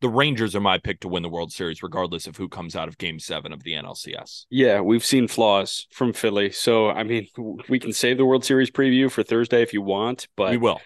the 0.00 0.08
Rangers 0.08 0.54
are 0.54 0.60
my 0.60 0.78
pick 0.78 1.00
to 1.00 1.08
win 1.08 1.24
the 1.24 1.28
World 1.28 1.50
Series, 1.50 1.82
regardless 1.82 2.28
of 2.28 2.36
who 2.36 2.48
comes 2.48 2.76
out 2.76 2.86
of 2.86 2.98
Game 2.98 3.18
Seven 3.18 3.52
of 3.52 3.64
the 3.64 3.72
NLCS. 3.72 4.44
Yeah, 4.48 4.80
we've 4.80 5.04
seen 5.04 5.26
flaws 5.26 5.88
from 5.90 6.12
Philly, 6.12 6.52
so 6.52 6.90
I 6.90 7.02
mean, 7.02 7.26
we 7.68 7.80
can 7.80 7.92
save 7.92 8.16
the 8.18 8.26
World 8.26 8.44
Series 8.44 8.70
preview 8.70 9.10
for 9.10 9.24
Thursday 9.24 9.62
if 9.62 9.72
you 9.72 9.82
want, 9.82 10.28
but 10.36 10.52
we 10.52 10.56
will. 10.56 10.80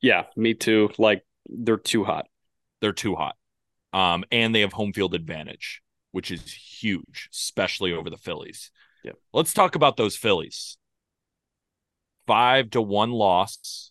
Yeah, 0.00 0.24
me 0.36 0.54
too. 0.54 0.90
Like 0.98 1.22
they're 1.46 1.76
too 1.76 2.04
hot. 2.04 2.26
They're 2.80 2.92
too 2.92 3.14
hot. 3.14 3.36
Um, 3.92 4.24
and 4.32 4.54
they 4.54 4.60
have 4.60 4.72
home 4.72 4.92
field 4.92 5.14
advantage. 5.14 5.82
which 6.14 6.30
is 6.30 6.52
huge, 6.52 7.28
especially 7.32 7.92
over 7.92 8.08
the 8.08 8.16
Phillies. 8.16 8.70
Yep. 9.02 9.16
Let's 9.32 9.52
talk 9.52 9.74
about 9.74 9.96
those 9.96 10.16
Phillies. 10.16 10.78
Five 12.28 12.70
to 12.70 12.80
one 12.80 13.10
loss. 13.10 13.90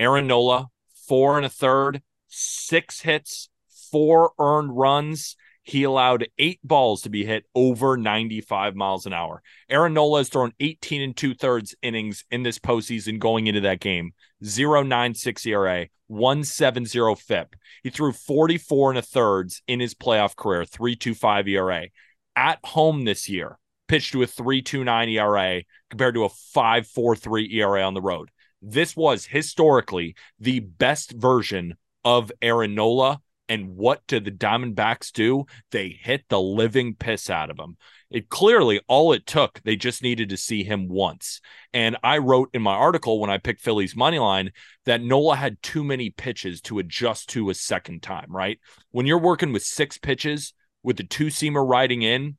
Aaron 0.00 0.26
Nola, 0.26 0.66
four 1.06 1.36
and 1.36 1.46
a 1.46 1.48
third, 1.48 2.02
six 2.26 3.00
hits, 3.00 3.48
four 3.92 4.32
earned 4.40 4.76
runs. 4.76 5.36
He 5.62 5.84
allowed 5.84 6.26
eight 6.38 6.58
balls 6.64 7.02
to 7.02 7.08
be 7.08 7.24
hit 7.24 7.44
over 7.54 7.96
95 7.96 8.74
miles 8.74 9.06
an 9.06 9.12
hour. 9.12 9.42
Aaron 9.70 9.94
Nola 9.94 10.18
has 10.18 10.28
thrown 10.28 10.52
18 10.58 11.02
and 11.02 11.16
two 11.16 11.34
thirds 11.34 11.76
innings 11.82 12.24
in 12.32 12.42
this 12.42 12.58
postseason 12.58 13.20
going 13.20 13.46
into 13.46 13.60
that 13.60 13.78
game. 13.78 14.10
096 14.42 15.46
ERA, 15.46 15.86
170 16.08 17.14
FIP. 17.14 17.56
He 17.82 17.90
threw 17.90 18.12
44 18.12 18.90
and 18.90 18.98
a 18.98 19.02
thirds 19.02 19.62
in 19.66 19.80
his 19.80 19.94
playoff 19.94 20.36
career, 20.36 20.64
325 20.64 21.48
ERA. 21.48 21.86
At 22.34 22.58
home 22.64 23.04
this 23.04 23.28
year, 23.28 23.58
pitched 23.88 24.12
to 24.12 24.22
a 24.22 24.26
329 24.26 25.08
ERA 25.10 25.62
compared 25.90 26.14
to 26.14 26.24
a 26.24 26.28
543 26.28 27.54
ERA 27.54 27.82
on 27.82 27.94
the 27.94 28.00
road. 28.00 28.30
This 28.60 28.96
was 28.96 29.26
historically 29.26 30.16
the 30.38 30.60
best 30.60 31.12
version 31.12 31.76
of 32.04 32.32
Aaron 32.40 32.74
Nola 32.74 33.20
and 33.52 33.76
what 33.76 34.00
did 34.06 34.24
the 34.24 34.30
Diamondbacks 34.30 35.12
do? 35.12 35.44
They 35.72 35.90
hit 35.90 36.24
the 36.30 36.40
living 36.40 36.94
piss 36.94 37.28
out 37.28 37.50
of 37.50 37.58
him. 37.58 37.76
It 38.10 38.30
clearly 38.30 38.80
all 38.88 39.12
it 39.12 39.26
took, 39.26 39.60
they 39.62 39.76
just 39.76 40.02
needed 40.02 40.30
to 40.30 40.38
see 40.38 40.64
him 40.64 40.88
once. 40.88 41.42
And 41.74 41.98
I 42.02 42.16
wrote 42.16 42.48
in 42.54 42.62
my 42.62 42.72
article 42.72 43.20
when 43.20 43.28
I 43.28 43.36
picked 43.36 43.60
Philly's 43.60 43.94
money 43.94 44.18
line 44.18 44.52
that 44.86 45.02
Nola 45.02 45.36
had 45.36 45.62
too 45.62 45.84
many 45.84 46.08
pitches 46.08 46.62
to 46.62 46.78
adjust 46.78 47.28
to 47.30 47.50
a 47.50 47.54
second 47.54 48.02
time, 48.02 48.34
right? 48.34 48.58
When 48.90 49.04
you're 49.04 49.18
working 49.18 49.52
with 49.52 49.62
six 49.62 49.98
pitches 49.98 50.54
with 50.82 50.96
the 50.96 51.04
two 51.04 51.26
seamer 51.26 51.68
riding 51.68 52.00
in, 52.00 52.38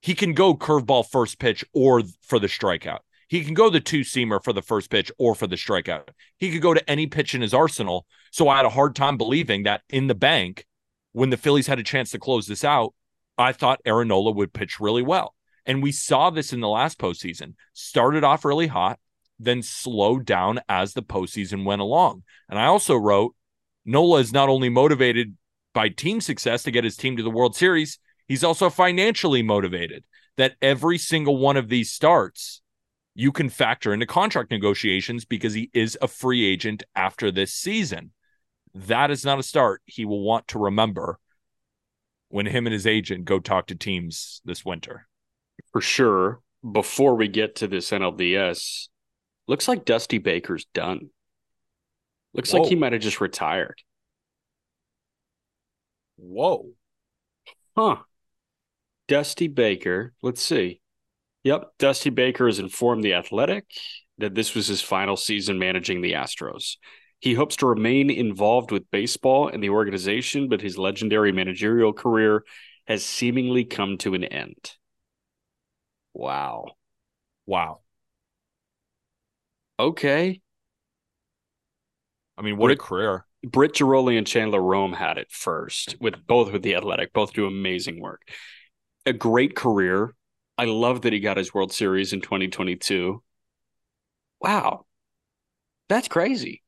he 0.00 0.16
can 0.16 0.34
go 0.34 0.56
curveball 0.56 1.08
first 1.08 1.38
pitch 1.38 1.64
or 1.72 2.02
for 2.22 2.40
the 2.40 2.48
strikeout. 2.48 3.00
He 3.28 3.44
can 3.44 3.54
go 3.54 3.70
the 3.70 3.80
two 3.80 4.00
seamer 4.00 4.42
for 4.42 4.52
the 4.52 4.62
first 4.62 4.90
pitch 4.90 5.10
or 5.18 5.34
for 5.34 5.46
the 5.46 5.56
strikeout. 5.56 6.08
He 6.36 6.50
could 6.50 6.62
go 6.62 6.74
to 6.74 6.90
any 6.90 7.06
pitch 7.06 7.34
in 7.34 7.42
his 7.42 7.54
arsenal. 7.54 8.06
So 8.30 8.48
I 8.48 8.56
had 8.56 8.66
a 8.66 8.70
hard 8.70 8.94
time 8.94 9.16
believing 9.16 9.62
that 9.64 9.82
in 9.88 10.06
the 10.06 10.14
bank, 10.14 10.66
when 11.12 11.30
the 11.30 11.36
Phillies 11.36 11.66
had 11.66 11.78
a 11.78 11.84
chance 11.84 12.10
to 12.10 12.18
close 12.18 12.46
this 12.46 12.64
out, 12.64 12.94
I 13.38 13.52
thought 13.52 13.80
Aaron 13.84 14.08
Nola 14.08 14.32
would 14.32 14.52
pitch 14.52 14.80
really 14.80 15.02
well. 15.02 15.34
And 15.66 15.82
we 15.82 15.92
saw 15.92 16.30
this 16.30 16.52
in 16.52 16.60
the 16.60 16.68
last 16.68 16.98
postseason. 16.98 17.54
Started 17.72 18.24
off 18.24 18.44
really 18.44 18.66
hot, 18.66 18.98
then 19.38 19.62
slowed 19.62 20.24
down 20.26 20.60
as 20.68 20.92
the 20.92 21.02
postseason 21.02 21.64
went 21.64 21.80
along. 21.80 22.22
And 22.48 22.58
I 22.58 22.66
also 22.66 22.96
wrote 22.96 23.34
Nola 23.84 24.20
is 24.20 24.32
not 24.32 24.48
only 24.48 24.68
motivated 24.68 25.36
by 25.72 25.88
team 25.88 26.20
success 26.20 26.62
to 26.64 26.70
get 26.70 26.84
his 26.84 26.96
team 26.96 27.16
to 27.16 27.22
the 27.22 27.30
World 27.30 27.56
Series, 27.56 27.98
he's 28.26 28.44
also 28.44 28.70
financially 28.70 29.42
motivated 29.42 30.04
that 30.36 30.56
every 30.62 30.98
single 30.98 31.36
one 31.36 31.56
of 31.56 31.68
these 31.68 31.90
starts 31.90 32.62
you 33.14 33.30
can 33.30 33.48
factor 33.48 33.92
into 33.92 34.06
contract 34.06 34.50
negotiations 34.50 35.24
because 35.24 35.54
he 35.54 35.70
is 35.72 35.96
a 36.02 36.08
free 36.08 36.44
agent 36.44 36.82
after 36.94 37.30
this 37.30 37.52
season. 37.52 38.12
That 38.74 39.10
is 39.10 39.24
not 39.24 39.38
a 39.38 39.44
start 39.44 39.82
he 39.86 40.04
will 40.04 40.22
want 40.22 40.48
to 40.48 40.58
remember 40.58 41.18
when 42.28 42.46
him 42.46 42.66
and 42.66 42.72
his 42.72 42.86
agent 42.86 43.24
go 43.24 43.38
talk 43.38 43.68
to 43.68 43.76
teams 43.76 44.40
this 44.44 44.64
winter. 44.64 45.06
For 45.72 45.80
sure. 45.80 46.40
Before 46.72 47.14
we 47.14 47.28
get 47.28 47.56
to 47.56 47.68
this 47.68 47.90
NLDS, 47.90 48.88
looks 49.46 49.68
like 49.68 49.84
Dusty 49.84 50.18
Baker's 50.18 50.64
done. 50.72 51.10
Looks 52.32 52.52
Whoa. 52.52 52.60
like 52.60 52.68
he 52.68 52.74
might 52.74 52.92
have 52.94 53.02
just 53.02 53.20
retired. 53.20 53.82
Whoa. 56.16 56.70
Huh. 57.76 57.98
Dusty 59.06 59.46
Baker, 59.48 60.14
let's 60.22 60.42
see. 60.42 60.80
Yep. 61.44 61.72
Dusty 61.78 62.10
Baker 62.10 62.46
has 62.46 62.58
informed 62.58 63.04
The 63.04 63.14
Athletic 63.14 63.66
that 64.18 64.34
this 64.34 64.54
was 64.54 64.66
his 64.66 64.80
final 64.80 65.16
season 65.16 65.58
managing 65.58 66.00
the 66.00 66.12
Astros. 66.12 66.76
He 67.20 67.34
hopes 67.34 67.56
to 67.56 67.66
remain 67.66 68.10
involved 68.10 68.70
with 68.70 68.90
baseball 68.90 69.48
and 69.48 69.62
the 69.62 69.70
organization, 69.70 70.48
but 70.48 70.60
his 70.60 70.78
legendary 70.78 71.32
managerial 71.32 71.92
career 71.92 72.44
has 72.86 73.04
seemingly 73.04 73.64
come 73.64 73.96
to 73.98 74.14
an 74.14 74.24
end. 74.24 74.72
Wow. 76.12 76.76
Wow. 77.46 77.80
Okay. 79.78 80.40
I 82.36 82.42
mean, 82.42 82.56
what 82.56 82.70
a 82.70 82.76
career. 82.76 83.26
Britt 83.42 83.74
Ghiroli 83.74 84.16
and 84.16 84.26
Chandler 84.26 84.62
Rome 84.62 84.92
had 84.92 85.18
it 85.18 85.30
first, 85.30 85.96
with 86.00 86.26
both 86.26 86.52
with 86.52 86.62
the 86.62 86.74
Athletic, 86.74 87.12
both 87.12 87.32
do 87.32 87.46
amazing 87.46 88.00
work. 88.00 88.22
A 89.06 89.12
great 89.12 89.54
career, 89.54 90.14
I 90.56 90.66
love 90.66 91.02
that 91.02 91.12
he 91.12 91.20
got 91.20 91.36
his 91.36 91.52
World 91.52 91.72
Series 91.72 92.12
in 92.12 92.20
2022. 92.20 93.22
Wow. 94.40 94.86
That's 95.88 96.08
crazy. 96.08 96.62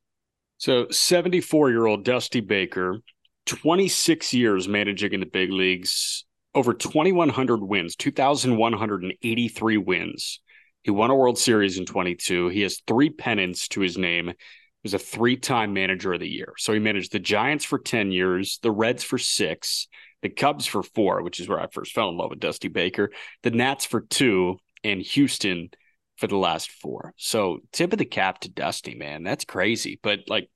So, 0.59 0.89
74 0.91 1.70
year 1.70 1.87
old 1.87 2.05
Dusty 2.05 2.41
Baker, 2.41 3.01
26 3.47 4.34
years 4.34 4.66
managing 4.66 5.12
in 5.12 5.20
the 5.20 5.26
big 5.26 5.51
leagues, 5.51 6.24
over 6.55 6.72
2,100 6.72 7.62
wins, 7.62 7.95
2,183 7.97 9.76
wins. 9.76 10.41
He 10.82 10.91
won 10.91 11.11
a 11.11 11.14
World 11.14 11.39
Series 11.39 11.78
in 11.78 11.84
22. 11.84 12.49
He 12.49 12.62
has 12.62 12.80
three 12.87 13.11
pennants 13.11 13.68
to 13.68 13.80
his 13.80 13.99
name. 13.99 14.28
He 14.28 14.34
was 14.82 14.95
a 14.95 14.99
three 14.99 15.37
time 15.37 15.74
manager 15.74 16.12
of 16.12 16.20
the 16.20 16.28
year. 16.28 16.55
So, 16.59 16.72
he 16.72 16.78
managed 16.80 17.12
the 17.12 17.18
Giants 17.18 17.64
for 17.64 17.78
10 17.78 18.11
years, 18.11 18.59
the 18.62 18.72
Reds 18.72 19.05
for 19.05 19.18
six, 19.18 19.87
the 20.22 20.28
Cubs 20.28 20.66
for 20.66 20.82
four, 20.82 21.22
which 21.22 21.40
is 21.40 21.48
where 21.48 21.60
I 21.60 21.68
first 21.68 21.92
fell 21.92 22.08
in 22.08 22.16
love 22.16 22.30
with 22.30 22.40
Dusty 22.40 22.68
Baker, 22.68 23.10
the 23.42 23.50
Nats 23.50 23.84
for 23.84 24.00
two, 24.00 24.58
and 24.82 25.00
Houston 25.00 25.70
for 26.16 26.26
the 26.26 26.36
last 26.36 26.70
four. 26.70 27.12
So 27.16 27.58
tip 27.72 27.92
of 27.92 27.98
the 27.98 28.04
cap 28.04 28.40
to 28.40 28.48
Dusty, 28.48 28.94
man. 28.94 29.22
That's 29.22 29.44
crazy. 29.44 30.00
But 30.02 30.20
like, 30.28 30.48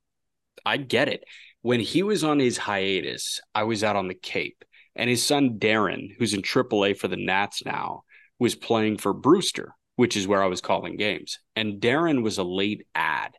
I 0.65 0.77
get 0.77 1.07
it. 1.07 1.23
When 1.61 1.79
he 1.79 2.03
was 2.03 2.23
on 2.23 2.39
his 2.39 2.57
hiatus, 2.57 3.39
I 3.53 3.63
was 3.63 3.83
out 3.83 3.95
on 3.95 4.07
the 4.07 4.15
Cape, 4.15 4.65
and 4.95 5.09
his 5.09 5.23
son 5.23 5.59
Darren, 5.59 6.09
who's 6.17 6.33
in 6.33 6.41
AAA 6.41 6.97
for 6.97 7.07
the 7.07 7.17
Nats 7.17 7.63
now, 7.65 8.03
was 8.39 8.55
playing 8.55 8.97
for 8.97 9.13
Brewster, 9.13 9.75
which 9.95 10.17
is 10.17 10.27
where 10.27 10.43
I 10.43 10.47
was 10.47 10.61
calling 10.61 10.97
games. 10.97 11.37
And 11.55 11.79
Darren 11.79 12.23
was 12.23 12.39
a 12.39 12.43
late 12.43 12.87
ad. 12.95 13.33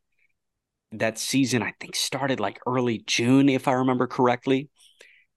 That 0.93 1.19
season, 1.19 1.63
I 1.63 1.75
think, 1.81 1.97
started 1.97 2.39
like 2.39 2.61
early 2.67 3.03
June, 3.07 3.49
if 3.49 3.67
I 3.67 3.73
remember 3.73 4.07
correctly 4.07 4.69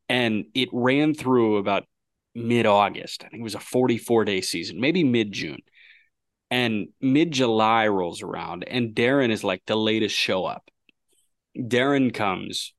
and 0.10 0.46
it 0.54 0.70
ran 0.72 1.14
through 1.14 1.58
about 1.58 1.86
mid 2.34 2.66
August. 2.66 3.24
I 3.24 3.30
think 3.30 3.42
it 3.42 3.44
was 3.44 3.56
a 3.56 3.60
44 3.60 4.26
day 4.26 4.42
season, 4.42 4.80
maybe 4.80 5.04
mid 5.04 5.32
June. 5.32 5.60
And 6.52 6.90
mid 7.02 7.32
July 7.32 7.88
rolls 7.88 8.22
around, 8.22 8.66
and 8.68 8.94
Darren 8.94 9.32
is 9.32 9.44
like 9.44 9.64
the 9.66 9.76
latest 9.76 10.16
show 10.16 10.46
up. 10.46 10.70
Darren 11.58 12.14
comes, 12.14 12.74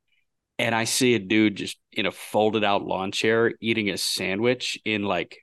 and 0.59 0.75
I 0.75 0.85
see 0.85 1.15
a 1.15 1.19
dude 1.19 1.57
just 1.57 1.79
in 1.93 2.07
a 2.07 2.13
folded 2.13 2.63
out 2.63 2.85
lawn 2.85 3.11
chair 3.11 3.53
eating 3.61 3.91
a 3.91 3.99
sandwich 3.99 4.79
in 4.85 5.03
like 5.03 5.39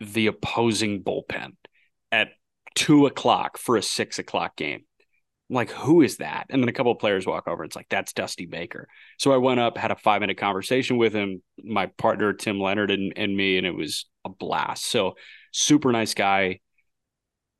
the 0.00 0.26
opposing 0.26 1.02
bullpen 1.02 1.52
at 2.10 2.28
two 2.74 3.06
o'clock 3.06 3.56
for 3.56 3.76
a 3.76 3.82
six 3.82 4.18
o'clock 4.18 4.56
game. 4.56 4.84
I'm 5.50 5.56
like, 5.56 5.70
who 5.70 6.02
is 6.02 6.16
that? 6.18 6.46
And 6.48 6.62
then 6.62 6.68
a 6.68 6.72
couple 6.72 6.92
of 6.92 6.98
players 6.98 7.26
walk 7.26 7.46
over. 7.46 7.64
It's 7.64 7.76
like, 7.76 7.88
that's 7.90 8.12
Dusty 8.12 8.46
Baker. 8.46 8.88
So 9.18 9.32
I 9.32 9.36
went 9.36 9.60
up, 9.60 9.76
had 9.76 9.90
a 9.90 9.96
five 9.96 10.20
minute 10.20 10.38
conversation 10.38 10.96
with 10.96 11.12
him, 11.12 11.42
my 11.62 11.86
partner, 11.86 12.32
Tim 12.32 12.58
Leonard, 12.58 12.90
and, 12.90 13.12
and 13.16 13.36
me, 13.36 13.58
and 13.58 13.66
it 13.66 13.74
was 13.74 14.06
a 14.24 14.30
blast. 14.30 14.84
So 14.86 15.16
super 15.52 15.92
nice 15.92 16.14
guy. 16.14 16.60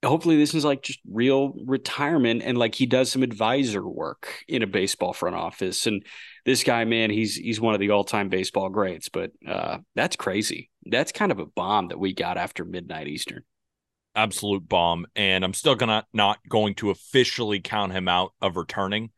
Hopefully, 0.04 0.36
this 0.36 0.54
is 0.54 0.64
like 0.64 0.82
just 0.82 0.98
real 1.08 1.54
retirement 1.64 2.42
and 2.44 2.58
like 2.58 2.74
he 2.74 2.86
does 2.86 3.12
some 3.12 3.22
advisor 3.22 3.86
work 3.86 4.42
in 4.48 4.62
a 4.62 4.66
baseball 4.66 5.12
front 5.12 5.36
office. 5.36 5.86
And 5.86 6.04
this 6.44 6.64
guy, 6.64 6.84
man, 6.84 7.10
he's 7.10 7.36
he's 7.36 7.60
one 7.60 7.74
of 7.74 7.80
the 7.80 7.90
all 7.90 8.02
time 8.02 8.28
baseball 8.28 8.68
greats. 8.68 9.08
But 9.10 9.30
uh, 9.46 9.78
that's 9.94 10.16
crazy. 10.16 10.70
That's 10.86 11.12
kind 11.12 11.30
of 11.30 11.38
a 11.38 11.46
bomb 11.46 11.88
that 11.88 12.00
we 12.00 12.14
got 12.14 12.36
after 12.36 12.64
midnight 12.64 13.06
Eastern 13.06 13.44
absolute 14.14 14.68
bomb. 14.68 15.06
And 15.16 15.44
I'm 15.44 15.54
still 15.54 15.74
gonna 15.74 16.06
not 16.12 16.38
going 16.48 16.74
to 16.76 16.90
officially 16.90 17.60
count 17.60 17.92
him 17.92 18.08
out 18.08 18.32
of 18.40 18.56
returning. 18.56 19.10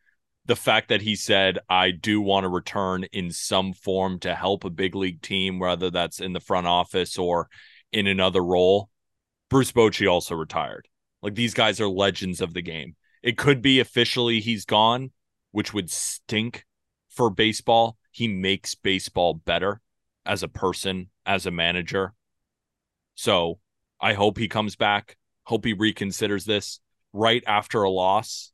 The 0.46 0.56
fact 0.56 0.88
that 0.90 1.02
he 1.02 1.16
said, 1.16 1.58
I 1.70 1.90
do 1.90 2.20
want 2.20 2.44
to 2.44 2.48
return 2.48 3.04
in 3.04 3.30
some 3.30 3.72
form 3.72 4.18
to 4.20 4.34
help 4.34 4.64
a 4.64 4.70
big 4.70 4.94
league 4.94 5.22
team, 5.22 5.58
whether 5.58 5.90
that's 5.90 6.20
in 6.20 6.34
the 6.34 6.40
front 6.40 6.66
office 6.66 7.16
or 7.16 7.48
in 7.92 8.06
another 8.06 8.44
role. 8.44 8.90
Bruce 9.48 9.72
Bochy 9.72 10.10
also 10.10 10.34
retired. 10.34 10.88
Like 11.22 11.34
these 11.34 11.54
guys 11.54 11.80
are 11.80 11.88
legends 11.88 12.42
of 12.42 12.52
the 12.52 12.60
game. 12.60 12.96
It 13.22 13.38
could 13.38 13.62
be 13.62 13.80
officially 13.80 14.40
he's 14.40 14.66
gone, 14.66 15.12
which 15.52 15.72
would 15.72 15.90
stink 15.90 16.66
for 17.08 17.30
baseball. 17.30 17.96
He 18.10 18.28
makes 18.28 18.74
baseball 18.74 19.32
better 19.32 19.80
as 20.26 20.42
a 20.42 20.48
person, 20.48 21.08
as 21.24 21.46
a 21.46 21.50
manager. 21.50 22.12
So 23.14 23.60
I 24.00 24.14
hope 24.14 24.38
he 24.38 24.48
comes 24.48 24.76
back. 24.76 25.16
Hope 25.44 25.64
he 25.64 25.74
reconsiders 25.74 26.44
this 26.44 26.80
right 27.12 27.42
after 27.46 27.82
a 27.82 27.90
loss. 27.90 28.52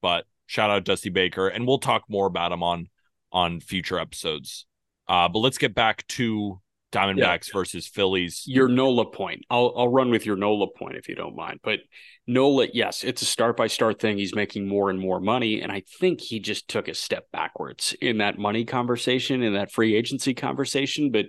But 0.00 0.26
shout 0.46 0.70
out 0.70 0.84
Dusty 0.84 1.10
Baker, 1.10 1.48
and 1.48 1.66
we'll 1.66 1.78
talk 1.78 2.04
more 2.08 2.26
about 2.26 2.52
him 2.52 2.62
on 2.62 2.88
on 3.30 3.60
future 3.60 3.98
episodes. 3.98 4.66
Uh, 5.08 5.28
but 5.28 5.38
let's 5.38 5.58
get 5.58 5.74
back 5.74 6.06
to 6.06 6.60
Diamondbacks 6.92 7.48
yeah. 7.48 7.54
versus 7.54 7.86
Phillies. 7.86 8.44
Your 8.46 8.68
Nola 8.68 9.10
point. 9.10 9.44
I'll 9.50 9.72
I'll 9.76 9.88
run 9.88 10.10
with 10.10 10.26
your 10.26 10.36
Nola 10.36 10.66
point 10.68 10.96
if 10.96 11.08
you 11.08 11.14
don't 11.14 11.34
mind. 11.34 11.60
But 11.62 11.80
Nola, 12.26 12.68
yes, 12.72 13.02
it's 13.02 13.22
a 13.22 13.24
start 13.24 13.56
by 13.56 13.66
start 13.66 13.98
thing. 13.98 14.18
He's 14.18 14.34
making 14.34 14.68
more 14.68 14.90
and 14.90 14.98
more 14.98 15.18
money, 15.18 15.60
and 15.62 15.72
I 15.72 15.82
think 15.98 16.20
he 16.20 16.38
just 16.38 16.68
took 16.68 16.88
a 16.88 16.94
step 16.94 17.30
backwards 17.32 17.96
in 18.00 18.18
that 18.18 18.38
money 18.38 18.64
conversation, 18.64 19.42
in 19.42 19.54
that 19.54 19.72
free 19.72 19.96
agency 19.96 20.34
conversation. 20.34 21.10
But 21.10 21.26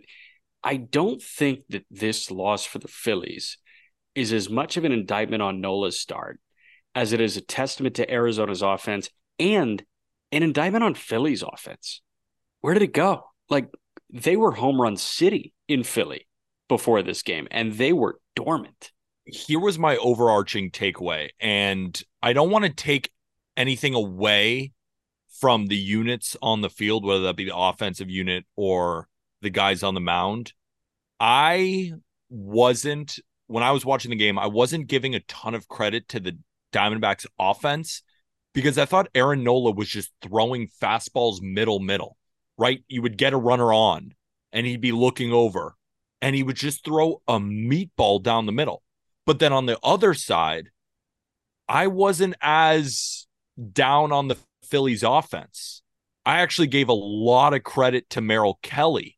I 0.63 0.77
don't 0.77 1.21
think 1.21 1.67
that 1.69 1.85
this 1.91 2.31
loss 2.31 2.65
for 2.65 2.79
the 2.79 2.87
Phillies 2.87 3.57
is 4.15 4.31
as 4.31 4.49
much 4.49 4.77
of 4.77 4.85
an 4.85 4.91
indictment 4.91 5.41
on 5.41 5.61
Nola's 5.61 5.99
start 5.99 6.39
as 6.95 7.13
it 7.13 7.19
is 7.19 7.35
a 7.35 7.41
testament 7.41 7.95
to 7.95 8.11
Arizona's 8.11 8.61
offense 8.61 9.09
and 9.39 9.83
an 10.31 10.43
indictment 10.43 10.83
on 10.83 10.93
Philly's 10.93 11.43
offense. 11.43 12.01
Where 12.61 12.73
did 12.73 12.83
it 12.83 12.93
go? 12.93 13.23
Like 13.49 13.69
they 14.11 14.37
were 14.37 14.51
home 14.51 14.79
run 14.79 14.95
city 14.95 15.53
in 15.67 15.83
Philly 15.83 16.27
before 16.69 17.01
this 17.01 17.23
game, 17.23 17.47
and 17.51 17.73
they 17.73 17.93
were 17.93 18.19
dormant. 18.35 18.91
Here 19.25 19.59
was 19.59 19.79
my 19.79 19.97
overarching 19.97 20.71
takeaway, 20.71 21.29
and 21.39 22.01
I 22.21 22.33
don't 22.33 22.51
want 22.51 22.65
to 22.65 22.71
take 22.71 23.11
anything 23.57 23.93
away 23.95 24.71
from 25.39 25.67
the 25.67 25.77
units 25.77 26.37
on 26.41 26.61
the 26.61 26.69
field, 26.69 27.05
whether 27.05 27.23
that 27.23 27.35
be 27.35 27.45
the 27.45 27.55
offensive 27.55 28.09
unit 28.09 28.45
or 28.55 29.07
the 29.43 29.49
guys 29.49 29.83
on 29.83 29.93
the 29.93 30.01
mound. 30.01 30.53
I 31.19 31.93
wasn't 32.29 33.19
when 33.47 33.63
I 33.63 33.71
was 33.71 33.85
watching 33.85 34.09
the 34.09 34.17
game, 34.17 34.39
I 34.39 34.47
wasn't 34.47 34.87
giving 34.87 35.13
a 35.13 35.19
ton 35.21 35.53
of 35.53 35.67
credit 35.67 36.07
to 36.09 36.19
the 36.19 36.37
Diamondbacks 36.73 37.27
offense 37.37 38.01
because 38.53 38.77
I 38.79 38.85
thought 38.85 39.09
Aaron 39.13 39.43
Nola 39.43 39.71
was 39.71 39.87
just 39.87 40.11
throwing 40.21 40.69
fastballs 40.81 41.41
middle 41.41 41.79
middle 41.79 42.17
right? 42.57 42.83
You 42.87 43.01
would 43.01 43.17
get 43.17 43.33
a 43.33 43.37
runner 43.37 43.73
on 43.73 44.13
and 44.51 44.65
he'd 44.65 44.81
be 44.81 44.91
looking 44.91 45.31
over 45.31 45.75
and 46.21 46.35
he 46.35 46.43
would 46.43 46.55
just 46.55 46.85
throw 46.85 47.21
a 47.27 47.39
meatball 47.39 48.21
down 48.21 48.45
the 48.45 48.51
middle. 48.51 48.83
But 49.25 49.39
then 49.39 49.53
on 49.53 49.65
the 49.65 49.79
other 49.83 50.13
side, 50.13 50.69
I 51.67 51.87
wasn't 51.87 52.35
as 52.41 53.27
down 53.71 54.11
on 54.11 54.27
the 54.27 54.37
Phillies 54.63 55.03
offense. 55.03 55.81
I 56.25 56.41
actually 56.41 56.67
gave 56.67 56.89
a 56.89 56.93
lot 56.93 57.53
of 57.53 57.63
credit 57.63 58.09
to 58.11 58.21
Merrill 58.21 58.59
Kelly. 58.61 59.12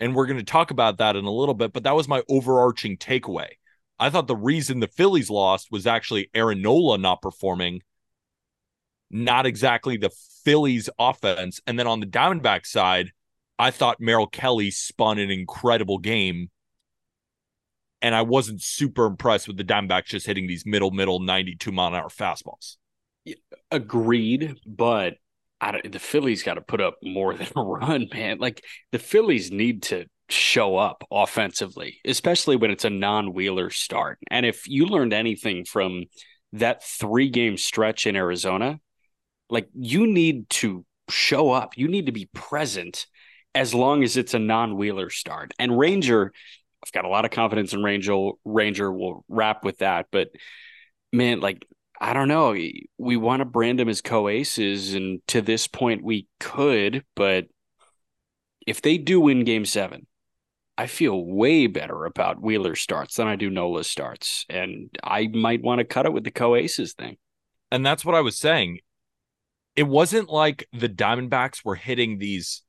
And 0.00 0.16
we're 0.16 0.26
going 0.26 0.38
to 0.38 0.44
talk 0.44 0.70
about 0.70 0.98
that 0.98 1.14
in 1.14 1.26
a 1.26 1.30
little 1.30 1.54
bit, 1.54 1.74
but 1.74 1.84
that 1.84 1.94
was 1.94 2.08
my 2.08 2.22
overarching 2.28 2.96
takeaway. 2.96 3.48
I 3.98 4.08
thought 4.08 4.26
the 4.26 4.34
reason 4.34 4.80
the 4.80 4.88
Phillies 4.88 5.28
lost 5.28 5.68
was 5.70 5.86
actually 5.86 6.30
Aaron 6.34 6.62
Nola 6.62 6.96
not 6.96 7.20
performing, 7.20 7.82
not 9.10 9.44
exactly 9.44 9.98
the 9.98 10.10
Phillies 10.42 10.88
offense. 10.98 11.60
And 11.66 11.78
then 11.78 11.86
on 11.86 12.00
the 12.00 12.06
Diamondback 12.06 12.64
side, 12.64 13.12
I 13.58 13.70
thought 13.70 14.00
Merrill 14.00 14.26
Kelly 14.26 14.70
spun 14.70 15.18
an 15.18 15.30
incredible 15.30 15.98
game. 15.98 16.50
And 18.00 18.14
I 18.14 18.22
wasn't 18.22 18.62
super 18.62 19.04
impressed 19.04 19.46
with 19.46 19.58
the 19.58 19.64
Diamondbacks 19.64 20.06
just 20.06 20.24
hitting 20.24 20.46
these 20.46 20.64
middle, 20.64 20.90
middle 20.90 21.20
92 21.20 21.70
mile 21.70 21.88
an 21.88 21.94
hour 21.96 22.08
fastballs. 22.08 22.76
Agreed. 23.70 24.56
But 24.64 25.16
the 25.60 25.98
Phillies 25.98 26.42
got 26.42 26.54
to 26.54 26.60
put 26.60 26.80
up 26.80 26.96
more 27.02 27.34
than 27.38 27.48
a 27.56 27.62
run, 27.62 28.08
man. 28.12 28.38
Like 28.38 28.64
the 28.92 28.98
Phillies 28.98 29.50
need 29.50 29.84
to 29.84 30.06
show 30.28 30.76
up 30.76 31.04
offensively, 31.10 31.98
especially 32.04 32.56
when 32.56 32.70
it's 32.70 32.84
a 32.84 32.90
non 32.90 33.32
Wheeler 33.32 33.70
start. 33.70 34.18
And 34.30 34.46
if 34.46 34.68
you 34.68 34.86
learned 34.86 35.12
anything 35.12 35.64
from 35.64 36.04
that 36.52 36.82
three 36.82 37.28
game 37.28 37.56
stretch 37.56 38.06
in 38.06 38.16
Arizona, 38.16 38.80
like 39.48 39.68
you 39.74 40.06
need 40.06 40.48
to 40.50 40.84
show 41.10 41.50
up. 41.50 41.76
You 41.76 41.88
need 41.88 42.06
to 42.06 42.12
be 42.12 42.28
present 42.32 43.06
as 43.54 43.74
long 43.74 44.02
as 44.02 44.16
it's 44.16 44.34
a 44.34 44.38
non-wheeler 44.38 45.10
start. 45.10 45.52
And 45.58 45.76
Ranger, 45.76 46.32
I've 46.84 46.92
got 46.92 47.04
a 47.04 47.08
lot 47.08 47.24
of 47.24 47.30
confidence 47.30 47.72
in 47.72 47.82
Ranger. 47.82 48.30
Ranger 48.44 48.90
will 48.92 49.24
wrap 49.28 49.64
with 49.64 49.78
that, 49.78 50.06
but 50.10 50.28
man, 51.12 51.40
like 51.40 51.66
I 52.00 52.12
don't 52.12 52.28
know. 52.28 52.56
We 52.98 53.16
want 53.16 53.40
to 53.40 53.44
brand 53.44 53.78
them 53.78 53.88
as 53.88 54.00
co-aces, 54.00 54.94
and 54.94 55.20
to 55.28 55.42
this 55.42 55.66
point, 55.66 56.02
we 56.02 56.26
could. 56.38 57.04
But 57.14 57.46
if 58.66 58.80
they 58.80 58.96
do 58.96 59.20
win 59.20 59.44
Game 59.44 59.66
Seven, 59.66 60.06
I 60.78 60.86
feel 60.86 61.22
way 61.22 61.66
better 61.66 62.06
about 62.06 62.40
Wheeler 62.40 62.74
starts 62.74 63.16
than 63.16 63.26
I 63.26 63.36
do 63.36 63.50
Nola 63.50 63.84
starts, 63.84 64.46
and 64.48 64.88
I 65.04 65.28
might 65.28 65.62
want 65.62 65.80
to 65.80 65.84
cut 65.84 66.06
it 66.06 66.12
with 66.12 66.24
the 66.24 66.30
co-aces 66.30 66.94
thing. 66.94 67.18
And 67.70 67.84
that's 67.84 68.04
what 68.04 68.14
I 68.14 68.22
was 68.22 68.38
saying 68.38 68.78
it 69.76 69.84
wasn't 69.84 70.28
like 70.28 70.68
the 70.72 70.88
Diamondbacks 70.88 71.64
were 71.64 71.74
hitting 71.74 72.18
these 72.18 72.62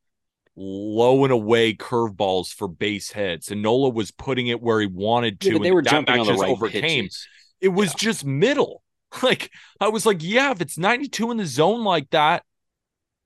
low 0.56 1.24
and 1.24 1.34
away 1.34 1.74
curveballs 1.74 2.54
for 2.54 2.68
base 2.68 3.12
hits, 3.12 3.52
and 3.52 3.62
Nola 3.62 3.90
was 3.90 4.12
putting 4.12 4.48
it 4.48 4.62
where 4.62 4.80
he 4.80 4.88
wanted 4.88 5.40
to. 5.42 5.54
Yeah, 5.54 5.60
they 5.60 5.72
were 5.72 5.82
jumping 5.82 6.20
on 6.20 6.28
the 6.28 6.34
right 6.34 6.52
overcame. 6.52 7.06
Pitches. 7.06 7.28
It 7.60 7.70
was 7.70 7.90
yeah. 7.90 7.98
just 7.98 8.26
middle. 8.26 8.84
Like 9.22 9.52
I 9.80 9.90
was 9.90 10.06
like, 10.06 10.24
yeah, 10.24 10.52
if 10.52 10.62
it's 10.62 10.78
92 10.78 11.32
in 11.32 11.38
the 11.38 11.46
zone 11.46 11.84
like 11.84 12.10
that, 12.12 12.44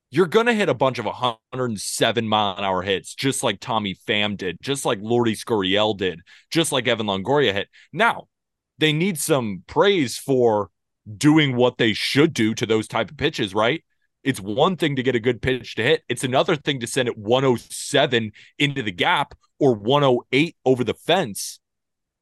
you're 0.10 0.26
gonna 0.26 0.54
hit 0.54 0.70
a 0.70 0.74
bunch 0.74 0.98
of 0.98 1.06
107 1.06 2.28
mile 2.28 2.58
an 2.58 2.64
hour 2.64 2.82
hits, 2.82 3.14
just 3.14 3.44
like 3.44 3.60
Tommy 3.60 3.96
Pham 4.08 4.36
did, 4.36 4.58
just 4.62 4.86
like 4.86 5.00
Lourdes 5.02 5.44
Gurriel 5.44 5.96
did, 5.96 6.22
just 6.50 6.72
like 6.72 6.88
Evan 6.88 7.06
Longoria 7.06 7.54
hit. 7.54 7.68
Now, 7.94 8.28
they 8.78 8.94
need 8.94 9.20
some 9.20 9.64
praise 9.68 10.18
for 10.18 10.70
doing 11.18 11.56
what 11.56 11.78
they 11.78 11.94
should 11.94 12.34
do 12.34 12.54
to 12.56 12.66
those 12.66 12.88
type 12.88 13.12
of 13.12 13.18
pitches, 13.18 13.54
right? 13.54 13.84
It's 14.24 14.42
one 14.42 14.76
thing 14.76 14.96
to 14.96 15.04
get 15.04 15.16
a 15.16 15.20
good 15.20 15.42
pitch 15.42 15.76
to 15.76 15.84
hit. 15.84 16.04
It's 16.10 16.24
another 16.24 16.56
thing 16.56 16.80
to 16.80 16.88
send 16.88 17.08
it 17.08 17.18
107 17.18 18.32
into 18.58 18.82
the 18.82 18.92
gap 18.92 19.36
or 19.60 19.76
108 19.76 20.56
over 20.66 20.84
the 20.84 20.96
fence. 20.96 21.60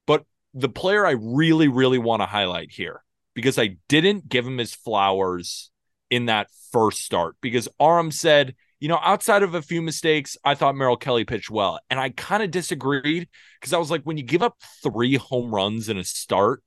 But 0.05 0.26
the 0.53 0.70
player 0.70 1.05
I 1.05 1.11
really, 1.11 1.70
really 1.70 1.97
want 1.97 2.22
to 2.22 2.26
highlight 2.26 2.72
here, 2.72 3.03
because 3.34 3.57
I 3.57 3.77
didn't 3.88 4.29
give 4.29 4.45
him 4.45 4.57
his 4.57 4.73
flowers 4.73 5.71
in 6.09 6.27
that 6.27 6.47
first 6.71 6.99
start, 6.99 7.36
because 7.41 7.67
Aram 7.79 8.11
said, 8.11 8.55
you 8.79 8.89
know, 8.89 8.99
outside 9.01 9.43
of 9.43 9.55
a 9.55 9.61
few 9.61 9.81
mistakes, 9.81 10.36
I 10.43 10.55
thought 10.55 10.75
Merrill 10.75 10.97
Kelly 10.97 11.23
pitched 11.23 11.49
well. 11.49 11.79
And 11.89 11.99
I 11.99 12.09
kind 12.09 12.43
of 12.43 12.51
disagreed 12.51 13.29
because 13.59 13.73
I 13.73 13.77
was 13.77 13.89
like, 13.89 14.03
when 14.03 14.17
you 14.17 14.23
give 14.23 14.43
up 14.43 14.57
three 14.84 15.15
home 15.15 15.55
runs 15.55 15.88
in 15.88 15.97
a 15.97 16.03
start, 16.03 16.61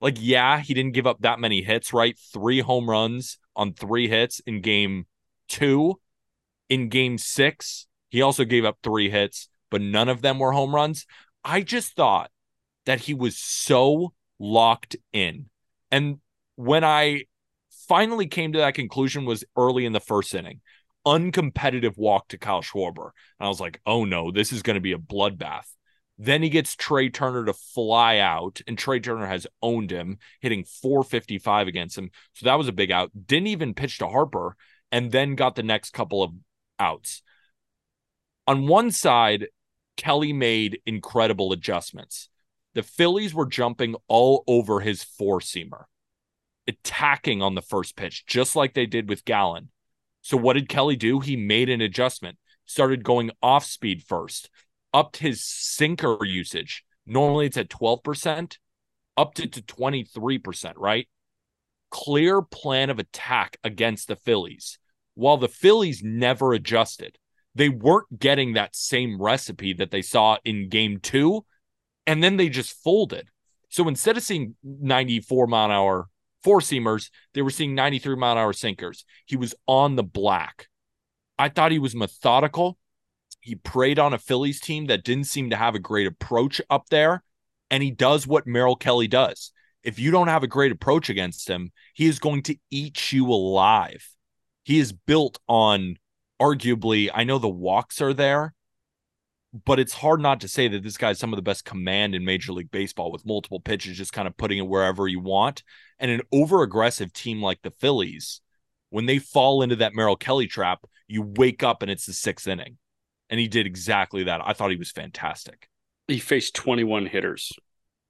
like, 0.00 0.18
yeah, 0.20 0.60
he 0.60 0.74
didn't 0.74 0.92
give 0.92 1.06
up 1.06 1.20
that 1.20 1.40
many 1.40 1.62
hits, 1.62 1.92
right? 1.92 2.18
Three 2.32 2.60
home 2.60 2.88
runs 2.88 3.38
on 3.56 3.72
three 3.72 4.08
hits 4.08 4.40
in 4.40 4.60
game 4.60 5.06
two. 5.48 5.98
In 6.68 6.90
game 6.90 7.16
six, 7.16 7.86
he 8.10 8.20
also 8.20 8.44
gave 8.44 8.66
up 8.66 8.78
three 8.82 9.08
hits, 9.08 9.48
but 9.70 9.80
none 9.80 10.10
of 10.10 10.20
them 10.20 10.38
were 10.38 10.52
home 10.52 10.74
runs. 10.74 11.06
I 11.42 11.62
just 11.62 11.96
thought 11.96 12.30
that 12.84 13.00
he 13.00 13.14
was 13.14 13.38
so 13.38 14.12
locked 14.38 14.96
in. 15.12 15.46
And 15.90 16.18
when 16.56 16.84
I 16.84 17.24
finally 17.88 18.26
came 18.26 18.52
to 18.52 18.58
that 18.58 18.74
conclusion 18.74 19.24
was 19.24 19.44
early 19.56 19.84
in 19.84 19.92
the 19.92 20.00
first 20.00 20.34
inning. 20.34 20.60
Uncompetitive 21.06 21.96
walk 21.96 22.28
to 22.28 22.38
Kyle 22.38 22.62
Schwarber. 22.62 23.10
And 23.40 23.46
I 23.46 23.48
was 23.48 23.60
like, 23.60 23.80
oh 23.86 24.04
no, 24.04 24.30
this 24.30 24.52
is 24.52 24.62
going 24.62 24.74
to 24.74 24.80
be 24.80 24.92
a 24.92 24.98
bloodbath. 24.98 25.66
Then 26.18 26.42
he 26.42 26.50
gets 26.50 26.74
Trea 26.74 27.10
Turner 27.10 27.44
to 27.44 27.52
fly 27.52 28.18
out, 28.18 28.60
and 28.66 28.76
Trea 28.76 28.98
Turner 28.98 29.28
has 29.28 29.46
owned 29.62 29.92
him, 29.92 30.18
hitting 30.40 30.64
455 30.64 31.68
against 31.68 31.96
him. 31.96 32.10
So 32.34 32.46
that 32.46 32.58
was 32.58 32.66
a 32.66 32.72
big 32.72 32.90
out. 32.90 33.12
Didn't 33.26 33.46
even 33.46 33.72
pitch 33.72 33.98
to 33.98 34.08
Harper, 34.08 34.56
and 34.90 35.12
then 35.12 35.36
got 35.36 35.54
the 35.54 35.62
next 35.62 35.92
couple 35.92 36.24
of 36.24 36.32
outs. 36.80 37.22
On 38.48 38.66
one 38.66 38.90
side, 38.90 39.46
Kelly 39.96 40.32
made 40.32 40.80
incredible 40.86 41.52
adjustments. 41.52 42.28
The 42.74 42.82
Phillies 42.82 43.34
were 43.34 43.46
jumping 43.46 43.96
all 44.08 44.44
over 44.46 44.80
his 44.80 45.02
four 45.02 45.40
seamer, 45.40 45.84
attacking 46.66 47.42
on 47.42 47.54
the 47.54 47.62
first 47.62 47.96
pitch, 47.96 48.26
just 48.26 48.54
like 48.54 48.74
they 48.74 48.86
did 48.86 49.08
with 49.08 49.24
Gallen. 49.24 49.70
So, 50.20 50.36
what 50.36 50.54
did 50.54 50.68
Kelly 50.68 50.96
do? 50.96 51.20
He 51.20 51.36
made 51.36 51.68
an 51.70 51.80
adjustment, 51.80 52.38
started 52.66 53.04
going 53.04 53.30
off 53.42 53.64
speed 53.64 54.02
first, 54.02 54.50
upped 54.92 55.18
his 55.18 55.42
sinker 55.42 56.18
usage. 56.24 56.84
Normally 57.06 57.46
it's 57.46 57.56
at 57.56 57.70
12%, 57.70 58.58
upped 59.16 59.40
it 59.40 59.52
to 59.54 59.62
23%, 59.62 60.72
right? 60.76 61.08
Clear 61.90 62.42
plan 62.42 62.90
of 62.90 62.98
attack 62.98 63.56
against 63.64 64.08
the 64.08 64.16
Phillies. 64.16 64.78
While 65.14 65.38
the 65.38 65.48
Phillies 65.48 66.02
never 66.02 66.52
adjusted, 66.52 67.18
they 67.54 67.68
weren't 67.68 68.18
getting 68.18 68.52
that 68.52 68.76
same 68.76 69.20
recipe 69.20 69.72
that 69.72 69.90
they 69.90 70.02
saw 70.02 70.36
in 70.44 70.68
game 70.68 71.00
two, 71.00 71.44
and 72.08 72.24
then 72.24 72.38
they 72.38 72.48
just 72.48 72.72
folded. 72.82 73.28
So 73.68 73.86
instead 73.86 74.16
of 74.16 74.22
seeing 74.22 74.56
94 74.64 75.46
mile 75.46 75.66
an 75.66 75.70
hour 75.70 76.08
four 76.42 76.60
seamers, 76.60 77.10
they 77.34 77.42
were 77.42 77.50
seeing 77.50 77.74
93 77.74 78.16
mile 78.16 78.32
an 78.32 78.38
hour 78.38 78.54
sinkers. 78.54 79.04
He 79.26 79.36
was 79.36 79.54
on 79.66 79.94
the 79.94 80.02
black. 80.02 80.68
I 81.38 81.50
thought 81.50 81.70
he 81.70 81.78
was 81.78 81.94
methodical. 81.94 82.78
He 83.40 83.56
preyed 83.56 83.98
on 83.98 84.14
a 84.14 84.18
Phillies 84.18 84.58
team 84.58 84.86
that 84.86 85.04
didn't 85.04 85.26
seem 85.26 85.50
to 85.50 85.56
have 85.56 85.74
a 85.74 85.78
great 85.78 86.06
approach 86.06 86.62
up 86.70 86.88
there. 86.88 87.22
And 87.70 87.82
he 87.82 87.90
does 87.90 88.26
what 88.26 88.46
Merrill 88.46 88.76
Kelly 88.76 89.06
does. 89.06 89.52
If 89.84 89.98
you 89.98 90.10
don't 90.10 90.28
have 90.28 90.42
a 90.42 90.48
great 90.48 90.72
approach 90.72 91.10
against 91.10 91.46
him, 91.46 91.72
he 91.92 92.06
is 92.06 92.18
going 92.18 92.42
to 92.44 92.56
eat 92.70 93.12
you 93.12 93.26
alive. 93.26 94.08
He 94.64 94.78
is 94.78 94.92
built 94.94 95.38
on 95.46 95.96
arguably, 96.40 97.10
I 97.12 97.24
know 97.24 97.38
the 97.38 97.48
walks 97.48 98.00
are 98.00 98.14
there, 98.14 98.54
but 99.64 99.78
it's 99.78 99.94
hard 99.94 100.20
not 100.20 100.40
to 100.40 100.48
say 100.48 100.68
that 100.68 100.82
this 100.82 100.96
guy's 100.96 101.18
some 101.18 101.32
of 101.32 101.36
the 101.36 101.42
best 101.42 101.64
command 101.64 102.14
in 102.14 102.24
Major 102.24 102.52
League 102.52 102.70
Baseball 102.70 103.10
with 103.10 103.26
multiple 103.26 103.60
pitches, 103.60 103.96
just 103.96 104.12
kind 104.12 104.28
of 104.28 104.36
putting 104.36 104.58
it 104.58 104.66
wherever 104.66 105.08
you 105.08 105.20
want. 105.20 105.62
And 105.98 106.10
an 106.10 106.20
over 106.32 106.62
aggressive 106.62 107.12
team 107.12 107.42
like 107.42 107.62
the 107.62 107.70
Phillies, 107.70 108.40
when 108.90 109.06
they 109.06 109.18
fall 109.18 109.62
into 109.62 109.76
that 109.76 109.94
Merrill 109.94 110.16
Kelly 110.16 110.46
trap, 110.46 110.84
you 111.06 111.22
wake 111.22 111.62
up 111.62 111.82
and 111.82 111.90
it's 111.90 112.06
the 112.06 112.12
sixth 112.12 112.46
inning. 112.46 112.78
And 113.30 113.40
he 113.40 113.48
did 113.48 113.66
exactly 113.66 114.24
that. 114.24 114.40
I 114.44 114.52
thought 114.52 114.70
he 114.70 114.76
was 114.76 114.90
fantastic. 114.90 115.68
He 116.06 116.18
faced 116.18 116.54
21 116.54 117.06
hitters. 117.06 117.52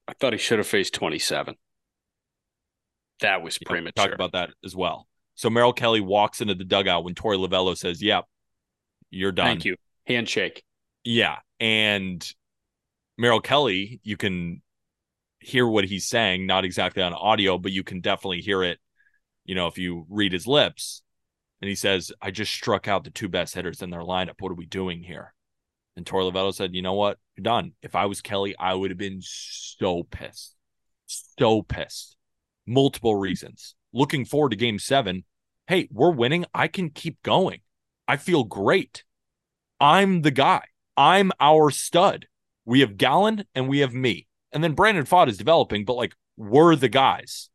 I 0.07 0.13
thought 0.15 0.33
he 0.33 0.39
should 0.39 0.59
have 0.59 0.67
faced 0.67 0.95
27. 0.95 1.55
That 3.21 3.43
was 3.43 3.59
premature. 3.59 4.07
Talk 4.07 4.15
about 4.15 4.33
that 4.33 4.51
as 4.65 4.77
well. 4.77 5.09
So 5.35 5.51
Merrill 5.51 5.73
Kelly 5.73 6.01
walks 6.01 6.41
into 6.41 6.55
the 6.55 6.65
dugout 6.65 7.05
when 7.05 7.15
Torey 7.15 7.37
Lovullo 7.37 7.77
says, 7.77 8.03
Yep, 8.03 8.25
you're 9.11 9.33
done. 9.33 9.47
Thank 9.47 9.65
you. 9.65 9.77
Handshake. 10.07 10.63
Yeah. 11.05 11.37
And 11.61 12.27
Merrill 13.17 13.41
Kelly, 13.41 14.01
you 14.03 14.17
can 14.17 14.63
hear 15.41 15.67
what 15.67 15.85
he's 15.85 16.07
saying, 16.07 16.47
not 16.47 16.65
exactly 16.65 17.03
on 17.03 17.13
audio, 17.13 17.59
but 17.59 17.73
you 17.73 17.83
can 17.83 18.01
definitely 18.01 18.41
hear 18.41 18.63
it, 18.63 18.79
you 19.45 19.55
know, 19.55 19.67
if 19.67 19.79
you 19.79 20.07
read 20.09 20.33
his 20.33 20.47
lips. 20.47 21.03
And 21.61 21.69
he 21.69 21.75
says, 21.75 22.13
I 22.23 22.31
just 22.31 22.53
struck 22.53 22.87
out 22.87 23.05
the 23.05 23.11
two 23.11 23.29
best 23.29 23.55
hitters 23.55 23.83
in 23.83 23.91
their 23.91 24.03
lineup. 24.03 24.35
What 24.41 24.53
are 24.53 24.57
we 24.57 24.67
doing 24.67 25.03
here? 25.03 25.35
And 25.97 26.07
Torey 26.07 26.31
Lovullo 26.31 26.55
said, 26.55 26.75
You 26.75 26.83
know 26.83 26.93
what? 26.93 27.19
You're 27.37 27.43
done. 27.43 27.73
If 27.83 27.97
I 27.97 28.07
was 28.07 28.21
Kelly, 28.21 28.55
I 28.57 28.75
would 28.75 28.93
have 28.93 28.99
been 28.99 29.19
so 29.21 30.05
pissed. 30.05 30.55
So 31.07 31.63
pissed. 31.63 32.17
Multiple 32.67 33.17
reasons. 33.17 33.75
Looking 33.93 34.25
forward 34.25 34.51
to 34.51 34.57
game 34.57 34.79
seven. 34.79 35.25
Hey, 35.67 35.89
we're 35.91 36.13
winning. 36.13 36.45
I 36.55 36.69
can 36.69 36.91
keep 36.91 37.21
going. 37.25 37.61
I 38.07 38.17
feel 38.17 38.45
great. 38.45 39.03
I'm 39.81 40.23
the 40.23 40.31
guy. 40.31 40.63
I'm 40.99 41.31
our 41.39 41.71
stud. 41.71 42.27
We 42.65 42.81
have 42.81 42.99
Gallen 42.99 43.45
and 43.55 43.69
we 43.69 43.79
have 43.79 43.95
me. 43.95 44.27
And 44.53 44.65
then 44.65 44.73
Brandon 44.73 45.05
Pfaadt 45.05 45.29
is 45.29 45.39
developing, 45.39 45.85
but 45.85 45.95
like 45.95 46.15
we're 46.37 46.75
the 46.75 46.89
guys. 46.89 47.49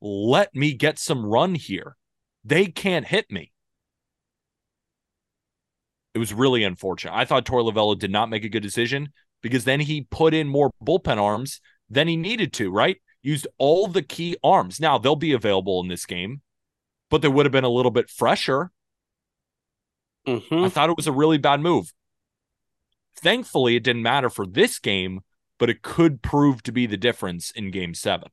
Let 0.00 0.54
me 0.54 0.74
get 0.74 0.98
some 0.98 1.26
run 1.26 1.56
here. 1.56 1.96
They 2.44 2.66
can't 2.66 3.06
hit 3.06 3.30
me. 3.30 3.52
It 6.14 6.18
was 6.18 6.32
really 6.32 6.62
unfortunate. 6.62 7.14
I 7.14 7.24
thought 7.24 7.44
Torey 7.44 7.68
Lovullo 7.68 7.98
did 7.98 8.12
not 8.12 8.30
make 8.30 8.44
a 8.44 8.48
good 8.48 8.62
decision 8.62 9.12
because 9.42 9.64
then 9.64 9.80
he 9.80 10.06
put 10.10 10.32
in 10.32 10.48
more 10.48 10.70
bullpen 10.82 11.18
arms 11.18 11.60
than 11.90 12.06
he 12.06 12.16
needed 12.16 12.52
to, 12.54 12.70
right? 12.70 12.96
Used 13.22 13.48
all 13.58 13.88
the 13.88 14.02
key 14.02 14.36
arms. 14.42 14.78
Now 14.78 14.98
they'll 14.98 15.16
be 15.16 15.32
available 15.32 15.80
in 15.82 15.88
this 15.88 16.06
game, 16.06 16.42
but 17.10 17.22
they 17.22 17.28
would 17.28 17.44
have 17.44 17.52
been 17.52 17.64
a 17.64 17.68
little 17.68 17.90
bit 17.90 18.08
fresher. 18.08 18.70
Mm-hmm. 20.26 20.64
I 20.64 20.68
thought 20.68 20.90
it 20.90 20.96
was 20.96 21.06
a 21.08 21.12
really 21.12 21.38
bad 21.38 21.60
move. 21.60 21.92
Thankfully, 23.18 23.76
it 23.76 23.84
didn't 23.84 24.02
matter 24.02 24.30
for 24.30 24.46
this 24.46 24.78
game, 24.78 25.20
but 25.58 25.70
it 25.70 25.82
could 25.82 26.22
prove 26.22 26.62
to 26.64 26.72
be 26.72 26.86
the 26.86 26.96
difference 26.96 27.50
in 27.50 27.70
game 27.70 27.94
seven. 27.94 28.28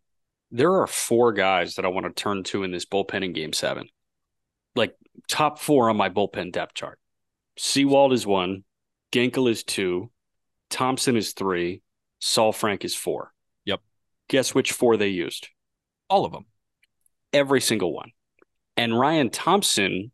There 0.51 0.79
are 0.79 0.88
four 0.88 1.33
guys 1.33 1.75
that 1.75 1.86
I 1.86 1.89
want 1.89 2.05
to 2.05 2.11
turn 2.11 2.43
to 2.45 2.63
in 2.63 2.71
this 2.71 2.86
bullpen 2.86 3.23
in 3.23 3.33
game 3.33 3.53
seven. 3.53 3.89
Like 4.75 4.95
top 5.27 5.59
four 5.59 5.89
on 5.89 5.97
my 5.97 6.09
bullpen 6.09 6.51
depth 6.51 6.75
chart. 6.75 6.99
Sewald 7.57 8.13
is 8.13 8.27
one, 8.27 8.63
Ginkel 9.11 9.49
is 9.49 9.63
two, 9.63 10.11
Thompson 10.69 11.15
is 11.15 11.33
three, 11.33 11.81
Saalfrank 12.21 12.83
is 12.86 12.95
four. 12.95 13.31
Yep. 13.65 13.81
Guess 14.29 14.53
which 14.53 14.71
four 14.71 14.97
they 14.97 15.07
used? 15.07 15.47
All 16.09 16.25
of 16.25 16.31
them. 16.31 16.45
Every 17.33 17.61
single 17.61 17.93
one. 17.93 18.11
And 18.77 18.97
Ryan 18.97 19.29
Thompson 19.29 20.11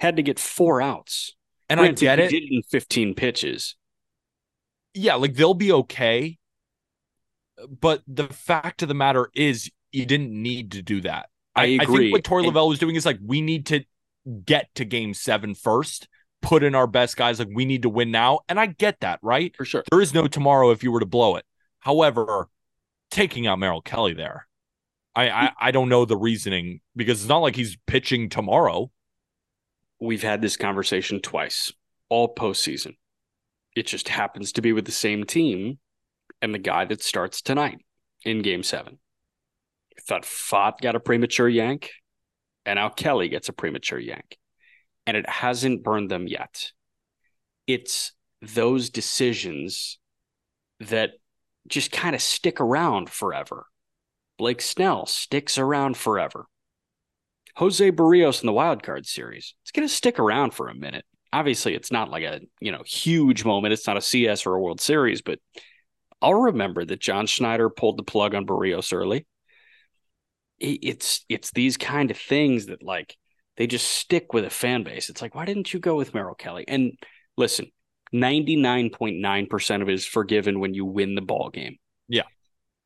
had 0.00 0.16
to 0.16 0.22
get 0.22 0.38
four 0.38 0.80
outs. 0.80 1.34
And 1.68 1.80
I 1.80 1.88
get 1.88 2.18
he 2.18 2.24
it. 2.24 2.30
Did 2.30 2.44
in 2.50 2.62
15 2.62 3.14
pitches. 3.14 3.74
Yeah, 4.96 5.14
like 5.16 5.34
they'll 5.34 5.54
be 5.54 5.72
okay. 5.72 6.38
But 7.68 8.02
the 8.06 8.28
fact 8.28 8.82
of 8.82 8.88
the 8.88 8.94
matter 8.94 9.30
is, 9.34 9.70
you 9.92 10.04
didn't 10.06 10.30
need 10.30 10.72
to 10.72 10.82
do 10.82 11.00
that. 11.02 11.28
I 11.54 11.62
I 11.62 11.64
agree. 11.66 12.10
think 12.10 12.12
what 12.12 12.24
Torey 12.24 12.46
And- 12.46 12.54
Lovullo 12.54 12.68
was 12.70 12.78
doing 12.78 12.96
is 12.96 13.06
like, 13.06 13.18
we 13.24 13.40
need 13.40 13.66
to 13.66 13.84
get 14.44 14.68
to 14.74 14.84
game 14.84 15.14
seven 15.14 15.54
first, 15.54 16.08
put 16.42 16.62
in 16.62 16.74
our 16.74 16.86
best 16.86 17.16
guys. 17.16 17.38
Like, 17.38 17.48
we 17.54 17.64
need 17.64 17.82
to 17.82 17.88
win 17.88 18.10
now. 18.10 18.40
And 18.48 18.58
I 18.60 18.66
get 18.66 19.00
that, 19.00 19.20
right? 19.22 19.54
For 19.56 19.64
sure. 19.64 19.84
There 19.90 20.00
is 20.00 20.12
no 20.12 20.26
tomorrow 20.28 20.70
if 20.70 20.82
you 20.82 20.92
were 20.92 21.00
to 21.00 21.06
blow 21.06 21.36
it. 21.36 21.44
However, 21.80 22.48
taking 23.10 23.46
out 23.46 23.58
Merrill 23.58 23.80
Kelly 23.80 24.12
there, 24.12 24.46
I, 25.14 25.30
I, 25.30 25.50
I 25.60 25.70
don't 25.70 25.88
know 25.88 26.04
the 26.04 26.16
reasoning 26.16 26.80
because 26.94 27.20
it's 27.20 27.28
not 27.28 27.38
like 27.38 27.56
he's 27.56 27.78
pitching 27.86 28.28
tomorrow. 28.28 28.90
We've 29.98 30.22
had 30.22 30.42
this 30.42 30.58
conversation 30.58 31.20
twice, 31.20 31.72
all 32.10 32.34
postseason. 32.34 32.96
It 33.76 33.86
just 33.86 34.08
happens 34.08 34.52
to 34.52 34.62
be 34.62 34.72
with 34.72 34.86
the 34.86 34.92
same 34.92 35.24
team 35.24 35.78
and 36.40 36.52
the 36.52 36.58
guy 36.58 36.86
that 36.86 37.02
starts 37.02 37.42
tonight 37.42 37.78
in 38.24 38.40
game 38.40 38.62
seven. 38.62 38.98
Thought 40.08 40.24
Pfaadt 40.24 40.80
got 40.80 40.96
a 40.96 41.00
premature 41.00 41.48
yank, 41.48 41.90
and 42.64 42.78
now 42.78 42.88
Kelly 42.88 43.28
gets 43.28 43.50
a 43.50 43.52
premature 43.52 43.98
yank. 43.98 44.38
And 45.06 45.16
it 45.16 45.28
hasn't 45.28 45.84
burned 45.84 46.10
them 46.10 46.26
yet. 46.26 46.72
It's 47.66 48.12
those 48.40 48.90
decisions 48.90 49.98
that 50.80 51.10
just 51.68 51.92
kind 51.92 52.14
of 52.14 52.22
stick 52.22 52.60
around 52.60 53.10
forever. 53.10 53.66
Blake 54.38 54.62
Snell 54.62 55.06
sticks 55.06 55.58
around 55.58 55.96
forever. 55.96 56.46
Jose 57.56 57.90
Berrios 57.90 58.42
in 58.42 58.46
the 58.46 58.52
wild 58.52 58.82
card 58.82 59.06
series. 59.06 59.54
It's 59.62 59.70
going 59.70 59.86
to 59.86 59.94
stick 59.94 60.18
around 60.18 60.54
for 60.54 60.68
a 60.68 60.74
minute. 60.74 61.04
Obviously, 61.32 61.74
it's 61.74 61.92
not 61.92 62.10
like 62.10 62.24
a 62.24 62.40
you 62.60 62.72
know 62.72 62.82
huge 62.86 63.44
moment. 63.44 63.72
It's 63.72 63.86
not 63.86 63.96
a 63.96 64.02
CS 64.02 64.46
or 64.46 64.54
a 64.54 64.60
World 64.60 64.80
Series, 64.80 65.22
but 65.22 65.38
I'll 66.22 66.34
remember 66.34 66.84
that 66.84 67.00
John 67.00 67.26
Schneider 67.26 67.68
pulled 67.68 67.98
the 67.98 68.02
plug 68.02 68.34
on 68.34 68.46
Berrios 68.46 68.92
early. 68.92 69.26
It's 70.58 71.24
it's 71.28 71.50
these 71.50 71.76
kind 71.76 72.10
of 72.10 72.16
things 72.16 72.66
that 72.66 72.82
like 72.82 73.14
they 73.56 73.66
just 73.66 73.88
stick 73.88 74.32
with 74.32 74.44
a 74.44 74.50
fan 74.50 74.82
base. 74.82 75.10
It's 75.10 75.20
like, 75.20 75.34
why 75.34 75.44
didn't 75.44 75.72
you 75.72 75.80
go 75.80 75.96
with 75.96 76.14
Merrill 76.14 76.34
Kelly? 76.34 76.64
And 76.66 76.92
listen, 77.36 77.70
ninety 78.12 78.56
nine 78.56 78.90
point 78.90 79.18
nine 79.18 79.46
percent 79.46 79.82
of 79.82 79.88
it 79.88 79.94
is 79.94 80.06
forgiven 80.06 80.60
when 80.60 80.72
you 80.72 80.84
win 80.84 81.14
the 81.14 81.22
ball 81.22 81.50
game. 81.50 81.76
Yeah. 82.08 82.22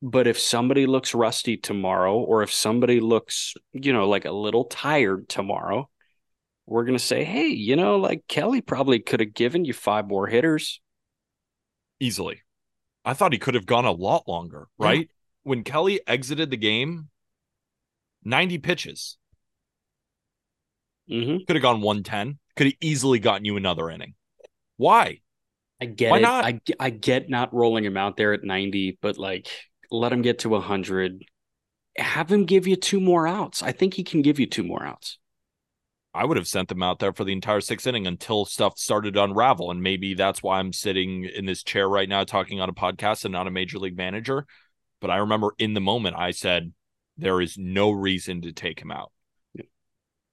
But 0.01 0.27
if 0.27 0.39
somebody 0.39 0.85
looks 0.87 1.13
rusty 1.13 1.57
tomorrow, 1.57 2.17
or 2.17 2.41
if 2.41 2.51
somebody 2.51 2.99
looks, 2.99 3.53
you 3.71 3.93
know, 3.93 4.09
like 4.09 4.25
a 4.25 4.31
little 4.31 4.65
tired 4.65 5.29
tomorrow, 5.29 5.89
we're 6.71 6.85
going 6.85 6.97
to 6.97 7.03
say, 7.03 7.23
hey, 7.23 7.47
you 7.47 7.75
know, 7.75 7.97
like 7.97 8.23
Kelly 8.27 8.61
probably 8.61 8.99
could 8.99 9.19
have 9.19 9.33
given 9.33 9.65
you 9.65 9.73
five 9.73 10.07
more 10.07 10.27
hitters. 10.27 10.79
easily. 11.99 12.41
I 13.05 13.13
thought 13.13 13.33
he 13.33 13.39
could 13.39 13.55
have 13.55 13.65
gone 13.65 13.85
a 13.85 13.91
lot 13.91 14.27
longer, 14.27 14.67
Yeah. 14.79 14.85
right? 14.87 15.09
When 15.43 15.63
Kelly 15.63 15.99
exited 16.07 16.49
the 16.49 16.57
game, 16.57 17.09
90 18.23 18.57
pitches. 18.59 19.17
Mm-hmm. 21.09 21.43
Could 21.45 21.55
have 21.55 21.63
gone 21.63 21.81
110. 21.81 22.37
Could 22.55 22.67
have 22.67 22.75
easily 22.81 23.19
gotten 23.19 23.45
you 23.45 23.57
another 23.57 23.89
inning. 23.89 24.13
Why? 24.77 25.19
I 25.81 25.85
get 25.85 26.11
Why 26.11 26.17
it. 26.17 26.21
not? 26.21 26.45
I, 26.45 26.61
I 26.79 26.89
get 26.89 27.29
not 27.29 27.53
rolling 27.53 27.83
him 27.85 27.97
out 27.97 28.17
there 28.17 28.33
at 28.33 28.43
90, 28.43 28.99
but 29.01 29.17
like 29.17 29.47
let 29.89 30.13
him 30.13 30.21
get 30.21 30.39
to 30.39 30.49
100. 30.49 31.23
Have 31.97 32.31
him 32.31 32.45
give 32.45 32.67
you 32.67 32.75
two 32.75 32.99
more 33.01 33.27
outs. 33.27 33.61
I 33.63 33.71
think 33.73 33.95
he 33.95 34.03
can 34.03 34.21
give 34.21 34.39
you 34.39 34.45
two 34.45 34.63
more 34.63 34.83
outs. 34.85 35.17
I 36.13 36.25
would 36.25 36.37
have 36.37 36.47
sent 36.47 36.67
them 36.67 36.83
out 36.83 36.99
there 36.99 37.13
for 37.13 37.23
the 37.23 37.31
entire 37.31 37.61
sixth 37.61 37.87
inning 37.87 38.05
until 38.05 38.45
stuff 38.45 38.77
started 38.77 39.13
to 39.13 39.23
unravel. 39.23 39.71
And 39.71 39.81
maybe 39.81 40.13
that's 40.13 40.43
why 40.43 40.59
I'm 40.59 40.73
sitting 40.73 41.23
in 41.23 41.45
this 41.45 41.63
chair 41.63 41.87
right 41.87 42.09
now 42.09 42.23
talking 42.25 42.59
on 42.59 42.69
a 42.69 42.73
podcast 42.73 43.23
and 43.23 43.31
not 43.31 43.47
a 43.47 43.51
major 43.51 43.79
league 43.79 43.95
manager. 43.95 44.45
But 44.99 45.09
I 45.09 45.17
remember 45.17 45.53
in 45.57 45.73
the 45.73 45.81
moment 45.81 46.17
I 46.17 46.31
said, 46.31 46.73
there 47.17 47.39
is 47.39 47.57
no 47.57 47.91
reason 47.91 48.41
to 48.41 48.51
take 48.51 48.79
him 48.79 48.91
out. 48.91 49.11
Yeah. 49.53 49.63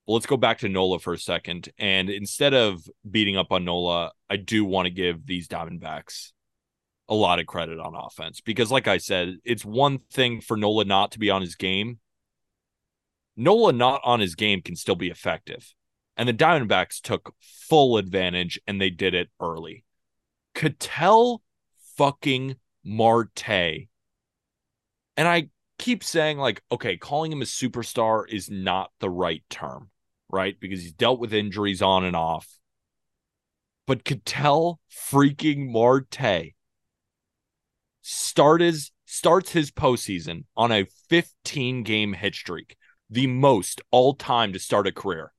Well, 0.05 0.15
let's 0.15 0.25
go 0.25 0.37
back 0.37 0.59
to 0.59 0.69
Nola 0.69 0.99
for 0.99 1.13
a 1.13 1.19
second. 1.19 1.69
And 1.77 2.09
instead 2.09 2.53
of 2.53 2.83
beating 3.09 3.37
up 3.37 3.51
on 3.51 3.63
Nola, 3.63 4.11
I 4.29 4.35
do 4.35 4.65
want 4.65 4.87
to 4.87 4.91
give 4.91 5.25
these 5.25 5.47
Diamondbacks 5.47 6.31
a 7.07 7.15
lot 7.15 7.39
of 7.39 7.47
credit 7.47 7.79
on 7.79 7.95
offense 7.95 8.41
because, 8.41 8.71
like 8.71 8.87
I 8.87 8.97
said, 8.97 9.37
it's 9.43 9.65
one 9.65 9.99
thing 10.11 10.41
for 10.41 10.57
Nola 10.57 10.85
not 10.85 11.13
to 11.13 11.19
be 11.19 11.29
on 11.29 11.41
his 11.41 11.55
game. 11.55 11.99
Nola 13.39 13.71
not 13.71 14.01
on 14.03 14.19
his 14.19 14.35
game 14.35 14.61
can 14.61 14.75
still 14.75 14.97
be 14.97 15.09
effective. 15.09 15.73
And 16.17 16.27
the 16.27 16.33
Diamondbacks 16.33 16.99
took 16.99 17.33
full 17.39 17.95
advantage 17.95 18.59
and 18.67 18.81
they 18.81 18.89
did 18.89 19.13
it 19.13 19.29
early. 19.41 19.85
Ketel 20.53 21.41
fucking 21.95 22.57
Marte. 22.83 23.87
And 25.15 25.27
I 25.27 25.49
keep 25.77 26.03
saying, 26.03 26.37
like, 26.37 26.61
okay, 26.69 26.97
calling 26.97 27.31
him 27.31 27.41
a 27.41 27.45
superstar 27.45 28.25
is 28.27 28.49
not 28.49 28.91
the 28.99 29.09
right 29.09 29.43
term, 29.49 29.89
right? 30.29 30.59
Because 30.59 30.81
he's 30.81 30.91
dealt 30.91 31.21
with 31.21 31.33
injuries 31.33 31.81
on 31.81 32.03
and 32.03 32.17
off. 32.17 32.45
But 33.87 34.03
Ketel 34.03 34.81
freaking 34.91 35.71
Marte 35.71 36.53
start 38.01 38.59
his, 38.59 38.91
starts 39.05 39.51
his 39.53 39.71
postseason 39.71 40.43
on 40.57 40.73
a 40.73 40.87
15 41.07 41.83
game 41.83 42.11
hit 42.11 42.35
streak, 42.35 42.75
the 43.09 43.27
most 43.27 43.81
all 43.91 44.13
time 44.13 44.53
to 44.53 44.59
start 44.59 44.87
a 44.87 44.91
career. 44.91 45.33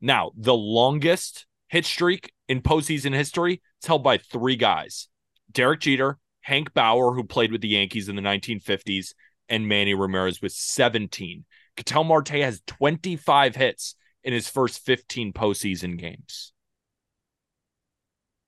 Now, 0.00 0.32
the 0.36 0.54
longest 0.54 1.46
hit 1.68 1.84
streak 1.84 2.32
in 2.48 2.62
postseason 2.62 3.14
history, 3.14 3.54
is 3.82 3.88
held 3.88 4.04
by 4.04 4.18
three 4.18 4.56
guys 4.56 5.08
Derek 5.50 5.80
Jeter, 5.80 6.18
Hank 6.42 6.74
Bauer, 6.74 7.14
who 7.14 7.24
played 7.24 7.52
with 7.52 7.60
the 7.60 7.68
Yankees 7.68 8.08
in 8.08 8.16
the 8.16 8.22
1950s, 8.22 9.14
and 9.48 9.68
Manny 9.68 9.94
Ramirez 9.94 10.42
with 10.42 10.52
17. 10.52 11.44
Ketel 11.76 12.04
Marte 12.04 12.28
has 12.28 12.62
25 12.66 13.56
hits 13.56 13.94
in 14.22 14.32
his 14.32 14.48
first 14.48 14.84
15 14.84 15.32
postseason 15.32 15.98
games. 15.98 16.52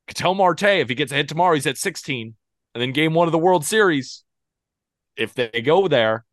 Ketel 0.07 0.35
Marte, 0.35 0.63
if 0.63 0.89
he 0.89 0.95
gets 0.95 1.13
a 1.13 1.17
hit 1.17 1.29
tomorrow, 1.29 1.55
he's 1.55 1.67
at 1.67 1.79
16. 1.79 2.35
And 2.75 2.83
then 2.83 2.93
game 2.93 3.15
one 3.15 3.27
of 3.27 3.33
the 3.33 3.39
World 3.39 3.65
Series, 3.65 4.23
if 5.17 5.35
they 5.35 5.63
go 5.65 5.89
there, 5.89 6.25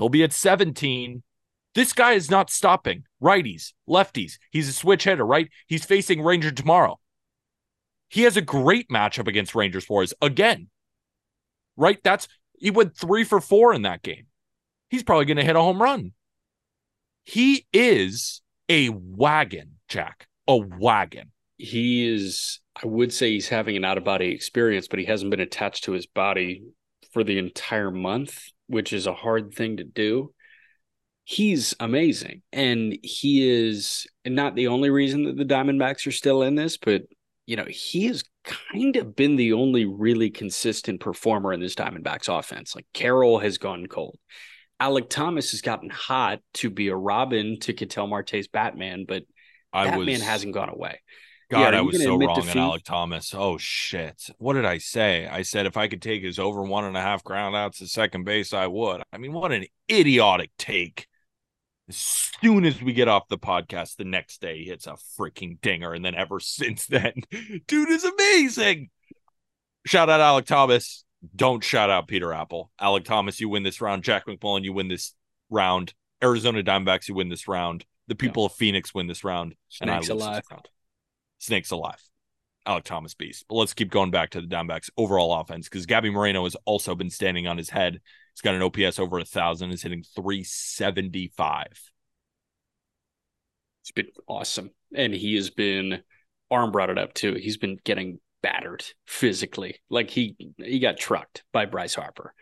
he'll 0.00 0.08
be 0.08 0.24
at 0.24 0.32
17. 0.32 1.22
This 1.76 1.92
guy 1.92 2.12
is 2.12 2.28
not 2.28 2.50
stopping 2.50 3.04
righties, 3.22 3.72
lefties. 3.88 4.38
He's 4.50 4.68
a 4.68 4.72
switch 4.72 5.04
hitter, 5.04 5.24
right? 5.24 5.48
He's 5.68 5.84
facing 5.84 6.22
Ranger 6.22 6.50
tomorrow. 6.50 6.98
He 8.08 8.22
has 8.22 8.36
a 8.36 8.42
great 8.42 8.88
matchup 8.88 9.28
against 9.28 9.54
Ranger 9.54 9.80
Suarez 9.80 10.12
again. 10.20 10.68
Right? 11.76 12.02
That's 12.02 12.26
he 12.58 12.70
went 12.70 12.96
three 12.96 13.22
for 13.22 13.40
four 13.40 13.72
in 13.72 13.82
that 13.82 14.02
game. 14.02 14.26
He's 14.88 15.04
probably 15.04 15.26
going 15.26 15.36
to 15.36 15.44
hit 15.44 15.54
a 15.54 15.60
home 15.60 15.80
run. 15.80 16.12
He 17.24 17.66
is 17.72 18.42
a 18.68 18.88
wagon, 18.88 19.76
Jack. 19.88 20.26
A 20.48 20.56
wagon. 20.56 21.30
He 21.56 22.08
is, 22.08 22.58
I 22.82 22.86
would 22.86 23.12
say 23.12 23.30
he's 23.30 23.48
having 23.48 23.76
an 23.76 23.84
out 23.84 23.98
of 23.98 24.04
body 24.04 24.32
experience, 24.32 24.88
but 24.88 24.98
he 24.98 25.04
hasn't 25.04 25.30
been 25.30 25.40
attached 25.40 25.84
to 25.84 25.92
his 25.92 26.06
body 26.06 26.64
for 27.12 27.22
the 27.22 27.38
entire 27.38 27.90
month, 27.90 28.46
which 28.70 28.92
is 28.92 29.06
a 29.06 29.14
hard 29.14 29.52
thing 29.52 29.78
to 29.78 29.84
do. 29.84 30.32
He's 31.24 31.74
amazing. 31.80 32.42
And 32.52 32.96
he 33.02 33.48
is 33.48 34.06
not 34.24 34.54
the 34.54 34.68
only 34.68 34.90
reason 34.90 35.24
that 35.24 35.36
the 35.36 35.44
Diamondbacks 35.44 36.06
are 36.06 36.12
still 36.12 36.42
in 36.42 36.54
this, 36.54 36.76
but 36.76 37.02
you 37.46 37.56
know, 37.56 37.66
he 37.68 38.06
has 38.06 38.22
kind 38.44 38.94
of 38.94 39.16
been 39.16 39.34
the 39.34 39.54
only 39.54 39.84
really 39.84 40.30
consistent 40.30 41.00
performer 41.00 41.52
in 41.52 41.58
this 41.58 41.74
Diamondbacks 41.74 42.28
offense. 42.28 42.76
Like 42.76 42.86
Carroll 42.94 43.40
has 43.40 43.58
gone 43.58 43.86
cold. 43.86 44.16
Alek 44.80 45.10
Thomas 45.10 45.50
has 45.50 45.60
gotten 45.60 45.90
hot 45.90 46.38
to 46.54 46.70
be 46.70 46.88
a 46.88 46.96
Robin 46.96 47.58
to 47.60 47.72
Ketel 47.72 48.06
Marte's 48.06 48.46
Batman, 48.46 49.04
but 49.06 49.24
I 49.72 49.86
Batman 49.86 50.06
was, 50.06 50.22
hasn't 50.22 50.54
gone 50.54 50.70
away. 50.70 51.00
God, 51.50 51.74
yeah, 51.74 51.80
I 51.80 51.82
was 51.82 52.00
so 52.00 52.16
wrong 52.16 52.36
defeat? 52.36 52.56
on 52.56 52.78
Alek 52.78 52.84
Thomas. 52.84 53.34
Oh 53.34 53.58
shit. 53.58 54.30
What 54.38 54.54
did 54.54 54.64
I 54.64 54.78
say? 54.78 55.26
I 55.26 55.42
said 55.42 55.66
if 55.66 55.76
I 55.76 55.88
could 55.88 56.00
take 56.00 56.22
his 56.22 56.38
over 56.38 56.62
one 56.62 56.84
and 56.84 56.96
a 56.96 57.00
half 57.00 57.24
ground 57.24 57.56
outs 57.56 57.78
to 57.78 57.88
second 57.88 58.24
base, 58.24 58.52
I 58.52 58.68
would. 58.68 59.02
I 59.12 59.18
mean, 59.18 59.32
what 59.32 59.50
an 59.50 59.66
idiotic 59.90 60.52
take. 60.58 61.08
As 61.88 61.96
soon 61.96 62.64
as 62.64 62.80
we 62.80 62.92
get 62.92 63.08
off 63.08 63.26
the 63.26 63.36
podcast, 63.36 63.96
the 63.96 64.04
next 64.04 64.40
day 64.40 64.58
he 64.58 64.66
hits 64.66 64.86
a 64.86 64.96
freaking 65.18 65.60
dinger. 65.60 65.92
And 65.92 66.04
then 66.04 66.14
ever 66.14 66.38
since 66.40 66.86
then, 66.86 67.14
dude 67.66 67.90
is 67.90 68.04
amazing. 68.04 68.90
Shout 69.86 70.08
out 70.08 70.20
Alek 70.20 70.46
Thomas. 70.46 71.04
Don't 71.34 71.64
shout 71.64 71.90
out 71.90 72.06
Peter 72.06 72.32
Appel. 72.32 72.70
Alek 72.80 73.04
Thomas, 73.04 73.40
you 73.40 73.48
win 73.48 73.64
this 73.64 73.80
round. 73.80 74.04
Jack 74.04 74.26
McMullen, 74.26 74.62
you 74.62 74.72
win 74.72 74.86
this 74.86 75.14
round. 75.50 75.94
Arizona 76.22 76.62
Diamondbacks, 76.62 77.08
you 77.08 77.16
win 77.16 77.28
this 77.28 77.48
round. 77.48 77.84
The 78.06 78.14
people 78.14 78.44
yeah. 78.44 78.46
of 78.46 78.52
Phoenix 78.52 78.94
win 78.94 79.08
this 79.08 79.24
round. 79.24 79.56
Snakes 79.68 80.08
and 80.08 80.20
I 80.20 80.26
alive. 80.26 80.44
Round. 80.48 80.68
Snakes 81.40 81.70
alive. 81.70 82.00
Alek 82.66 82.84
Thomas 82.84 83.14
beast. 83.14 83.46
But 83.48 83.56
let's 83.56 83.74
keep 83.74 83.90
going 83.90 84.10
back 84.10 84.30
to 84.30 84.40
the 84.40 84.46
Diamondbacks 84.46 84.90
overall 84.96 85.40
offense 85.40 85.68
because 85.68 85.86
Gabby 85.86 86.10
Moreno 86.10 86.44
has 86.44 86.56
also 86.64 86.94
been 86.94 87.10
standing 87.10 87.46
on 87.46 87.58
his 87.58 87.70
head. 87.70 88.00
He's 88.34 88.42
got 88.42 88.54
an 88.54 88.62
OPS 88.62 88.98
over 88.98 89.18
a 89.18 89.24
thousand, 89.24 89.70
is 89.70 89.82
hitting 89.82 90.04
375. 90.14 91.66
It's 93.82 93.90
been 93.90 94.08
awesome. 94.28 94.70
And 94.94 95.14
he 95.14 95.34
has 95.36 95.50
been 95.50 96.02
Aram 96.50 96.70
brought 96.70 96.90
it 96.90 96.98
up 96.98 97.14
too. 97.14 97.34
He's 97.34 97.56
been 97.56 97.78
getting 97.84 98.20
battered 98.42 98.84
physically. 99.06 99.80
Like 99.88 100.10
he 100.10 100.36
he 100.58 100.78
got 100.78 100.98
trucked 100.98 101.44
by 101.52 101.66
Bryce 101.66 101.94
Harper. 101.94 102.34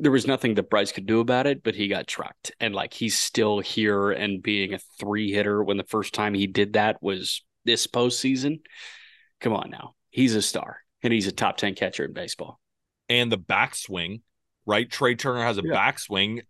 There 0.00 0.12
was 0.12 0.28
nothing 0.28 0.54
that 0.54 0.70
Bryce 0.70 0.92
could 0.92 1.06
do 1.06 1.18
about 1.18 1.48
it, 1.48 1.64
but 1.64 1.74
he 1.74 1.88
got 1.88 2.06
trucked. 2.06 2.52
And 2.60 2.74
like 2.74 2.94
he's 2.94 3.18
still 3.18 3.58
here 3.58 4.12
and 4.12 4.40
being 4.40 4.72
a 4.72 4.78
three 5.00 5.32
hitter 5.32 5.62
when 5.64 5.76
the 5.76 5.84
first 5.84 6.14
time 6.14 6.34
he 6.34 6.46
did 6.46 6.74
that 6.74 7.02
was 7.02 7.42
this 7.68 7.86
postseason. 7.86 8.60
Come 9.40 9.52
on 9.52 9.70
now. 9.70 9.94
He's 10.10 10.34
a 10.34 10.42
star 10.42 10.78
and 11.02 11.12
he's 11.12 11.26
a 11.26 11.32
top 11.32 11.58
10 11.58 11.74
catcher 11.74 12.04
in 12.04 12.12
baseball. 12.12 12.58
And 13.08 13.30
the 13.30 13.38
backswing, 13.38 14.22
right? 14.66 14.90
Trea 14.90 15.14
Turner 15.14 15.42
has 15.42 15.58
a 15.58 15.62
yeah. 15.64 15.74
backswing. 15.74 16.40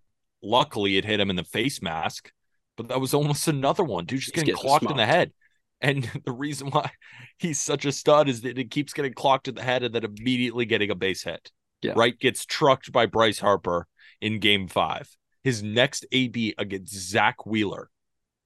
Luckily, 0.42 0.96
it 0.96 1.04
hit 1.04 1.20
him 1.20 1.30
in 1.30 1.36
the 1.36 1.44
face 1.44 1.82
mask, 1.82 2.32
but 2.76 2.88
that 2.88 3.00
was 3.00 3.14
almost 3.14 3.48
another 3.48 3.84
one. 3.84 4.04
Dude, 4.04 4.20
just 4.20 4.32
getting, 4.32 4.46
getting 4.46 4.60
clocked 4.60 4.90
in 4.90 4.96
the 4.96 5.06
head. 5.06 5.32
And 5.80 6.08
the 6.24 6.32
reason 6.32 6.70
why 6.70 6.90
he's 7.38 7.60
such 7.60 7.84
a 7.84 7.92
stud 7.92 8.28
is 8.28 8.42
that 8.42 8.58
it 8.58 8.70
keeps 8.70 8.92
getting 8.92 9.12
clocked 9.14 9.48
in 9.48 9.56
the 9.56 9.62
head 9.62 9.82
and 9.82 9.94
then 9.94 10.04
immediately 10.04 10.64
getting 10.64 10.90
a 10.90 10.94
base 10.94 11.24
hit. 11.24 11.50
Yeah. 11.82 11.92
Right? 11.96 12.18
Gets 12.18 12.46
trucked 12.46 12.90
by 12.92 13.06
Bryce 13.06 13.38
Harper 13.38 13.86
in 14.20 14.40
game 14.40 14.68
five. 14.68 15.08
His 15.44 15.62
next 15.62 16.06
AB 16.12 16.54
against 16.58 16.94
Zack 16.94 17.46
Wheeler, 17.46 17.90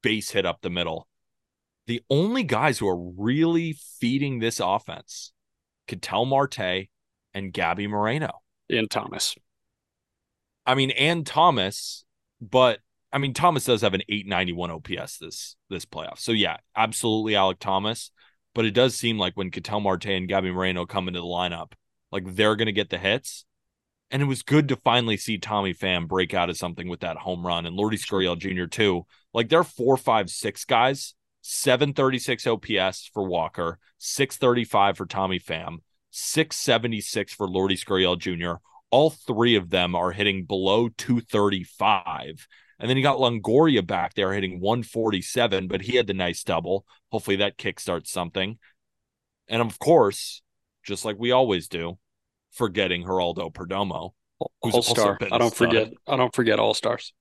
base 0.03 0.31
hit 0.31 0.47
up 0.47 0.61
the 0.61 0.71
middle. 0.71 1.09
The 1.93 2.03
only 2.09 2.43
guys 2.43 2.79
who 2.79 2.89
are 2.89 2.97
really 3.19 3.77
feeding 4.01 4.39
this 4.39 4.61
offense, 4.61 5.31
Ketel 5.87 6.25
Marte 6.25 6.89
and 7.35 7.53
Gabby 7.53 7.87
Moreno. 7.87 8.31
And 8.71 8.91
Thomas. 8.91 9.35
I 10.65 10.75
mean, 10.75 10.91
and 10.93 11.27
Thomas, 11.27 12.07
but 12.41 12.79
I 13.13 13.19
mean, 13.19 13.35
Thomas 13.35 13.67
does 13.67 13.83
have 13.83 13.93
an 13.93 14.01
891 14.09 14.71
OPS 14.71 15.19
this 15.19 15.57
this 15.69 15.85
playoff. 15.85 16.19
So 16.19 16.33
yeah, 16.33 16.57
absolutely 16.75 17.35
Alek 17.35 17.59
Thomas. 17.59 18.11
But 18.55 18.65
it 18.65 18.71
does 18.71 18.95
seem 18.95 19.19
like 19.19 19.35
when 19.35 19.51
Ketel 19.51 19.81
Marte 19.81 20.07
and 20.07 20.27
Gabby 20.27 20.51
Moreno 20.51 20.87
come 20.87 21.09
into 21.09 21.21
the 21.21 21.27
lineup, 21.27 21.73
like 22.11 22.25
they're 22.37 22.57
gonna 22.57 22.73
get 22.73 22.89
the 22.89 22.97
hits. 22.97 23.45
And 24.11 24.23
it 24.23 24.27
was 24.27 24.43
good 24.43 24.71
to 24.71 24.77
finally 24.77 25.19
see 25.19 25.37
Tommy 25.37 25.75
Pham 25.75 26.09
break 26.09 26.33
out 26.33 26.49
of 26.49 26.57
something 26.57 26.89
with 26.89 27.01
that 27.01 27.19
home 27.19 27.47
run 27.47 27.67
and 27.67 27.77
Lordy 27.77 27.99
Gurriel 27.99 28.39
Jr. 28.39 28.65
too. 28.65 29.05
Like 29.35 29.51
they're 29.51 29.63
four, 29.63 29.99
five, 29.99 30.31
six 30.31 30.65
guys, 30.65 31.13
736 31.43 32.47
OPS 32.47 33.11
for 33.13 33.29
Walker, 33.29 33.79
635 33.99 34.97
for 34.97 35.07
Tommy 35.07 35.39
Pham, 35.39 35.79
676 36.11 37.35
for 37.35 37.49
Lordy 37.49 37.77
Gurriel 37.77 38.19
Jr. 38.19 38.61
All 38.91 39.11
three 39.11 39.57
of 39.57 39.71
them 39.71 39.95
are 39.95 40.13
hitting 40.13 40.45
below 40.45 40.89
235. 40.89 42.47
And 42.79 42.91
then 42.91 42.97
you 42.97 43.03
got 43.03 43.19
Longoria 43.19 43.87
back 43.87 44.15
there 44.15 44.33
hitting 44.33 44.61
147, 44.61 45.69
but 45.69 45.83
he 45.83 45.97
had 45.97 46.07
the 46.07 46.15
nice 46.15 46.43
double. 46.43 46.85
Hopefully 47.11 47.37
that 47.37 47.57
kickstarts 47.57 48.09
something. 48.09 48.59
And 49.49 49.63
of 49.63 49.79
course, 49.79 50.43
just 50.85 51.05
like 51.05 51.17
we 51.19 51.31
always 51.31 51.69
do, 51.69 51.99
forgetting 52.53 53.05
Geraldo 53.05 53.53
Perdomo. 53.53 54.11
All 54.61 54.83
star. 54.83 55.19
I 55.21 55.39
don't 55.39 55.55
stud. 55.55 55.69
forget. 55.69 55.93
I 56.07 56.17
don't 56.17 56.35
forget 56.35 56.59
all 56.59 56.75
stars. 56.75 57.13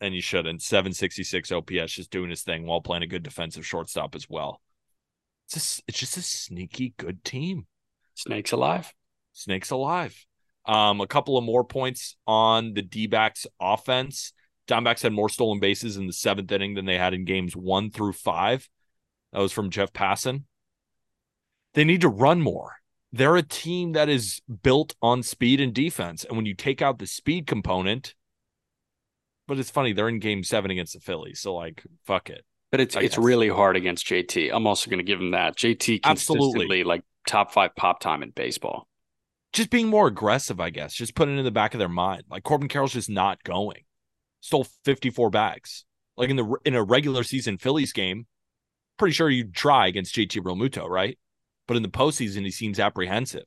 And 0.00 0.14
you 0.14 0.22
shouldn't. 0.22 0.62
766 0.62 1.52
OPS, 1.52 1.92
just 1.92 2.10
doing 2.10 2.30
his 2.30 2.42
thing 2.42 2.66
while 2.66 2.80
playing 2.80 3.02
a 3.02 3.06
good 3.06 3.22
defensive 3.22 3.66
shortstop 3.66 4.14
as 4.14 4.28
well. 4.30 4.60
It's 5.46 5.54
just, 5.54 5.82
it's 5.86 5.98
just 5.98 6.16
a 6.16 6.22
sneaky 6.22 6.94
good 6.96 7.22
team. 7.24 7.66
Snakes 8.14 8.52
alive. 8.52 8.94
Snakes 9.32 9.70
alive. 9.70 10.26
Um, 10.66 11.00
a 11.00 11.06
couple 11.06 11.36
of 11.36 11.44
more 11.44 11.64
points 11.64 12.16
on 12.26 12.74
the 12.74 12.82
D 12.82 13.06
backs 13.06 13.46
offense. 13.60 14.32
Diamondbacks 14.68 15.02
had 15.02 15.12
more 15.12 15.28
stolen 15.28 15.58
bases 15.58 15.96
in 15.96 16.06
the 16.06 16.12
seventh 16.12 16.52
inning 16.52 16.74
than 16.74 16.84
they 16.84 16.96
had 16.96 17.14
in 17.14 17.24
games 17.24 17.56
one 17.56 17.90
through 17.90 18.12
five. 18.12 18.68
That 19.32 19.40
was 19.40 19.52
from 19.52 19.70
Jeff 19.70 19.92
Passan. 19.92 20.44
They 21.74 21.84
need 21.84 22.02
to 22.02 22.08
run 22.08 22.40
more. 22.40 22.76
They're 23.12 23.36
a 23.36 23.42
team 23.42 23.92
that 23.92 24.08
is 24.08 24.40
built 24.62 24.94
on 25.02 25.22
speed 25.22 25.60
and 25.60 25.74
defense. 25.74 26.24
And 26.24 26.36
when 26.36 26.46
you 26.46 26.54
take 26.54 26.82
out 26.82 26.98
the 26.98 27.06
speed 27.06 27.46
component, 27.46 28.14
but 29.50 29.58
it's 29.58 29.70
funny, 29.70 29.92
they're 29.92 30.08
in 30.08 30.20
game 30.20 30.44
seven 30.44 30.70
against 30.70 30.94
the 30.94 31.00
Phillies. 31.00 31.40
So, 31.40 31.54
like, 31.54 31.82
fuck 32.06 32.30
it. 32.30 32.44
But 32.70 32.80
it's 32.80 32.96
I 32.96 33.00
it's 33.00 33.16
guess. 33.16 33.24
really 33.24 33.48
hard 33.48 33.76
against 33.76 34.06
JT. 34.06 34.50
I'm 34.52 34.66
also 34.66 34.88
going 34.88 34.98
to 34.98 35.04
give 35.04 35.20
him 35.20 35.32
that. 35.32 35.56
JT 35.56 36.02
consistently 36.02 36.46
Absolutely. 36.46 36.84
like 36.84 37.02
top 37.26 37.52
five 37.52 37.74
pop 37.74 38.00
time 38.00 38.22
in 38.22 38.30
baseball. 38.30 38.86
Just 39.52 39.70
being 39.70 39.88
more 39.88 40.06
aggressive, 40.06 40.60
I 40.60 40.70
guess. 40.70 40.94
Just 40.94 41.16
putting 41.16 41.34
it 41.34 41.38
in 41.38 41.44
the 41.44 41.50
back 41.50 41.74
of 41.74 41.78
their 41.78 41.88
mind. 41.88 42.22
Like 42.30 42.44
Corbin 42.44 42.68
Carroll's 42.68 42.92
just 42.92 43.10
not 43.10 43.42
going 43.42 43.82
stole 44.40 44.66
54 44.84 45.30
bags. 45.30 45.84
Like 46.16 46.30
in 46.30 46.36
the 46.36 46.56
in 46.64 46.74
a 46.74 46.82
regular 46.82 47.22
season 47.22 47.58
Phillies 47.58 47.92
game, 47.92 48.26
pretty 48.98 49.14
sure 49.14 49.30
you'd 49.30 49.54
try 49.54 49.86
against 49.86 50.14
JT 50.14 50.40
Realmuto, 50.42 50.88
right? 50.88 51.18
But 51.66 51.76
in 51.76 51.82
the 51.82 51.88
postseason, 51.88 52.44
he 52.44 52.50
seems 52.50 52.78
apprehensive. 52.78 53.46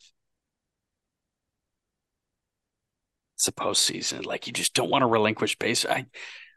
It's 3.44 3.50
a 3.50 3.52
postseason. 3.52 4.26
Like 4.26 4.48
you 4.48 4.54
just 4.54 4.74
don't 4.74 4.90
want 4.90 5.02
to 5.02 5.08
relinquish 5.08 5.58
base. 5.58 5.86
I 5.86 6.06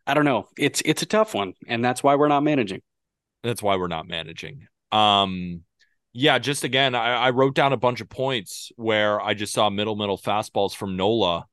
I 0.06 0.14
don't 0.14 0.24
know. 0.24 0.46
It's 0.56 0.80
it's 0.84 1.02
a 1.02 1.06
tough 1.06 1.34
one, 1.34 1.54
and 1.66 1.84
that's 1.84 2.00
why 2.00 2.14
we're 2.14 2.28
not 2.28 2.44
managing. 2.44 2.80
That's 3.42 3.60
why 3.60 3.74
we're 3.74 3.88
not 3.88 4.06
managing. 4.06 4.68
Um 4.92 5.62
yeah, 6.12 6.38
just 6.38 6.62
again, 6.62 6.94
I, 6.94 7.14
I 7.14 7.30
wrote 7.30 7.56
down 7.56 7.72
a 7.72 7.76
bunch 7.76 8.00
of 8.00 8.08
points 8.08 8.70
where 8.76 9.20
I 9.20 9.34
just 9.34 9.52
saw 9.52 9.68
middle 9.68 9.96
middle 9.96 10.16
fastballs 10.16 10.76
from 10.76 10.96
Nola 10.96 11.46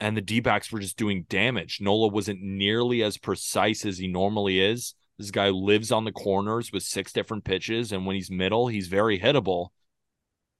and 0.00 0.16
the 0.16 0.22
D 0.22 0.40
backs 0.40 0.72
were 0.72 0.80
just 0.80 0.96
doing 0.96 1.26
damage. 1.28 1.78
Nola 1.78 2.08
wasn't 2.08 2.40
nearly 2.40 3.02
as 3.02 3.18
precise 3.18 3.84
as 3.84 3.98
he 3.98 4.08
normally 4.08 4.58
is. 4.58 4.94
This 5.18 5.30
guy 5.30 5.50
lives 5.50 5.92
on 5.92 6.04
the 6.04 6.12
corners 6.12 6.72
with 6.72 6.82
six 6.82 7.12
different 7.12 7.44
pitches, 7.44 7.92
and 7.92 8.06
when 8.06 8.16
he's 8.16 8.30
middle, 8.30 8.68
he's 8.68 8.88
very 8.88 9.20
hittable. 9.20 9.68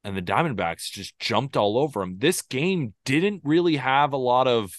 And 0.08 0.16
the 0.16 0.22
Diamondbacks 0.22 0.90
just 0.90 1.18
jumped 1.18 1.54
all 1.54 1.76
over 1.76 2.00
him. 2.00 2.16
This 2.16 2.40
game 2.40 2.94
didn't 3.04 3.42
really 3.44 3.76
have 3.76 4.14
a 4.14 4.16
lot 4.16 4.48
of, 4.48 4.74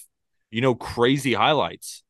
you 0.50 0.60
know, 0.60 0.74
crazy 0.74 1.34
highlights. 1.34 2.02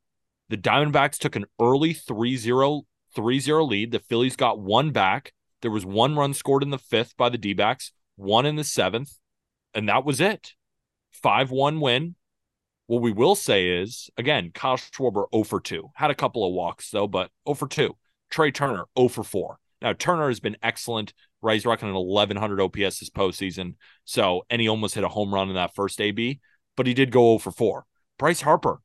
The 0.49 0.57
Diamondbacks 0.57 1.19
took 1.19 1.37
an 1.37 1.45
early 1.61 1.93
3 1.93 2.39
0 2.39 2.87
3 3.15 3.41
0 3.41 3.65
lead. 3.65 3.91
The 3.93 3.99
Phillies 3.99 4.37
got 4.37 4.59
one 4.59 4.91
back. 4.91 5.35
There 5.61 5.71
was 5.71 5.85
one 5.85 6.17
run 6.17 6.33
scored 6.33 6.63
in 6.63 6.71
the 6.71 6.79
fifth 6.79 7.15
by 7.19 7.29
the 7.29 7.37
D 7.37 7.53
backs, 7.53 7.93
one 8.17 8.47
in 8.47 8.57
the 8.57 8.65
seventh, 8.65 9.13
and 9.75 9.87
that 9.87 10.07
was 10.07 10.19
it. 10.19 10.55
5 11.13 11.51
1 11.51 11.79
win. 11.79 12.15
What 12.87 13.03
we 13.03 13.13
will 13.13 13.35
say 13.35 13.69
is, 13.69 14.09
again, 14.17 14.51
Kyle 14.55 14.79
Schwarber 14.79 15.27
0 15.31 15.45
for 15.45 15.61
2. 15.61 15.91
Had 15.93 16.11
a 16.11 16.15
couple 16.15 16.47
of 16.47 16.55
walks, 16.55 16.89
though, 16.89 17.07
but 17.07 17.31
0 17.47 17.55
for 17.55 17.69
2. 17.69 17.95
Trea 18.31 18.51
Turner 18.51 18.87
0 18.97 19.09
for 19.09 19.25
4. 19.25 19.59
Now, 19.83 19.93
Turner 19.93 20.29
has 20.29 20.41
been 20.41 20.57
excellent. 20.63 21.13
Right, 21.43 21.55
he's 21.55 21.67
rocking 21.67 21.89
an 21.89 21.95
1100 21.95 22.61
OPS 22.61 23.01
this 23.01 23.11
postseason. 23.11 23.77
So, 24.05 24.45
and 24.51 24.61
he 24.61 24.69
almost 24.69 24.95
hit 24.95 25.05
a 25.05 25.09
home 25.09 25.33
run 25.33 25.49
in 25.49 25.55
that 25.55 25.75
first 25.75 26.01
AB, 26.01 26.41
but 26.77 26.87
he 26.87 26.95
did 26.95 27.11
go 27.11 27.39
0 27.39 27.39
for 27.39 27.51
4. 27.51 27.87
Bryce 28.19 28.43
Harper 28.43 28.81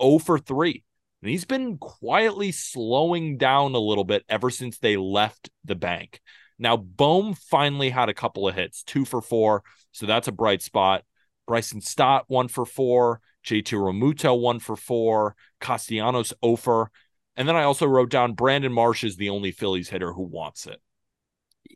0 0.00 0.18
for 0.18 0.38
3. 0.38 0.84
And 1.22 1.30
he's 1.30 1.44
been 1.44 1.78
quietly 1.78 2.50
slowing 2.50 3.38
down 3.38 3.74
a 3.74 3.78
little 3.78 4.02
bit 4.02 4.24
ever 4.28 4.50
since 4.50 4.78
they 4.78 4.96
left 4.96 5.50
the 5.64 5.76
bank. 5.76 6.20
Now, 6.58 6.76
Bohm 6.76 7.34
finally 7.34 7.90
had 7.90 8.08
a 8.08 8.14
couple 8.14 8.48
of 8.48 8.54
hits, 8.54 8.82
two 8.82 9.04
for 9.04 9.20
four. 9.20 9.62
So 9.92 10.06
that's 10.06 10.28
a 10.28 10.32
bright 10.32 10.62
spot. 10.62 11.04
Bryson 11.46 11.80
Stott, 11.80 12.24
one 12.28 12.48
for 12.48 12.66
four. 12.66 13.20
JT 13.44 13.72
Realmuto, 13.72 14.38
one 14.38 14.58
for 14.58 14.76
four. 14.76 15.36
Castellanos, 15.60 16.32
oh 16.42 16.52
over. 16.52 16.90
And 17.36 17.48
then 17.48 17.56
I 17.56 17.64
also 17.64 17.86
wrote 17.86 18.10
down 18.10 18.34
Brandon 18.34 18.72
Marsh 18.72 19.04
is 19.04 19.16
the 19.16 19.30
only 19.30 19.52
Phillies 19.52 19.88
hitter 19.88 20.12
who 20.12 20.22
wants 20.22 20.66
it. 20.66 20.80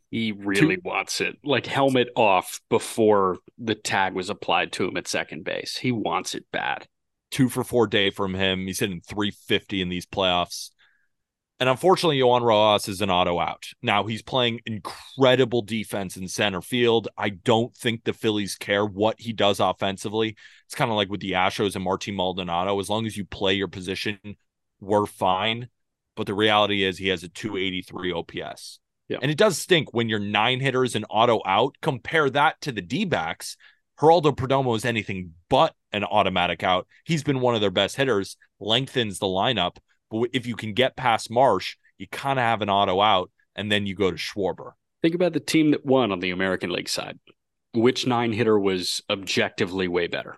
He 0.09 0.31
really 0.31 0.77
Two. 0.77 0.81
wants 0.83 1.21
it. 1.21 1.37
Like 1.43 1.65
helmet 1.65 2.09
off 2.15 2.61
before 2.69 3.37
the 3.57 3.75
tag 3.75 4.13
was 4.13 4.29
applied 4.29 4.71
to 4.73 4.87
him 4.87 4.97
at 4.97 5.07
second 5.07 5.43
base. 5.43 5.77
He 5.77 5.91
wants 5.91 6.35
it 6.35 6.45
bad. 6.51 6.87
Two 7.29 7.49
for 7.49 7.63
four 7.63 7.87
day 7.87 8.09
from 8.09 8.33
him. 8.33 8.67
He's 8.67 8.79
hitting 8.79 9.01
350 9.01 9.81
in 9.81 9.89
these 9.89 10.05
playoffs. 10.05 10.71
And 11.59 11.67
unfortunately, 11.67 12.17
Johan 12.17 12.43
Rojas 12.43 12.87
is 12.87 13.01
an 13.01 13.09
auto 13.09 13.39
out. 13.39 13.65
Now 13.81 14.03
he's 14.05 14.21
playing 14.21 14.61
incredible 14.65 15.63
defense 15.63 16.15
in 16.15 16.27
center 16.27 16.61
field. 16.61 17.07
I 17.17 17.29
don't 17.29 17.75
think 17.75 18.03
the 18.03 18.13
Phillies 18.13 18.55
care 18.55 18.85
what 18.85 19.19
he 19.19 19.33
does 19.33 19.59
offensively. 19.59 20.35
It's 20.65 20.75
kind 20.75 20.91
of 20.91 20.97
like 20.97 21.09
with 21.09 21.19
the 21.19 21.31
Astros 21.31 21.75
and 21.75 21.83
Martin 21.83 22.15
Maldonado. 22.15 22.79
As 22.79 22.89
long 22.89 23.07
as 23.07 23.17
you 23.17 23.25
play 23.25 23.55
your 23.55 23.67
position, 23.67 24.19
we're 24.79 25.07
fine. 25.07 25.69
But 26.15 26.27
the 26.27 26.35
reality 26.35 26.83
is 26.83 26.97
he 26.97 27.07
has 27.07 27.23
a 27.23 27.29
283 27.29 28.11
OPS. 28.11 28.79
Yeah. 29.07 29.19
And 29.21 29.31
it 29.31 29.37
does 29.37 29.57
stink 29.57 29.93
when 29.93 30.09
your 30.09 30.19
nine 30.19 30.59
hitters 30.59 30.95
and 30.95 31.05
auto 31.09 31.41
out. 31.45 31.75
Compare 31.81 32.29
that 32.31 32.59
to 32.61 32.71
the 32.71 32.81
D 32.81 33.05
backs. 33.05 33.55
Geraldo 33.99 34.35
Perdomo 34.35 34.75
is 34.75 34.85
anything 34.85 35.33
but 35.49 35.73
an 35.91 36.03
automatic 36.03 36.63
out. 36.63 36.87
He's 37.05 37.23
been 37.23 37.39
one 37.39 37.55
of 37.55 37.61
their 37.61 37.71
best 37.71 37.95
hitters, 37.95 38.37
lengthens 38.59 39.19
the 39.19 39.25
lineup. 39.25 39.77
But 40.11 40.29
if 40.33 40.45
you 40.45 40.55
can 40.55 40.73
get 40.73 40.95
past 40.95 41.31
Marsh, 41.31 41.77
you 41.97 42.07
kind 42.07 42.37
of 42.37 42.43
have 42.43 42.61
an 42.61 42.69
auto 42.69 43.01
out, 43.01 43.31
and 43.55 43.71
then 43.71 43.85
you 43.85 43.95
go 43.95 44.11
to 44.11 44.17
Schwarber. 44.17 44.71
Think 45.01 45.15
about 45.15 45.33
the 45.33 45.39
team 45.39 45.71
that 45.71 45.85
won 45.85 46.11
on 46.11 46.19
the 46.19 46.31
American 46.31 46.69
League 46.69 46.89
side. 46.89 47.19
Which 47.73 48.07
nine 48.07 48.33
hitter 48.33 48.57
was 48.59 49.01
objectively 49.09 49.87
way 49.87 50.07
better? 50.07 50.37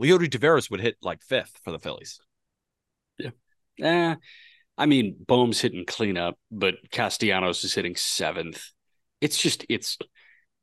Leody 0.00 0.28
Taveras 0.28 0.70
would 0.70 0.80
hit 0.80 0.96
like 1.02 1.22
fifth 1.22 1.60
for 1.62 1.70
the 1.70 1.78
Phillies. 1.78 2.20
Yeah. 3.18 3.30
Eh, 3.80 4.14
I 4.78 4.86
mean, 4.86 5.16
Bohm's 5.26 5.60
hitting 5.60 5.84
cleanup, 5.86 6.38
but 6.50 6.74
Castellanos 6.90 7.64
is 7.64 7.74
hitting 7.74 7.96
seventh. 7.96 8.70
It's 9.20 9.40
just 9.40 9.64
it's 9.68 9.98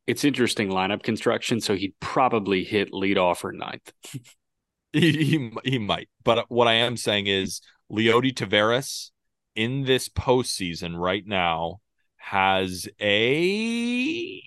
it's 0.07 0.24
interesting 0.24 0.70
lineup 0.70 1.03
construction. 1.03 1.62
So 1.62 1.76
he'd 1.76 1.93
probably 1.99 2.64
hit 2.64 2.91
leadoff 2.91 3.43
or 3.43 3.51
ninth. 3.51 3.91
he, 4.93 5.12
he 5.12 5.51
he 5.64 5.80
might, 5.80 6.10
but 6.24 6.45
what 6.49 6.68
I 6.68 6.74
am 6.74 6.97
saying 6.97 7.28
is 7.28 7.62
Leody 7.91 8.34
Taveras 8.34 9.12
in 9.55 9.84
this 9.84 10.10
postseason 10.10 10.97
right 10.97 11.26
now 11.26 11.80
has 12.18 12.88
a 12.99 14.41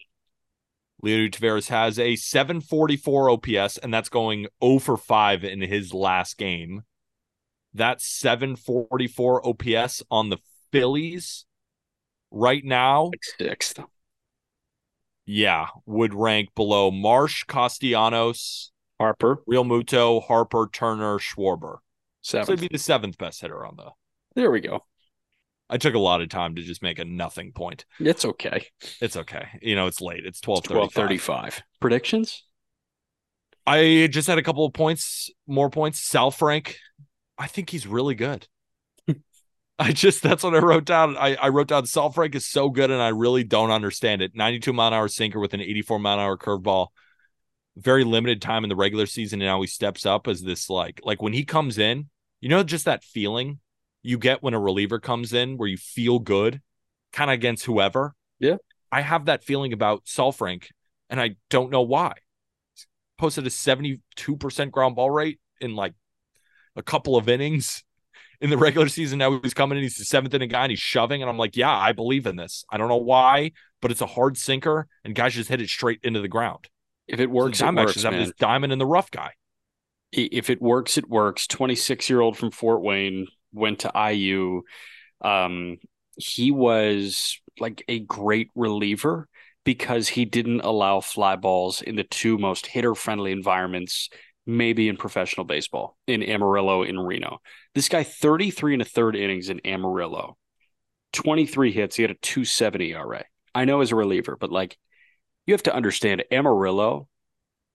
Leody 1.04 1.30
Taveras 1.30 1.68
has 1.68 1.98
a 1.98 2.14
744 2.14 3.30
OPS, 3.30 3.78
and 3.78 3.92
that's 3.92 4.08
going 4.08 4.46
0 4.62 4.78
for 4.78 4.96
5 4.96 5.44
in 5.44 5.60
his 5.60 5.92
last 5.92 6.38
game. 6.38 6.82
That's 7.74 8.06
744 8.06 9.46
OPS 9.46 10.02
on 10.10 10.28
the 10.28 10.38
Phillies 10.72 11.46
right 12.30 12.64
now. 12.64 13.10
Sixth. 13.38 13.80
Yeah, 15.24 15.68
would 15.86 16.14
rank 16.14 16.50
below 16.54 16.90
Marsh, 16.90 17.44
Castellanos, 17.44 18.72
Harper, 18.98 19.42
Realmuto, 19.48 20.22
Harper, 20.22 20.68
Turner, 20.72 21.18
Schwarber. 21.18 21.78
Seventh. 22.22 22.46
So 22.46 22.52
it'd 22.52 22.60
be 22.60 22.74
the 22.74 22.78
seventh 22.78 23.18
best 23.18 23.40
hitter 23.40 23.64
on 23.64 23.76
the. 23.76 23.90
There 24.34 24.50
we 24.50 24.60
go. 24.60 24.80
I 25.68 25.78
took 25.78 25.94
a 25.94 25.98
lot 25.98 26.20
of 26.20 26.28
time 26.28 26.54
to 26.56 26.62
just 26.62 26.82
make 26.82 26.98
a 26.98 27.04
nothing 27.04 27.52
point. 27.52 27.86
It's 27.98 28.24
okay. 28.24 28.66
It's 29.00 29.16
okay. 29.16 29.48
You 29.62 29.74
know, 29.74 29.86
it's 29.86 30.00
late. 30.00 30.26
It's 30.26 30.46
1235. 30.46 31.62
Predictions? 31.80 32.44
I 33.66 34.08
just 34.10 34.28
had 34.28 34.38
a 34.38 34.42
couple 34.42 34.66
of 34.66 34.72
points, 34.72 35.30
more 35.46 35.70
points. 35.70 36.00
Saalfrank, 36.00 36.74
I 37.38 37.46
think 37.46 37.70
he's 37.70 37.86
really 37.86 38.14
good. 38.14 38.46
I 39.78 39.92
just, 39.92 40.22
that's 40.22 40.44
what 40.44 40.54
I 40.54 40.58
wrote 40.58 40.84
down. 40.84 41.16
I, 41.16 41.34
I 41.34 41.48
wrote 41.48 41.68
down 41.68 41.84
Saalfrank 41.84 42.34
is 42.34 42.46
so 42.46 42.68
good 42.68 42.90
and 42.90 43.02
I 43.02 43.08
really 43.08 43.42
don't 43.42 43.70
understand 43.70 44.22
it. 44.22 44.32
92 44.34 44.72
mile 44.72 44.88
an 44.88 44.94
hour 44.94 45.08
sinker 45.08 45.40
with 45.40 45.54
an 45.54 45.60
84 45.60 45.98
mile 45.98 46.14
an 46.14 46.20
hour 46.20 46.36
curveball 46.36 46.88
very 47.76 48.04
limited 48.04 48.42
time 48.42 48.64
in 48.64 48.68
the 48.68 48.76
regular 48.76 49.06
season 49.06 49.40
and 49.40 49.48
now 49.48 49.60
he 49.60 49.66
steps 49.66 50.04
up 50.04 50.28
as 50.28 50.42
this 50.42 50.68
like 50.68 51.00
like 51.04 51.22
when 51.22 51.32
he 51.32 51.44
comes 51.44 51.78
in 51.78 52.08
you 52.40 52.48
know 52.48 52.62
just 52.62 52.84
that 52.84 53.02
feeling 53.02 53.58
you 54.02 54.18
get 54.18 54.42
when 54.42 54.54
a 54.54 54.60
reliever 54.60 54.98
comes 54.98 55.32
in 55.32 55.56
where 55.56 55.68
you 55.68 55.76
feel 55.76 56.18
good 56.18 56.60
kind 57.12 57.30
of 57.30 57.34
against 57.34 57.64
whoever 57.64 58.14
yeah 58.38 58.56
i 58.90 59.00
have 59.00 59.26
that 59.26 59.42
feeling 59.42 59.72
about 59.72 60.04
Saalfrank 60.04 60.66
and 61.08 61.18
i 61.20 61.36
don't 61.48 61.70
know 61.70 61.82
why 61.82 62.12
posted 63.16 63.46
a 63.46 63.50
72% 63.50 64.70
ground 64.70 64.96
ball 64.96 65.10
rate 65.10 65.40
in 65.60 65.74
like 65.74 65.94
a 66.76 66.82
couple 66.82 67.16
of 67.16 67.28
innings 67.28 67.84
in 68.40 68.50
the 68.50 68.58
regular 68.58 68.88
season 68.88 69.18
now 69.18 69.38
he's 69.40 69.54
coming 69.54 69.78
in 69.78 69.82
he's 69.84 69.96
the 69.96 70.04
seventh 70.04 70.34
inning 70.34 70.48
guy 70.48 70.62
and 70.62 70.70
he's 70.70 70.80
shoving 70.80 71.22
and 71.22 71.30
i'm 71.30 71.38
like 71.38 71.56
yeah 71.56 71.70
i 71.74 71.92
believe 71.92 72.26
in 72.26 72.36
this 72.36 72.64
i 72.70 72.76
don't 72.76 72.88
know 72.88 72.96
why 72.96 73.52
but 73.80 73.90
it's 73.90 74.00
a 74.00 74.06
hard 74.06 74.36
sinker 74.36 74.88
and 75.04 75.14
guys 75.14 75.34
just 75.34 75.48
hit 75.48 75.60
it 75.60 75.68
straight 75.68 76.00
into 76.02 76.20
the 76.20 76.28
ground 76.28 76.68
if 77.08 77.20
it 77.20 77.30
works, 77.30 77.58
so 77.58 77.68
it 77.68 77.74
works, 77.74 78.02
man. 78.02 78.14
this 78.14 78.32
diamond 78.38 78.72
in 78.72 78.78
the 78.78 78.86
rough 78.86 79.10
guy. 79.10 79.32
If 80.12 80.50
it 80.50 80.60
works, 80.60 80.98
it 80.98 81.08
works. 81.08 81.46
26 81.46 82.08
year 82.10 82.20
old 82.20 82.36
from 82.36 82.50
Fort 82.50 82.82
Wayne 82.82 83.26
went 83.52 83.80
to 83.80 83.92
IU. 83.94 84.62
Um, 85.20 85.78
he 86.16 86.50
was 86.50 87.40
like 87.58 87.82
a 87.88 88.00
great 88.00 88.50
reliever 88.54 89.28
because 89.64 90.08
he 90.08 90.24
didn't 90.24 90.60
allow 90.62 91.00
fly 91.00 91.36
balls 91.36 91.80
in 91.82 91.96
the 91.96 92.04
two 92.04 92.36
most 92.36 92.66
hitter 92.66 92.94
friendly 92.94 93.32
environments, 93.32 94.10
maybe 94.46 94.88
in 94.88 94.96
professional 94.96 95.44
baseball, 95.44 95.96
in 96.06 96.22
Amarillo, 96.22 96.82
in 96.82 96.98
Reno. 96.98 97.40
This 97.74 97.88
guy, 97.88 98.02
33 98.02 98.74
and 98.74 98.82
a 98.82 98.86
third 98.86 99.16
innings 99.16 99.48
in 99.48 99.60
Amarillo, 99.64 100.36
23 101.12 101.72
hits. 101.72 101.96
He 101.96 102.02
had 102.02 102.10
a 102.10 102.14
270 102.14 102.92
ERA. 102.92 103.24
I 103.54 103.64
know 103.64 103.80
as 103.80 103.92
a 103.92 103.96
reliever, 103.96 104.36
but 104.36 104.50
like 104.50 104.78
you 105.46 105.54
have 105.54 105.62
to 105.64 105.74
understand 105.74 106.24
Amarillo 106.30 107.08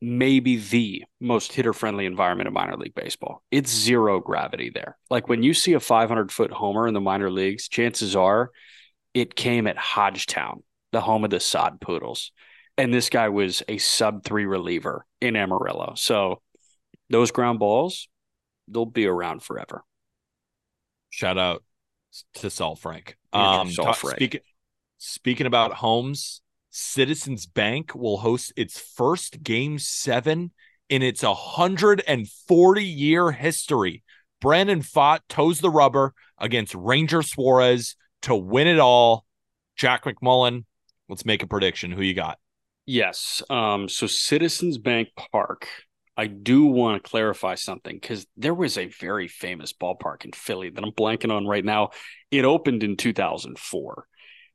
may 0.01 0.39
be 0.39 0.57
the 0.57 1.03
most 1.20 1.53
hitter 1.53 1.74
friendly 1.74 2.05
environment 2.05 2.47
in 2.47 2.53
minor 2.53 2.78
league 2.78 2.93
baseball. 2.93 3.43
It's 3.51 3.72
zero 3.72 4.20
gravity 4.20 4.70
there. 4.70 4.97
Like 5.09 5.28
when 5.28 5.43
you 5.43 5.53
see 5.53 5.74
a 5.74 5.80
500 5.80 6.32
foot 6.32 6.51
homer 6.51 6.88
in 6.88 6.93
the 6.93 7.01
minor 7.01 7.32
leagues, 7.32 7.68
chances 7.68 8.15
are 8.15 8.51
it 9.13 9.36
came 9.36 9.65
at 9.65 9.78
Hodgetown, 9.78 10.63
the 10.91 11.01
home 11.01 11.24
of 11.24 11.32
the 11.32 11.39
sod 11.39 11.82
poodles. 11.82 12.32
And 12.78 12.93
this 12.93 13.09
guy 13.09 13.30
was 13.30 13.63
a 13.68 13.80
sub 13.80 14.24
three 14.24 14.45
reliever 14.45 15.05
in 15.20 15.36
Amarillo. 15.36 15.93
So 15.95 16.41
those 17.10 17.32
ground 17.32 17.60
balls, 17.60 18.08
they'll 18.68 18.86
be 18.86 19.05
around 19.05 19.43
forever. 19.43 19.84
Shout 21.10 21.38
out 21.38 21.64
to 22.36 22.47
Saalfrank. 22.47 23.14
Um, 23.34 23.70
Saalfrank. 23.70 24.16
Speaking, 24.16 24.41
speaking 24.97 25.47
about 25.47 25.74
homes, 25.74 26.41
Citizens 26.70 27.45
Bank 27.45 27.95
will 27.95 28.18
host 28.18 28.53
its 28.55 28.80
first 28.80 29.41
game 29.41 29.80
seven 29.80 30.51
in 30.89 31.01
its 31.01 31.24
140 31.24 32.84
year 32.84 33.32
history. 33.32 34.03
Brandon 34.39 34.82
Pfaadt 34.82 35.20
toes 35.28 35.60
the 35.60 35.70
rubber 35.70 36.14
against 36.38 36.76
Ranger 36.76 37.22
Suarez 37.22 37.95
to 38.24 38.36
win 38.36 38.68
it 38.68 38.80
all. 38.80 39.26
Jack 39.76 40.05
McMullen, 40.05 40.66
let's 41.10 41.26
make 41.26 41.43
a 41.43 41.47
prediction. 41.47 41.91
Who 41.91 42.01
you 42.01 42.14
got? 42.14 42.38
Yes. 42.86 43.43
Um, 43.49 43.89
so 43.89 44.08
Citizens 44.08 44.78
Bank 44.78 45.10
Park. 45.32 45.68
I 46.18 46.28
do 46.28 46.65
want 46.65 47.01
to 47.03 47.09
clarify 47.09 47.55
something 47.55 47.95
because 47.95 48.26
there 48.36 48.53
was 48.53 48.78
a 48.78 48.88
very 48.88 49.28
famous 49.28 49.72
ballpark 49.72 50.26
in 50.26 50.32
Philly 50.32 50.70
that 50.72 50.84
I'm 50.84 50.91
blanking 50.91 51.32
on 51.32 51.45
right 51.45 51.63
now. 51.63 51.91
It 52.32 52.43
opened 52.43 52.84
in 52.84 52.97
2004 52.97 54.07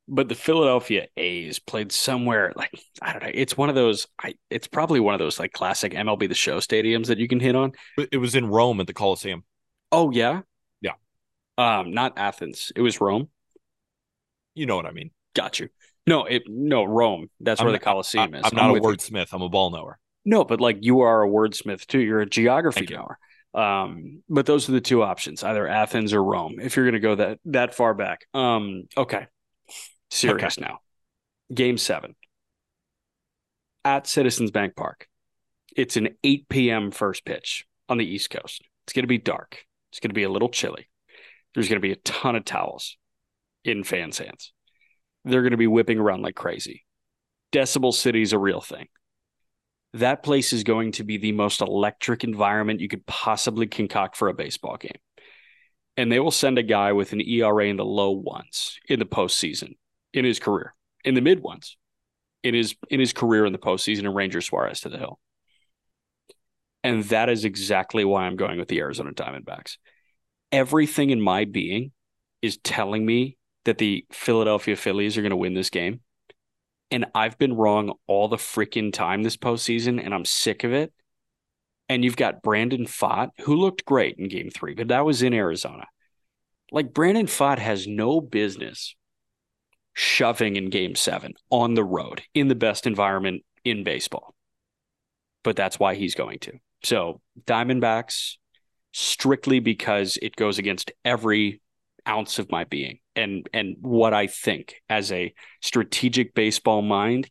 but 0.07 0.27
the 0.27 0.35
Philadelphia 0.35 1.07
A's 1.15 1.59
played 1.59 1.91
somewhere 1.91 2.51
like 2.55 2.71
I 3.01 3.13
don't 3.13 3.23
know. 3.23 3.31
It's 3.33 3.57
one 3.57 3.69
of 3.69 3.75
those. 3.75 4.07
I 4.21 4.35
it's 4.49 4.67
probably 4.67 4.99
one 4.99 5.13
of 5.13 5.19
those 5.19 5.39
like 5.39 5.53
classic 5.53 5.93
MLB 5.93 6.27
the 6.27 6.35
Show 6.35 6.57
stadiums 6.57 7.07
that 7.07 7.19
you 7.19 7.27
can 7.27 7.39
hit 7.39 7.55
on. 7.55 7.71
It 8.11 8.17
was 8.17 8.35
in 8.35 8.47
Rome 8.47 8.79
at 8.79 8.87
the 8.87 8.93
Coliseum. 8.93 9.43
Oh 9.91 10.11
yeah, 10.11 10.41
Yeah. 10.81 10.93
Um, 11.57 11.91
not 11.91 12.17
Athens. 12.17 12.71
It 12.75 12.81
was 12.81 12.99
Rome. 12.99 13.29
You 14.55 14.65
know 14.65 14.75
what 14.75 14.85
I 14.85 14.91
mean. 14.91 15.11
Got 15.35 15.59
you. 15.59 15.69
No, 16.05 16.25
it 16.25 16.43
no 16.47 16.83
Rome. 16.83 17.29
That's 17.39 17.61
I'm 17.61 17.65
where 17.67 17.71
not- 17.73 17.79
the 17.79 17.85
Coliseum 17.85 18.35
is. 18.35 18.43
I, 18.43 18.47
is. 18.47 18.53
am 18.53 18.57
not 18.57 18.69
a 18.71 18.73
with 18.73 18.83
you. 18.83 18.89
wordsmith. 18.89 19.29
I'm 19.31 19.41
a 19.41 19.49
ball 19.49 19.71
knower. 19.71 19.99
No, 20.25 20.43
but 20.43 20.61
like 20.61 20.77
you 20.81 21.01
are 21.01 21.23
a 21.23 21.27
wordsmith 21.27 21.85
too. 21.85 21.99
You're 21.99 22.21
a 22.21 22.29
geography 22.29 22.87
knower. 22.89 23.17
Um, 23.53 24.23
but 24.29 24.45
those 24.45 24.67
are 24.67 24.71
the 24.71 24.81
two 24.81 25.03
options, 25.03 25.43
either 25.43 25.67
Athens 25.67 26.13
or 26.13 26.23
Rome, 26.23 26.55
if 26.59 26.75
you're 26.75 26.85
gonna 26.85 26.99
go 26.99 27.15
that 27.15 27.39
that 27.45 27.75
far 27.75 27.93
back. 27.93 28.25
Um, 28.33 28.83
okay. 28.97 29.27
Serious 30.09 30.59
now. 30.59 30.79
Game 31.53 31.77
seven. 31.77 32.15
At 33.85 34.07
Citizens 34.07 34.51
Bank 34.51 34.75
Park. 34.75 35.07
It's 35.75 35.97
an 35.97 36.09
8 36.23 36.47
p.m. 36.49 36.91
first 36.91 37.25
pitch 37.25 37.65
on 37.89 37.97
the 37.97 38.05
East 38.05 38.29
Coast. 38.29 38.63
It's 38.85 38.93
gonna 38.93 39.07
be 39.07 39.17
dark. 39.17 39.65
It's 39.91 39.99
gonna 39.99 40.13
be 40.13 40.23
a 40.23 40.29
little 40.29 40.49
chilly. 40.49 40.89
There's 41.53 41.67
gonna 41.67 41.79
be 41.79 41.91
a 41.91 41.97
ton 41.97 42.35
of 42.35 42.45
towels 42.45 42.97
in 43.63 43.83
fans' 43.83 44.19
hands. 44.19 44.53
They're 45.25 45.43
gonna 45.43 45.57
be 45.57 45.67
whipping 45.67 45.99
around 45.99 46.21
like 46.21 46.35
crazy. 46.35 46.85
Decibel 47.51 47.93
City 47.93 48.21
is 48.21 48.33
a 48.33 48.39
real 48.39 48.61
thing 48.61 48.87
that 49.93 50.23
place 50.23 50.53
is 50.53 50.63
going 50.63 50.93
to 50.93 51.03
be 51.03 51.17
the 51.17 51.31
most 51.31 51.61
electric 51.61 52.23
environment 52.23 52.79
you 52.79 52.87
could 52.87 53.05
possibly 53.05 53.67
concoct 53.67 54.17
for 54.17 54.27
a 54.27 54.33
baseball 54.33 54.77
game. 54.77 54.91
And 55.95 56.11
they 56.11 56.19
will 56.19 56.31
send 56.31 56.57
a 56.57 56.63
guy 56.63 56.93
with 56.93 57.13
an 57.13 57.21
ERA 57.21 57.67
in 57.67 57.77
the 57.77 57.85
low 57.85 58.11
ones 58.11 58.79
in 58.89 58.97
the 58.97 59.05
postseason 59.05 59.75
in 60.11 60.25
his 60.25 60.39
career, 60.39 60.73
in 61.03 61.13
the 61.13 61.21
mid 61.21 61.41
ones 61.41 61.77
in 62.43 62.53
his 62.53 62.75
in 62.89 62.99
his 62.99 63.13
career 63.13 63.45
in 63.45 63.53
the 63.53 63.59
postseason, 63.59 63.99
and 63.99 64.15
Ranger 64.15 64.41
Suarez 64.41 64.81
to 64.81 64.89
the 64.89 64.97
hill. 64.97 65.19
And 66.83 67.03
that 67.05 67.29
is 67.29 67.45
exactly 67.45 68.03
why 68.03 68.25
I'm 68.25 68.35
going 68.35 68.59
with 68.59 68.67
the 68.67 68.79
Arizona 68.79 69.11
Diamondbacks. 69.11 69.77
Everything 70.51 71.09
in 71.09 71.21
my 71.21 71.45
being 71.45 71.91
is 72.41 72.57
telling 72.57 73.05
me 73.05 73.37
that 73.63 73.77
the 73.77 74.05
Philadelphia 74.11 74.75
Phillies 74.75 75.17
are 75.17 75.21
going 75.21 75.29
to 75.29 75.37
win 75.37 75.53
this 75.53 75.69
game 75.69 76.01
and 76.93 77.07
I've 77.15 77.39
been 77.39 77.55
wrong 77.55 77.93
all 78.05 78.27
the 78.27 78.37
freaking 78.37 78.93
time 78.93 79.23
this 79.23 79.35
postseason, 79.35 79.99
and 80.01 80.13
I'm 80.13 80.25
sick 80.25 80.63
of 80.63 80.71
it. 80.71 80.93
And 81.89 82.03
you've 82.03 82.15
got 82.15 82.43
Brandon 82.43 82.85
Pfaadt, 82.85 83.29
who 83.41 83.55
looked 83.55 83.83
great 83.83 84.17
in 84.19 84.29
game 84.29 84.51
three, 84.51 84.75
but 84.75 84.89
that 84.89 85.03
was 85.03 85.23
in 85.23 85.33
Arizona. 85.33 85.85
Like 86.71 86.93
Brandon 86.93 87.25
Pfaadt 87.25 87.57
has 87.57 87.87
no 87.87 88.21
business 88.21 88.95
shoving 89.95 90.55
in 90.55 90.69
game 90.69 90.93
seven 90.93 91.33
on 91.49 91.73
the 91.73 91.83
road 91.83 92.21
in 92.35 92.47
the 92.47 92.55
best 92.55 92.85
environment 92.85 93.43
in 93.65 93.83
baseball. 93.83 94.35
But 95.43 95.55
that's 95.55 95.79
why 95.79 95.95
he's 95.95 96.13
going 96.13 96.39
to. 96.39 96.53
So 96.83 97.21
Diamondbacks, 97.45 98.35
strictly 98.91 99.59
because 99.59 100.19
it 100.21 100.35
goes 100.35 100.59
against 100.59 100.91
every 101.03 101.59
ounce 102.07 102.39
of 102.39 102.51
my 102.51 102.63
being 102.65 102.99
and 103.15 103.47
and 103.53 103.77
what 103.81 104.13
I 104.13 104.27
think 104.27 104.75
as 104.89 105.11
a 105.11 105.33
strategic 105.61 106.33
baseball 106.33 106.81
mind, 106.81 107.29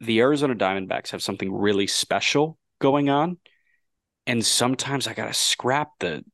the 0.00 0.20
Arizona 0.20 0.54
Diamondbacks 0.54 1.10
have 1.10 1.22
something 1.22 1.52
really 1.52 1.86
special 1.86 2.58
going 2.80 3.08
on. 3.08 3.38
And 4.26 4.44
sometimes 4.44 5.06
I 5.06 5.14
gotta 5.14 5.34
scrap 5.34 5.90
the 6.00 6.24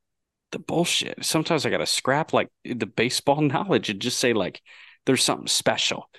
the 0.52 0.58
bullshit. 0.58 1.24
Sometimes 1.24 1.64
I 1.64 1.70
gotta 1.70 1.86
scrap 1.86 2.32
like 2.32 2.48
the 2.64 2.86
baseball 2.86 3.40
knowledge 3.40 3.90
and 3.90 4.00
just 4.00 4.18
say 4.18 4.32
like 4.32 4.60
there's 5.06 5.24
something 5.24 5.48
special. 5.48 6.10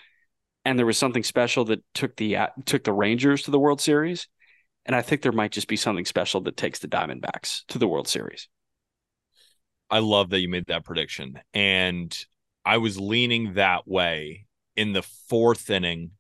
And 0.64 0.78
there 0.78 0.86
was 0.86 0.97
something 0.97 1.24
special 1.24 1.66
that 1.66 1.84
took 1.93 2.16
the 2.18 2.38
uh, 2.38 2.47
took 2.66 2.84
the 2.84 2.93
Rangers 2.93 3.43
to 3.43 3.52
the 3.52 3.60
World 3.60 3.82
Series. 3.82 4.28
And 4.86 4.95
I 4.95 5.02
think 5.02 5.22
there 5.22 5.32
might 5.32 5.52
just 5.52 5.68
be 5.68 5.76
something 5.76 6.06
special 6.06 6.41
that 6.41 6.58
takes 6.58 6.80
the 6.80 6.88
Diamondbacks 6.88 7.66
to 7.68 7.78
the 7.78 7.88
World 7.88 8.08
Series. 8.08 8.47
I 9.92 10.00
love 10.00 10.30
that 10.30 10.39
you 10.39 10.48
made 10.48 10.68
that 10.68 10.86
prediction. 10.86 11.38
And 11.54 12.18
I 12.66 12.78
was 12.78 12.98
leaning 12.98 13.56
that 13.56 13.86
way 13.86 14.46
in 14.78 14.94
the 14.94 15.02
fourth 15.02 15.70
inning. 15.70 16.12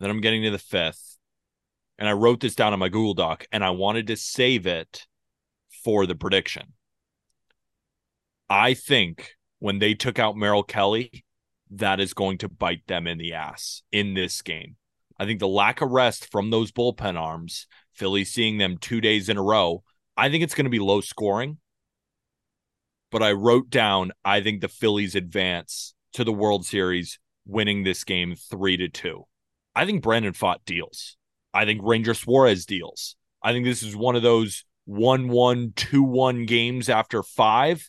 Then 0.00 0.10
I'm 0.10 0.20
getting 0.20 0.42
to 0.42 0.50
the 0.50 0.58
fifth. 0.58 1.18
And 1.98 2.08
I 2.08 2.12
wrote 2.12 2.40
this 2.40 2.56
down 2.56 2.72
on 2.72 2.80
my 2.80 2.88
Google 2.88 3.14
Doc 3.14 3.46
and 3.52 3.64
I 3.64 3.70
wanted 3.70 4.08
to 4.08 4.16
save 4.16 4.66
it 4.66 5.06
for 5.84 6.04
the 6.04 6.16
prediction. 6.16 6.72
I 8.50 8.74
think 8.74 9.30
when 9.60 9.78
they 9.78 9.94
took 9.94 10.18
out 10.18 10.36
Merrill 10.36 10.64
Kelly, 10.64 11.24
that 11.70 12.00
is 12.00 12.12
going 12.12 12.38
to 12.38 12.48
bite 12.48 12.86
them 12.86 13.06
in 13.06 13.18
the 13.18 13.34
ass 13.34 13.82
in 13.92 14.14
this 14.14 14.42
game. 14.42 14.76
I 15.18 15.24
think 15.24 15.40
the 15.40 15.48
lack 15.48 15.80
of 15.80 15.90
rest 15.90 16.30
from 16.30 16.50
those 16.50 16.72
bullpen 16.72 17.18
arms, 17.18 17.66
Philly 17.94 18.24
seeing 18.24 18.58
them 18.58 18.78
two 18.78 19.00
days 19.00 19.28
in 19.28 19.38
a 19.38 19.42
row, 19.42 19.82
I 20.16 20.28
think 20.28 20.44
it's 20.44 20.54
going 20.54 20.66
to 20.66 20.70
be 20.70 20.78
low 20.78 21.00
scoring 21.00 21.58
but 23.16 23.22
I 23.22 23.32
wrote 23.32 23.70
down 23.70 24.12
I 24.26 24.42
think 24.42 24.60
the 24.60 24.68
Phillies 24.68 25.14
advance 25.14 25.94
to 26.12 26.22
the 26.22 26.34
World 26.34 26.66
Series, 26.66 27.18
winning 27.46 27.82
this 27.82 28.04
game 28.04 28.34
three 28.36 28.76
to 28.76 28.90
two. 28.90 29.24
I 29.74 29.86
think 29.86 30.02
Brandon 30.02 30.34
Pfaadt 30.34 30.58
deals. 30.66 31.16
I 31.54 31.64
think 31.64 31.80
Ranger 31.82 32.12
Suarez 32.12 32.66
deals. 32.66 33.16
I 33.42 33.52
think 33.52 33.64
this 33.64 33.82
is 33.82 33.96
one 33.96 34.16
of 34.16 34.22
those 34.22 34.66
1 34.84 35.28
1, 35.28 35.72
2 35.74 36.02
1 36.02 36.44
games 36.44 36.90
after 36.90 37.22
five. 37.22 37.88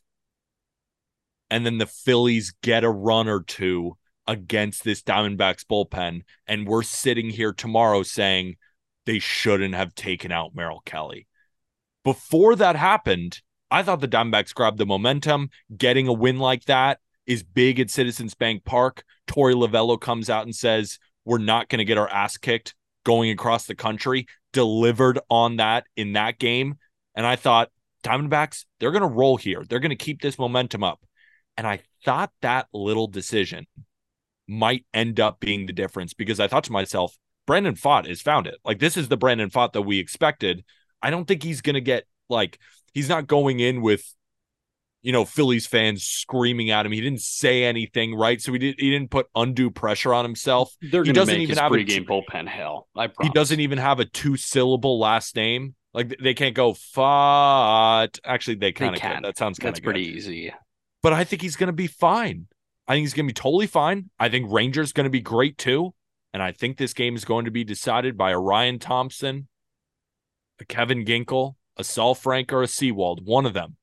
And 1.50 1.66
then 1.66 1.78
the 1.78 1.88
Phillies 1.88 2.54
get 2.64 2.86
a 2.86 2.90
run 2.90 3.28
or 3.28 3.44
two 3.44 3.98
against 4.28 4.86
this 4.86 5.02
Diamondbacks 5.02 5.66
bullpen. 5.66 6.22
And 6.48 6.66
we're 6.66 6.84
sitting 6.84 7.32
here 7.32 7.52
tomorrow 7.52 8.04
saying 8.04 8.56
they 9.06 9.20
shouldn't 9.20 9.76
have 9.76 9.94
taken 9.94 10.32
out 10.32 10.56
Merrill 10.56 10.84
Kelly. 10.86 11.28
Before 12.06 12.56
that 12.56 12.78
happened, 12.78 13.42
I 13.70 13.84
thought 13.84 14.00
the 14.00 14.08
Diamondbacks 14.08 14.54
grabbed 14.54 14.78
the 14.78 14.86
momentum. 14.86 15.50
Getting 15.76 16.08
a 16.08 16.14
win 16.14 16.40
like 16.40 16.66
that 16.66 17.00
is 17.26 17.44
big 17.44 17.80
at 17.80 17.90
Citizens 17.90 18.34
Bank 18.34 18.64
Park. 18.64 19.04
Torey 19.28 19.54
Lovullo 19.54 20.00
comes 20.00 20.30
out 20.30 20.44
and 20.44 20.56
says, 20.56 21.00
We're 21.26 21.38
not 21.38 21.70
going 21.70 21.80
to 21.80 21.86
get 21.86 21.98
our 21.98 22.10
ass 22.10 22.38
kicked 22.38 22.76
going 23.04 23.30
across 23.30 23.66
the 23.66 23.76
country. 23.76 24.28
Delivered 24.54 25.20
on 25.30 25.58
that 25.58 25.86
in 25.96 26.14
that 26.14 26.40
game. 26.40 26.76
And 27.16 27.26
I 27.26 27.36
thought, 27.36 27.70
Diamondbacks, 28.04 28.66
they're 28.80 28.92
going 28.92 29.02
to 29.02 29.08
roll 29.08 29.38
here. 29.38 29.64
They're 29.68 29.80
going 29.80 29.90
to 29.90 29.96
keep 29.96 30.22
this 30.22 30.40
momentum 30.40 30.84
up. 30.84 31.04
And 31.58 31.68
I 31.68 31.82
thought 32.06 32.32
that 32.42 32.68
little 32.72 33.08
decision 33.08 33.66
might 34.48 34.86
end 34.94 35.20
up 35.20 35.40
being 35.40 35.66
the 35.66 35.74
difference 35.74 36.14
because 36.14 36.40
I 36.40 36.48
thought 36.48 36.64
to 36.66 36.72
myself, 36.72 37.18
Brandon 37.46 37.76
Pfaadt 37.76 38.08
has 38.08 38.22
found 38.22 38.48
it. 38.48 38.58
Like, 38.64 38.80
this 38.80 38.96
is 38.96 39.08
the 39.08 39.18
Brandon 39.18 39.50
Pfaadt 39.50 39.74
that 39.74 39.82
we 39.82 40.00
expected. 40.00 40.64
I 41.02 41.10
don't 41.10 41.26
think 41.26 41.44
he's 41.44 41.62
going 41.62 41.74
to 41.74 41.82
get 41.82 42.06
like, 42.30 42.60
he's 42.94 43.10
not 43.10 43.28
going 43.28 43.60
in 43.60 43.82
with 43.82 44.14
you 45.02 45.12
know 45.12 45.26
Phillies 45.26 45.68
fans 45.68 46.04
screaming 46.04 46.70
at 46.70 46.86
him. 46.86 46.92
He 46.92 47.02
didn't 47.02 47.22
say 47.22 47.64
anything, 47.64 48.16
right? 48.16 48.42
So 48.42 48.52
he 48.54 48.60
did 48.60 48.76
he 48.80 48.90
didn't 48.90 49.10
put 49.10 49.28
undue 49.36 49.72
pressure 49.72 50.14
on 50.14 50.26
himself. 50.26 50.76
They're 50.82 51.04
He 51.04 51.14
doesn't 51.14 51.34
make 51.34 51.44
even 51.44 51.58
have 51.58 51.72
a 51.72 51.76
pregame 51.76 51.88
t- 51.88 52.06
bullpen 52.06 52.48
hell. 52.48 52.88
I 52.96 53.10
He 53.22 53.30
doesn't 53.30 53.60
even 53.60 53.78
have 53.78 54.00
a 54.00 54.06
two 54.06 54.38
syllable 54.38 55.00
last 55.00 55.36
name. 55.36 55.76
Like 55.94 56.16
they 56.22 56.34
can't 56.34 56.56
go 56.56 56.74
Pfaadt. 56.74 58.20
Actually, 58.24 58.56
they 58.56 58.72
kind 58.72 58.96
of 58.96 59.02
can. 59.02 59.14
can. 59.14 59.24
That 59.24 59.38
sounds 59.38 59.58
kind 59.58 59.70
That's 59.70 59.80
of 59.80 59.84
pretty 59.84 60.08
easy. 60.08 60.54
But 61.02 61.14
I 61.14 61.24
think 61.24 61.42
he's 61.42 61.56
going 61.56 61.68
to 61.68 61.74
be 61.74 61.88
fine. 61.88 62.48
I 62.88 62.94
think 62.94 63.04
he's 63.04 63.14
going 63.14 63.28
to 63.28 63.34
be 63.34 63.40
totally 63.40 63.68
fine. 63.68 64.10
I 64.20 64.30
think 64.30 64.52
Rangers 64.52 64.94
going 64.94 65.06
to 65.06 65.10
be 65.10 65.22
great 65.22 65.58
too. 65.58 65.94
And 66.34 66.44
I 66.44 66.52
think 66.52 66.78
this 66.78 66.94
game 66.94 67.16
is 67.16 67.26
going 67.26 67.46
to 67.46 67.52
be 67.52 67.64
decided 67.64 68.18
by 68.18 68.32
a 68.32 68.40
Ryan 68.40 68.80
Thompson, 68.80 69.48
a 70.60 70.66
Kevin 70.66 71.04
Ginkel, 71.06 71.56
a 71.78 71.84
Saalfrank, 71.84 72.52
or 72.52 72.64
a 72.64 72.68
Sewald, 72.68 73.26
one 73.26 73.46
of 73.46 73.54
them. 73.54 73.78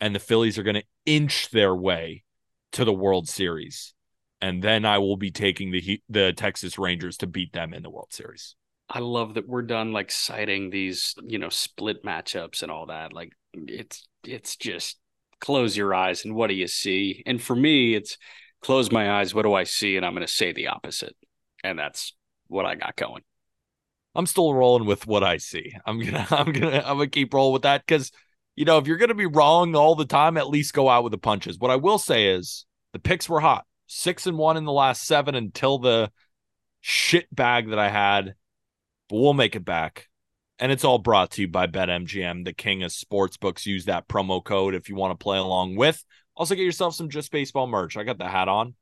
And 0.00 0.14
the 0.14 0.20
Phillies 0.20 0.58
are 0.58 0.62
going 0.62 0.76
to 0.76 0.84
inch 1.06 1.50
their 1.50 1.74
way 1.74 2.24
to 2.72 2.84
the 2.84 2.92
World 2.92 3.28
Series. 3.28 3.94
And 4.40 4.62
then 4.62 4.84
I 4.84 4.98
will 4.98 5.16
be 5.16 5.30
taking 5.30 5.70
the 5.70 6.02
the 6.08 6.32
Texas 6.32 6.78
Rangers 6.78 7.16
to 7.18 7.26
beat 7.26 7.52
them 7.52 7.72
in 7.72 7.82
the 7.82 7.90
World 7.90 8.12
Series. 8.12 8.56
I 8.88 8.98
love 8.98 9.34
that 9.34 9.48
we're 9.48 9.62
done 9.62 9.92
like 9.92 10.10
citing 10.10 10.70
these, 10.70 11.14
you 11.24 11.38
know, 11.38 11.48
split 11.48 12.04
matchups 12.04 12.62
and 12.62 12.70
all 12.70 12.86
that. 12.86 13.12
Like 13.12 13.32
it's 13.54 14.06
it's 14.24 14.56
just 14.56 14.98
close 15.40 15.76
your 15.76 15.94
eyes 15.94 16.24
and 16.24 16.34
what 16.34 16.48
do 16.48 16.54
you 16.54 16.66
see? 16.66 17.22
And 17.24 17.40
for 17.40 17.54
me, 17.54 17.94
it's 17.94 18.18
close 18.60 18.90
my 18.90 19.20
eyes, 19.20 19.34
what 19.34 19.42
do 19.42 19.54
I 19.54 19.64
see? 19.64 19.96
And 19.96 20.04
I'm 20.04 20.14
gonna 20.14 20.26
say 20.26 20.52
the 20.52 20.68
opposite. 20.68 21.16
And 21.62 21.78
that's 21.78 22.12
what 22.48 22.66
I 22.66 22.74
got 22.74 22.96
going. 22.96 23.22
I'm 24.14 24.26
still 24.26 24.52
rolling 24.52 24.86
with 24.86 25.06
what 25.06 25.24
I 25.24 25.38
see. 25.38 25.72
I'm 25.86 26.00
gonna 26.00 26.26
I'm 26.30 26.52
gonna 26.52 26.82
I'm 26.84 26.96
gonna 26.96 27.06
keep 27.06 27.32
rolling 27.32 27.54
with 27.54 27.62
that 27.62 27.84
because 27.86 28.12
you 28.56 28.64
know 28.64 28.78
if 28.78 28.86
you're 28.86 28.98
gonna 28.98 29.14
be 29.14 29.26
wrong 29.26 29.74
all 29.74 29.94
the 29.94 30.04
time, 30.04 30.36
at 30.36 30.48
least 30.48 30.74
go 30.74 30.88
out 30.88 31.04
with 31.04 31.12
the 31.12 31.18
punches. 31.18 31.58
What 31.58 31.70
I 31.70 31.76
will 31.76 31.98
say 31.98 32.28
is 32.28 32.66
the 32.92 32.98
picks 32.98 33.28
were 33.28 33.40
hot. 33.40 33.64
Six 33.86 34.26
and 34.26 34.38
one 34.38 34.56
in 34.56 34.64
the 34.64 34.72
last 34.72 35.04
seven 35.04 35.34
until 35.34 35.78
the 35.78 36.10
shit 36.80 37.34
bag 37.34 37.70
that 37.70 37.78
I 37.78 37.88
had. 37.88 38.34
But 39.08 39.16
we'll 39.16 39.34
make 39.34 39.56
it 39.56 39.64
back. 39.64 40.08
And 40.58 40.70
it's 40.70 40.84
all 40.84 40.98
brought 40.98 41.32
to 41.32 41.42
you 41.42 41.48
by 41.48 41.66
BetMGM, 41.66 42.44
the 42.44 42.52
king 42.52 42.82
of 42.82 42.92
sports 42.92 43.36
books. 43.36 43.66
Use 43.66 43.86
that 43.86 44.08
promo 44.08 44.42
code 44.42 44.74
if 44.74 44.88
you 44.88 44.94
want 44.94 45.18
to 45.18 45.22
play 45.22 45.38
along 45.38 45.76
with. 45.76 46.02
Also, 46.36 46.54
get 46.54 46.62
yourself 46.62 46.94
some 46.94 47.08
Just 47.10 47.32
Baseball 47.32 47.66
merch. 47.66 47.96
I 47.96 48.04
got 48.04 48.18
the 48.18 48.28
hat 48.28 48.48
on. 48.48 48.74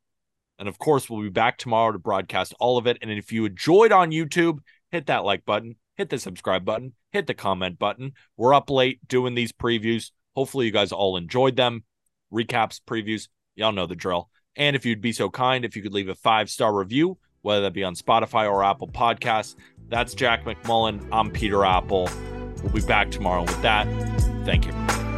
And 0.58 0.68
of 0.68 0.78
course, 0.78 1.08
we'll 1.08 1.22
be 1.22 1.30
back 1.30 1.56
tomorrow 1.56 1.90
to 1.90 1.98
broadcast 1.98 2.54
all 2.60 2.76
of 2.76 2.86
it. 2.86 2.98
And 3.00 3.10
if 3.10 3.32
you 3.32 3.46
enjoyed 3.46 3.92
on 3.92 4.10
YouTube, 4.10 4.58
hit 4.90 5.06
that 5.06 5.24
like 5.24 5.44
button, 5.44 5.76
hit 5.96 6.10
the 6.10 6.18
subscribe 6.18 6.64
button, 6.64 6.92
hit 7.12 7.26
the 7.26 7.34
comment 7.34 7.78
button. 7.78 8.12
We're 8.36 8.54
up 8.54 8.70
late 8.70 9.06
doing 9.08 9.34
these 9.34 9.52
previews. 9.52 10.10
Hopefully, 10.34 10.66
you 10.66 10.72
guys 10.72 10.92
all 10.92 11.16
enjoyed 11.16 11.56
them. 11.56 11.84
Recaps, 12.32 12.80
previews, 12.86 13.28
y'all 13.54 13.72
know 13.72 13.86
the 13.86 13.96
drill. 13.96 14.30
And 14.56 14.76
if 14.76 14.84
you'd 14.84 15.00
be 15.00 15.12
so 15.12 15.30
kind, 15.30 15.64
if 15.64 15.76
you 15.76 15.82
could 15.82 15.94
leave 15.94 16.08
a 16.08 16.14
five 16.14 16.50
star 16.50 16.74
review, 16.74 17.18
whether 17.42 17.62
that 17.62 17.72
be 17.72 17.84
on 17.84 17.94
Spotify 17.94 18.50
or 18.50 18.62
Apple 18.62 18.88
Podcasts, 18.88 19.56
that's 19.88 20.14
Jack 20.14 20.44
McMullen. 20.44 21.06
I'm 21.10 21.30
Peter 21.30 21.64
Appel. 21.64 22.08
We'll 22.62 22.72
be 22.72 22.82
back 22.82 23.10
tomorrow 23.10 23.42
with 23.42 23.62
that. 23.62 23.86
Thank 24.44 24.66
you. 24.66 25.09